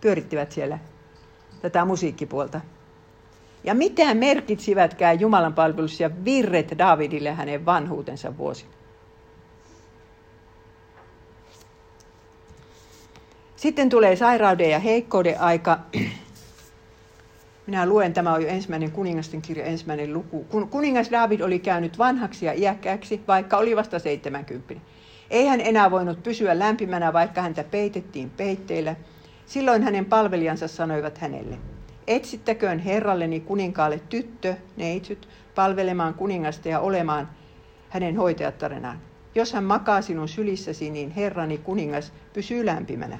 Pyörittivät 0.00 0.52
siellä 0.52 0.78
tätä 1.62 1.84
musiikkipuolta. 1.84 2.60
Ja 3.68 3.74
mitä 3.74 4.14
merkitsivätkään 4.14 5.20
Jumalan 5.20 5.54
palvelus 5.54 6.00
ja 6.00 6.10
virret 6.24 6.78
Davidille 6.78 7.32
hänen 7.32 7.66
vanhuutensa 7.66 8.36
vuosi. 8.38 8.66
Sitten 13.56 13.88
tulee 13.88 14.16
sairauden 14.16 14.70
ja 14.70 14.78
heikkouden 14.78 15.40
aika. 15.40 15.78
Minä 17.66 17.86
luen, 17.86 18.12
tämä 18.12 18.32
on 18.32 18.42
jo 18.42 18.48
ensimmäinen 18.48 18.90
kuningasten 18.90 19.42
kirja, 19.42 19.64
ensimmäinen 19.64 20.14
luku. 20.14 20.44
Kun 20.44 20.68
kuningas 20.68 21.10
David 21.10 21.40
oli 21.40 21.58
käynyt 21.58 21.98
vanhaksi 21.98 22.46
ja 22.46 22.52
iäkkääksi, 22.52 23.20
vaikka 23.28 23.56
oli 23.56 23.76
vasta 23.76 23.98
70. 23.98 24.74
Ei 25.30 25.46
hän 25.46 25.60
enää 25.60 25.90
voinut 25.90 26.22
pysyä 26.22 26.58
lämpimänä, 26.58 27.12
vaikka 27.12 27.42
häntä 27.42 27.64
peitettiin 27.64 28.30
peitteillä. 28.30 28.96
Silloin 29.46 29.82
hänen 29.82 30.04
palvelijansa 30.04 30.68
sanoivat 30.68 31.18
hänelle, 31.18 31.58
etsittäköön 32.08 32.78
herralleni 32.78 33.40
kuninkaalle 33.40 34.00
tyttö, 34.08 34.54
neitsyt, 34.76 35.28
palvelemaan 35.54 36.14
kuningasta 36.14 36.68
ja 36.68 36.80
olemaan 36.80 37.28
hänen 37.88 38.16
hoitajattarenaan. 38.16 39.00
Jos 39.34 39.52
hän 39.52 39.64
makaa 39.64 40.02
sinun 40.02 40.28
sylissäsi, 40.28 40.90
niin 40.90 41.10
herrani 41.10 41.58
kuningas 41.58 42.12
pysyy 42.32 42.66
lämpimänä. 42.66 43.18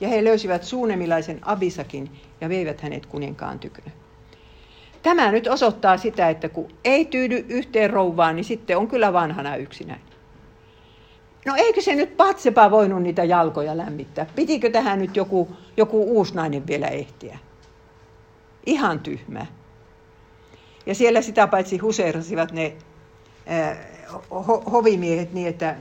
Ja 0.00 0.08
he 0.08 0.24
löysivät 0.24 0.64
suunemilaisen 0.64 1.38
Abisakin 1.42 2.10
ja 2.40 2.48
veivät 2.48 2.80
hänet 2.80 3.06
kuninkaan 3.06 3.58
tykönä. 3.58 3.90
Tämä 5.02 5.32
nyt 5.32 5.46
osoittaa 5.46 5.96
sitä, 5.96 6.28
että 6.28 6.48
kun 6.48 6.68
ei 6.84 7.04
tyydy 7.04 7.46
yhteen 7.48 7.90
rouvaan, 7.90 8.36
niin 8.36 8.44
sitten 8.44 8.78
on 8.78 8.88
kyllä 8.88 9.12
vanhana 9.12 9.56
yksinäin. 9.56 10.00
No 11.46 11.54
eikö 11.56 11.80
se 11.80 11.94
nyt 11.94 12.16
Patsepa 12.16 12.70
voinut 12.70 13.02
niitä 13.02 13.24
jalkoja 13.24 13.76
lämmittää? 13.76 14.26
Pitikö 14.34 14.70
tähän 14.70 14.98
nyt 14.98 15.16
joku, 15.16 15.56
joku 15.76 16.04
uusi 16.04 16.34
nainen 16.34 16.66
vielä 16.66 16.86
ehtiä? 16.86 17.38
Ihan 18.66 19.00
tyhmä. 19.00 19.46
Ja 20.86 20.94
siellä 20.94 21.22
sitä 21.22 21.46
paitsi 21.46 21.78
huseerasivat 21.78 22.52
ne 22.52 22.76
äh, 23.50 23.78
ho- 24.30 24.70
hovimiehet 24.70 25.32
niin, 25.32 25.48
että 25.48 25.76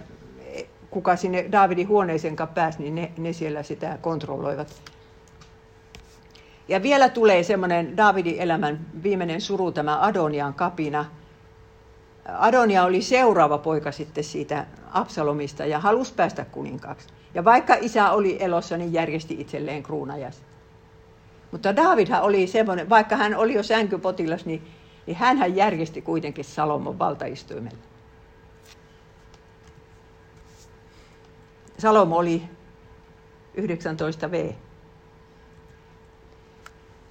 kuka 0.95 1.15
sinne 1.15 1.45
Daavidin 1.51 1.87
huoneeseen 1.87 2.35
pääsi, 2.53 2.79
niin 2.79 2.95
ne, 2.95 3.11
ne 3.17 3.33
siellä 3.33 3.63
sitä 3.63 3.97
kontrolloivat. 4.01 4.81
Ja 6.67 6.83
vielä 6.83 7.09
tulee 7.09 7.43
semmoinen 7.43 7.97
Daavidin 7.97 8.39
elämän 8.39 8.79
viimeinen 9.03 9.41
suru, 9.41 9.71
tämä 9.71 10.01
Adonian 10.01 10.53
kapina. 10.53 11.05
Adonia 12.25 12.83
oli 12.83 13.01
seuraava 13.01 13.57
poika 13.57 13.91
sitten 13.91 14.23
siitä 14.23 14.65
Absalomista 14.91 15.65
ja 15.65 15.79
halusi 15.79 16.13
päästä 16.13 16.45
kuninkaaksi. 16.45 17.07
Ja 17.33 17.45
vaikka 17.45 17.75
isä 17.81 18.11
oli 18.11 18.37
elossa, 18.39 18.77
niin 18.77 18.93
järjesti 18.93 19.35
itselleen 19.39 19.83
kruunajas. 19.83 20.41
Mutta 21.55 21.75
Davidhan 21.75 22.21
oli 22.21 22.47
semmoinen, 22.47 22.89
vaikka 22.89 23.15
hän 23.15 23.35
oli 23.35 23.53
jo 23.53 23.63
sänkypotilas, 23.63 24.45
niin, 24.45 24.61
niin 25.05 25.17
hän 25.17 25.55
järjesti 25.55 26.01
kuitenkin 26.01 26.45
Salomon 26.45 26.99
valtaistuimelle. 26.99 27.77
Salomo 31.77 32.17
oli 32.17 32.41
19V. 33.57 34.53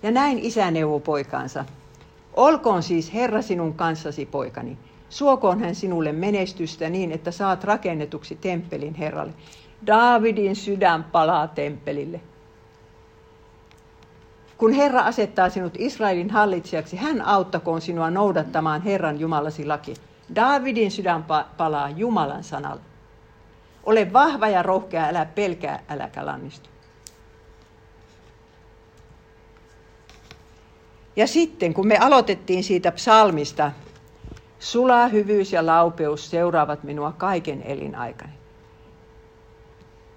Ja 0.02 0.10
näin 0.10 0.38
isä 0.38 0.70
neuvoi 0.70 1.00
poikaansa. 1.00 1.64
Olkoon 2.34 2.82
siis 2.82 3.14
Herra 3.14 3.42
sinun 3.42 3.74
kanssasi, 3.74 4.26
poikani. 4.26 4.78
Suokoon 5.08 5.60
hän 5.60 5.74
sinulle 5.74 6.12
menestystä 6.12 6.90
niin, 6.90 7.12
että 7.12 7.30
saat 7.30 7.64
rakennetuksi 7.64 8.34
temppelin 8.36 8.94
Herralle. 8.94 9.34
Daavidin 9.86 10.56
sydän 10.56 11.04
palaa 11.04 11.48
temppelille. 11.48 12.20
Kun 14.58 14.72
Herra 14.72 15.00
asettaa 15.00 15.50
sinut 15.50 15.74
Israelin 15.78 16.30
hallitsijaksi, 16.30 16.96
hän 16.96 17.22
auttakoon 17.22 17.80
sinua 17.80 18.10
noudattamaan 18.10 18.82
Herran 18.82 19.20
Jumalasi 19.20 19.66
laki. 19.66 19.94
Daavidin 20.34 20.90
sydän 20.90 21.24
palaa 21.56 21.90
Jumalan 21.90 22.44
sanalle. 22.44 22.80
Ole 23.84 24.12
vahva 24.12 24.48
ja 24.48 24.62
rohkea, 24.62 25.08
älä 25.08 25.24
pelkää, 25.24 25.82
äläkä 25.88 26.26
lannistu. 26.26 26.70
Ja 31.16 31.26
sitten, 31.26 31.74
kun 31.74 31.86
me 31.86 31.98
aloitettiin 31.98 32.64
siitä 32.64 32.92
psalmista, 32.92 33.72
sulaa 34.58 35.08
hyvyys 35.08 35.52
ja 35.52 35.66
laupeus 35.66 36.30
seuraavat 36.30 36.82
minua 36.82 37.12
kaiken 37.12 37.62
elinaikani. 37.62 38.32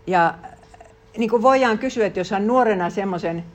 Ja 0.07 0.33
niin 1.17 1.29
kuin 1.29 1.41
voidaan 1.41 1.79
kysyä, 1.79 2.05
että 2.05 2.19
jos 2.19 2.31
hän 2.31 2.47
nuorena 2.47 2.89
semmoisen 2.89 3.45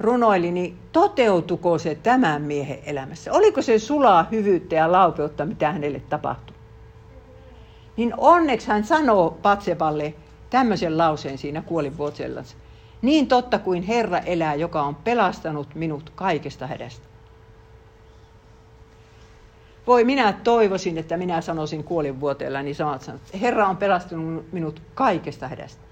runoili, 0.00 0.50
niin 0.50 0.78
toteutuko 0.92 1.78
se 1.78 1.94
tämän 1.94 2.42
miehen 2.42 2.78
elämässä? 2.86 3.32
Oliko 3.32 3.62
se 3.62 3.78
sulaa 3.78 4.26
hyvyyttä 4.30 4.74
ja 4.74 4.92
laupeutta, 4.92 5.44
mitä 5.44 5.72
hänelle 5.72 6.00
tapahtui? 6.00 6.56
Niin 7.96 8.14
onneksi 8.16 8.68
hän 8.68 8.84
sanoo 8.84 9.38
Patsepalle 9.42 10.14
tämmöisen 10.50 10.98
lauseen 10.98 11.38
siinä 11.38 11.62
kuolinvuotsellansa. 11.62 12.56
Niin 13.02 13.28
totta 13.28 13.58
kuin 13.58 13.82
Herra 13.82 14.18
elää, 14.18 14.54
joka 14.54 14.82
on 14.82 14.94
pelastanut 14.94 15.74
minut 15.74 16.12
kaikesta 16.14 16.66
hädästä. 16.66 17.06
Voi 19.86 20.04
minä 20.04 20.32
toivoisin, 20.32 20.98
että 20.98 21.16
minä 21.16 21.40
sanoisin 21.40 21.84
kuolinvuoteella 21.84 22.62
niin 22.62 22.74
samat 22.74 23.02
sanat. 23.02 23.20
Herra 23.40 23.68
on 23.68 23.76
pelastanut 23.76 24.52
minut 24.52 24.82
kaikesta 24.94 25.48
hädästä. 25.48 25.82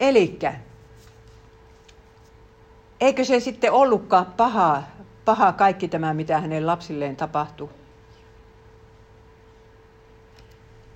Elikkä, 0.00 0.54
eikö 3.00 3.24
se 3.24 3.40
sitten 3.40 3.72
ollutkaan 3.72 4.26
paha, 4.26 4.82
paha 5.24 5.52
kaikki 5.52 5.88
tämä, 5.88 6.14
mitä 6.14 6.40
hänen 6.40 6.66
lapsilleen 6.66 7.16
tapahtui? 7.16 7.68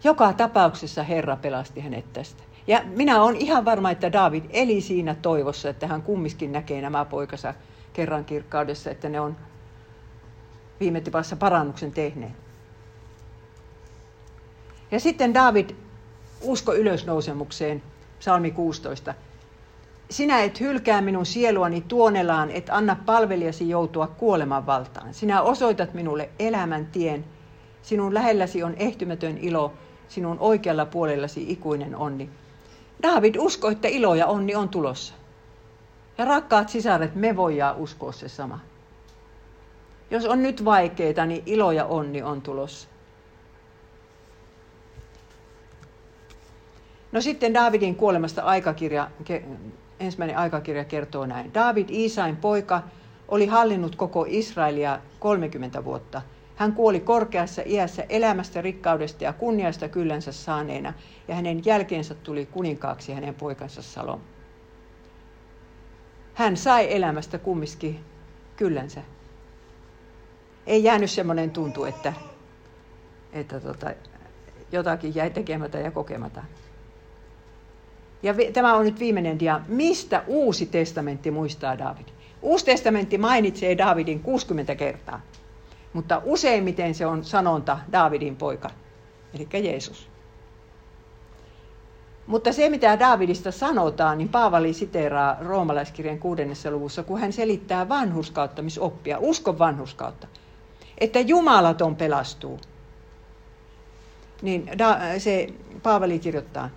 Joka 0.04 0.32
tapauksessa 0.32 1.02
Herra 1.02 1.36
pelasti 1.36 1.80
hänet 1.80 2.12
tästä. 2.12 2.42
Ja 2.66 2.82
minä 2.84 3.22
olen 3.22 3.36
ihan 3.36 3.64
varma, 3.64 3.90
että 3.90 4.12
David 4.12 4.44
eli 4.50 4.80
siinä 4.80 5.14
toivossa, 5.14 5.68
että 5.68 5.86
hän 5.86 6.02
kumminkin 6.02 6.52
näkee 6.52 6.80
nämä 6.80 7.04
poikansa 7.04 7.54
kerran 7.92 8.24
kirkkaudessa, 8.24 8.90
että 8.90 9.08
ne 9.08 9.20
on 9.20 9.36
viime 10.80 11.00
tipassa 11.00 11.36
parannuksen 11.36 11.92
tehneet. 11.92 12.32
Ja 14.90 15.00
sitten 15.00 15.34
David 15.34 15.70
usko 16.42 16.74
ylösnousemukseen, 16.74 17.82
psalmi 18.18 18.50
16. 18.50 19.14
Sinä 20.10 20.40
et 20.40 20.60
hylkää 20.60 21.00
minun 21.00 21.26
sieluani 21.26 21.80
tuonelaan, 21.80 22.50
et 22.50 22.66
anna 22.70 22.96
palvelijasi 23.06 23.68
joutua 23.68 24.06
kuoleman 24.06 24.66
valtaan. 24.66 25.14
Sinä 25.14 25.42
osoitat 25.42 25.94
minulle 25.94 26.30
elämän 26.38 26.86
tien. 26.86 27.24
Sinun 27.82 28.14
lähelläsi 28.14 28.62
on 28.62 28.74
ehtymätön 28.78 29.38
ilo, 29.38 29.72
sinun 30.08 30.36
oikealla 30.40 30.86
puolellasi 30.86 31.44
ikuinen 31.48 31.96
onni. 31.96 32.30
David 33.02 33.34
usko, 33.38 33.70
että 33.70 33.88
ilo 33.88 34.14
ja 34.14 34.26
onni 34.26 34.54
on 34.54 34.68
tulossa. 34.68 35.14
Ja 36.18 36.24
rakkaat 36.24 36.68
sisaret, 36.68 37.14
me 37.14 37.36
voidaan 37.36 37.76
uskoa 37.76 38.12
se 38.12 38.28
sama. 38.28 38.60
Jos 40.10 40.24
on 40.24 40.42
nyt 40.42 40.64
vaikeita, 40.64 41.26
niin 41.26 41.42
ilo 41.46 41.72
ja 41.72 41.84
onni 41.84 42.22
on 42.22 42.42
tulossa. 42.42 42.88
No 47.12 47.20
sitten 47.20 47.54
Davidin 47.54 47.96
kuolemasta 47.96 48.42
aikakirja 48.42 49.10
ensimmäinen 50.00 50.38
aikakirja 50.38 50.84
kertoo 50.84 51.26
näin. 51.26 51.54
David, 51.54 51.88
Iisain 51.90 52.36
poika, 52.36 52.82
oli 53.28 53.46
hallinnut 53.46 53.96
koko 53.96 54.26
Israelia 54.28 54.98
30 55.18 55.84
vuotta. 55.84 56.22
Hän 56.56 56.72
kuoli 56.72 57.00
korkeassa 57.00 57.62
iässä 57.66 58.04
elämästä, 58.08 58.62
rikkaudesta 58.62 59.24
ja 59.24 59.32
kunniasta 59.32 59.88
kyllänsä 59.88 60.32
saaneena, 60.32 60.92
ja 61.28 61.34
hänen 61.34 61.64
jälkeensä 61.64 62.14
tuli 62.14 62.46
kuninkaaksi 62.46 63.12
hänen 63.12 63.34
poikansa 63.34 63.82
Salom. 63.82 64.20
Hän 66.34 66.56
sai 66.56 66.94
elämästä 66.94 67.38
kumminkin 67.38 68.00
kyllänsä. 68.56 69.00
Ei 70.66 70.84
jäänyt 70.84 71.10
semmoinen 71.10 71.50
tuntu, 71.50 71.84
että, 71.84 72.12
että 73.32 73.60
tota, 73.60 73.90
jotakin 74.72 75.14
jäi 75.14 75.30
tekemättä 75.30 75.78
ja 75.78 75.90
kokematta. 75.90 76.44
Ja 78.22 78.34
tämä 78.52 78.74
on 78.74 78.84
nyt 78.84 79.00
viimeinen 79.00 79.38
dia. 79.38 79.60
Mistä 79.68 80.24
Uusi 80.26 80.66
testamentti 80.66 81.30
muistaa 81.30 81.78
David? 81.78 82.06
Uusi 82.42 82.64
testamentti 82.64 83.18
mainitsee 83.18 83.78
Davidin 83.78 84.20
60 84.20 84.74
kertaa, 84.74 85.20
mutta 85.92 86.22
useimmiten 86.24 86.94
se 86.94 87.06
on 87.06 87.24
sanonta 87.24 87.78
Davidin 87.92 88.36
poika, 88.36 88.70
eli 89.34 89.48
Jeesus. 89.64 90.08
Mutta 92.26 92.52
se, 92.52 92.68
mitä 92.68 92.98
Davidista 92.98 93.50
sanotaan, 93.52 94.18
niin 94.18 94.28
Paavali 94.28 94.72
siteeraa 94.72 95.36
roomalaiskirjan 95.40 96.18
kuudennessa 96.18 96.70
luvussa, 96.70 97.02
kun 97.02 97.20
hän 97.20 97.32
selittää 97.32 97.88
vanhuskauttamisoppia, 97.88 99.18
uskon 99.18 99.58
vanhuskautta, 99.58 100.26
että 100.98 101.20
jumalaton 101.20 101.96
pelastuu. 101.96 102.60
Niin 104.42 104.70
se 105.18 105.46
Paavali 105.82 106.18
kirjoittaa, 106.18 106.70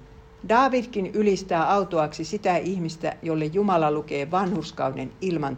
Davidkin 0.49 1.11
ylistää 1.13 1.71
autoaksi 1.71 2.25
sitä 2.25 2.57
ihmistä, 2.57 3.15
jolle 3.21 3.45
Jumala 3.45 3.91
lukee 3.91 4.31
vanhurskauden 4.31 5.11
ilman. 5.21 5.57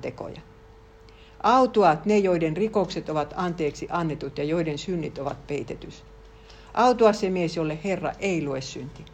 Autuat 1.43 2.05
ne, 2.05 2.17
joiden 2.17 2.57
rikokset 2.57 3.09
ovat 3.09 3.33
anteeksi 3.37 3.87
annetut 3.89 4.37
ja 4.37 4.43
joiden 4.43 4.77
synnit 4.77 5.17
ovat 5.17 5.47
peitetys. 5.47 6.03
Autua 6.73 7.13
se 7.13 7.29
mies, 7.29 7.55
jolle 7.55 7.79
Herra 7.83 8.11
ei 8.19 8.45
lue 8.45 8.61
synti. 8.61 9.05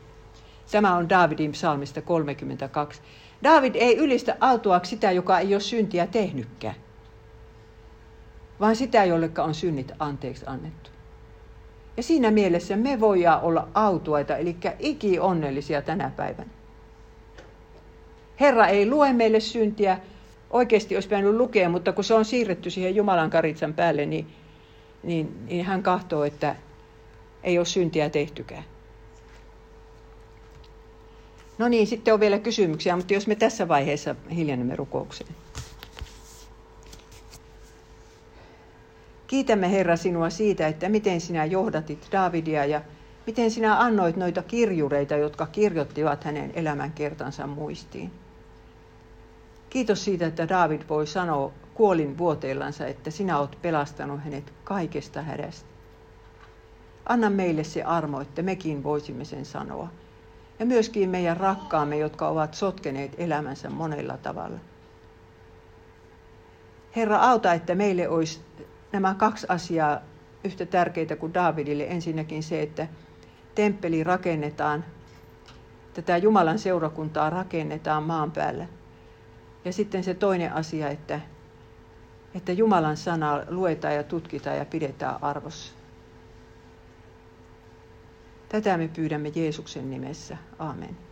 Tämä 0.71 0.95
on 0.95 1.09
Davidin 1.09 1.51
psalmista 1.51 2.01
32. 2.01 3.01
David 3.43 3.75
ei 3.75 3.97
ylistä 3.97 4.37
autuaksi 4.39 4.89
sitä, 4.89 5.11
joka 5.11 5.39
ei 5.39 5.53
ole 5.53 5.61
syntiä 5.61 6.07
tehnytkään, 6.07 6.75
vaan 8.59 8.75
sitä, 8.75 9.05
jolleka 9.05 9.43
on 9.43 9.53
synnit 9.53 9.91
anteeksi 9.99 10.45
annettu. 10.47 10.90
Ja 12.01 12.05
siinä 12.05 12.31
mielessä 12.31 12.75
me 12.75 12.99
voidaan 12.99 13.41
olla 13.41 13.67
autuaita, 13.73 14.37
eli 14.37 14.55
iki 14.79 15.19
onnellisia 15.19 15.81
tänä 15.81 16.11
päivänä. 16.15 16.49
Herra 18.39 18.67
ei 18.67 18.89
lue 18.89 19.13
meille 19.13 19.39
syntiä, 19.39 19.99
oikeasti 20.49 20.95
olisi 20.95 21.07
pitänyt 21.09 21.35
lukea, 21.35 21.69
mutta 21.69 21.91
kun 21.91 22.03
se 22.03 22.13
on 22.13 22.25
siirretty 22.25 22.69
siihen 22.69 22.95
Jumalan 22.95 23.29
karitsan 23.29 23.73
päälle, 23.73 24.05
niin, 24.05 24.27
niin, 25.03 25.45
niin 25.45 25.65
hän 25.65 25.83
kahtoo, 25.83 26.23
että 26.23 26.55
ei 27.43 27.57
ole 27.57 27.65
syntiä 27.65 28.09
tehtykään. 28.09 28.63
No 31.57 31.67
niin, 31.67 31.87
sitten 31.87 32.13
on 32.13 32.19
vielä 32.19 32.39
kysymyksiä, 32.39 32.95
mutta 32.95 33.13
jos 33.13 33.27
me 33.27 33.35
tässä 33.35 33.67
vaiheessa 33.67 34.15
hiljennemme 34.35 34.75
rukoukseen. 34.75 35.35
Kiitämme 39.31 39.71
Herra 39.71 39.97
sinua 39.97 40.29
siitä, 40.29 40.67
että 40.67 40.89
miten 40.89 41.21
sinä 41.21 41.45
johdatit 41.45 42.07
Davidia 42.11 42.65
ja 42.65 42.81
miten 43.27 43.51
sinä 43.51 43.79
annoit 43.79 44.15
noita 44.15 44.43
kirjureita, 44.43 45.15
jotka 45.15 45.45
kirjoittivat 45.47 46.23
hänen 46.23 46.51
elämänkertansa 46.55 47.47
muistiin. 47.47 48.11
Kiitos 49.69 50.05
siitä, 50.05 50.27
että 50.27 50.49
David 50.49 50.81
voi 50.89 51.07
sanoa 51.07 51.51
kuolin 51.73 52.17
vuoteellansa, 52.17 52.87
että 52.87 53.11
sinä 53.11 53.39
olet 53.39 53.57
pelastanut 53.61 54.23
hänet 54.23 54.53
kaikesta 54.63 55.21
hädästä. 55.21 55.69
Anna 57.05 57.29
meille 57.29 57.63
se 57.63 57.83
armo, 57.83 58.21
että 58.21 58.41
mekin 58.41 58.83
voisimme 58.83 59.25
sen 59.25 59.45
sanoa. 59.45 59.87
Ja 60.59 60.65
myöskin 60.65 61.09
meidän 61.09 61.37
rakkaamme, 61.37 61.97
jotka 61.97 62.27
ovat 62.27 62.53
sotkeneet 62.53 63.15
elämänsä 63.17 63.69
monella 63.69 64.17
tavalla. 64.17 64.59
Herra, 66.95 67.17
auta, 67.17 67.53
että 67.53 67.75
meille 67.75 68.09
olisi 68.09 68.41
nämä 68.91 69.15
kaksi 69.15 69.45
asiaa 69.49 69.99
yhtä 70.43 70.65
tärkeitä 70.65 71.15
kuin 71.15 71.33
Davidille. 71.33 71.83
Ensinnäkin 71.83 72.43
se, 72.43 72.61
että 72.61 72.87
temppeli 73.55 74.03
rakennetaan, 74.03 74.85
tätä 75.93 76.17
Jumalan 76.17 76.59
seurakuntaa 76.59 77.29
rakennetaan 77.29 78.03
maan 78.03 78.31
päällä. 78.31 78.67
Ja 79.65 79.73
sitten 79.73 80.03
se 80.03 80.13
toinen 80.13 80.53
asia, 80.53 80.89
että, 80.89 81.19
että 82.35 82.51
Jumalan 82.51 82.97
sana 82.97 83.41
luetaan 83.49 83.95
ja 83.95 84.03
tutkitaan 84.03 84.57
ja 84.57 84.65
pidetään 84.65 85.23
arvossa. 85.23 85.73
Tätä 88.49 88.77
me 88.77 88.87
pyydämme 88.87 89.31
Jeesuksen 89.35 89.89
nimessä. 89.89 90.37
Amen. 90.59 91.10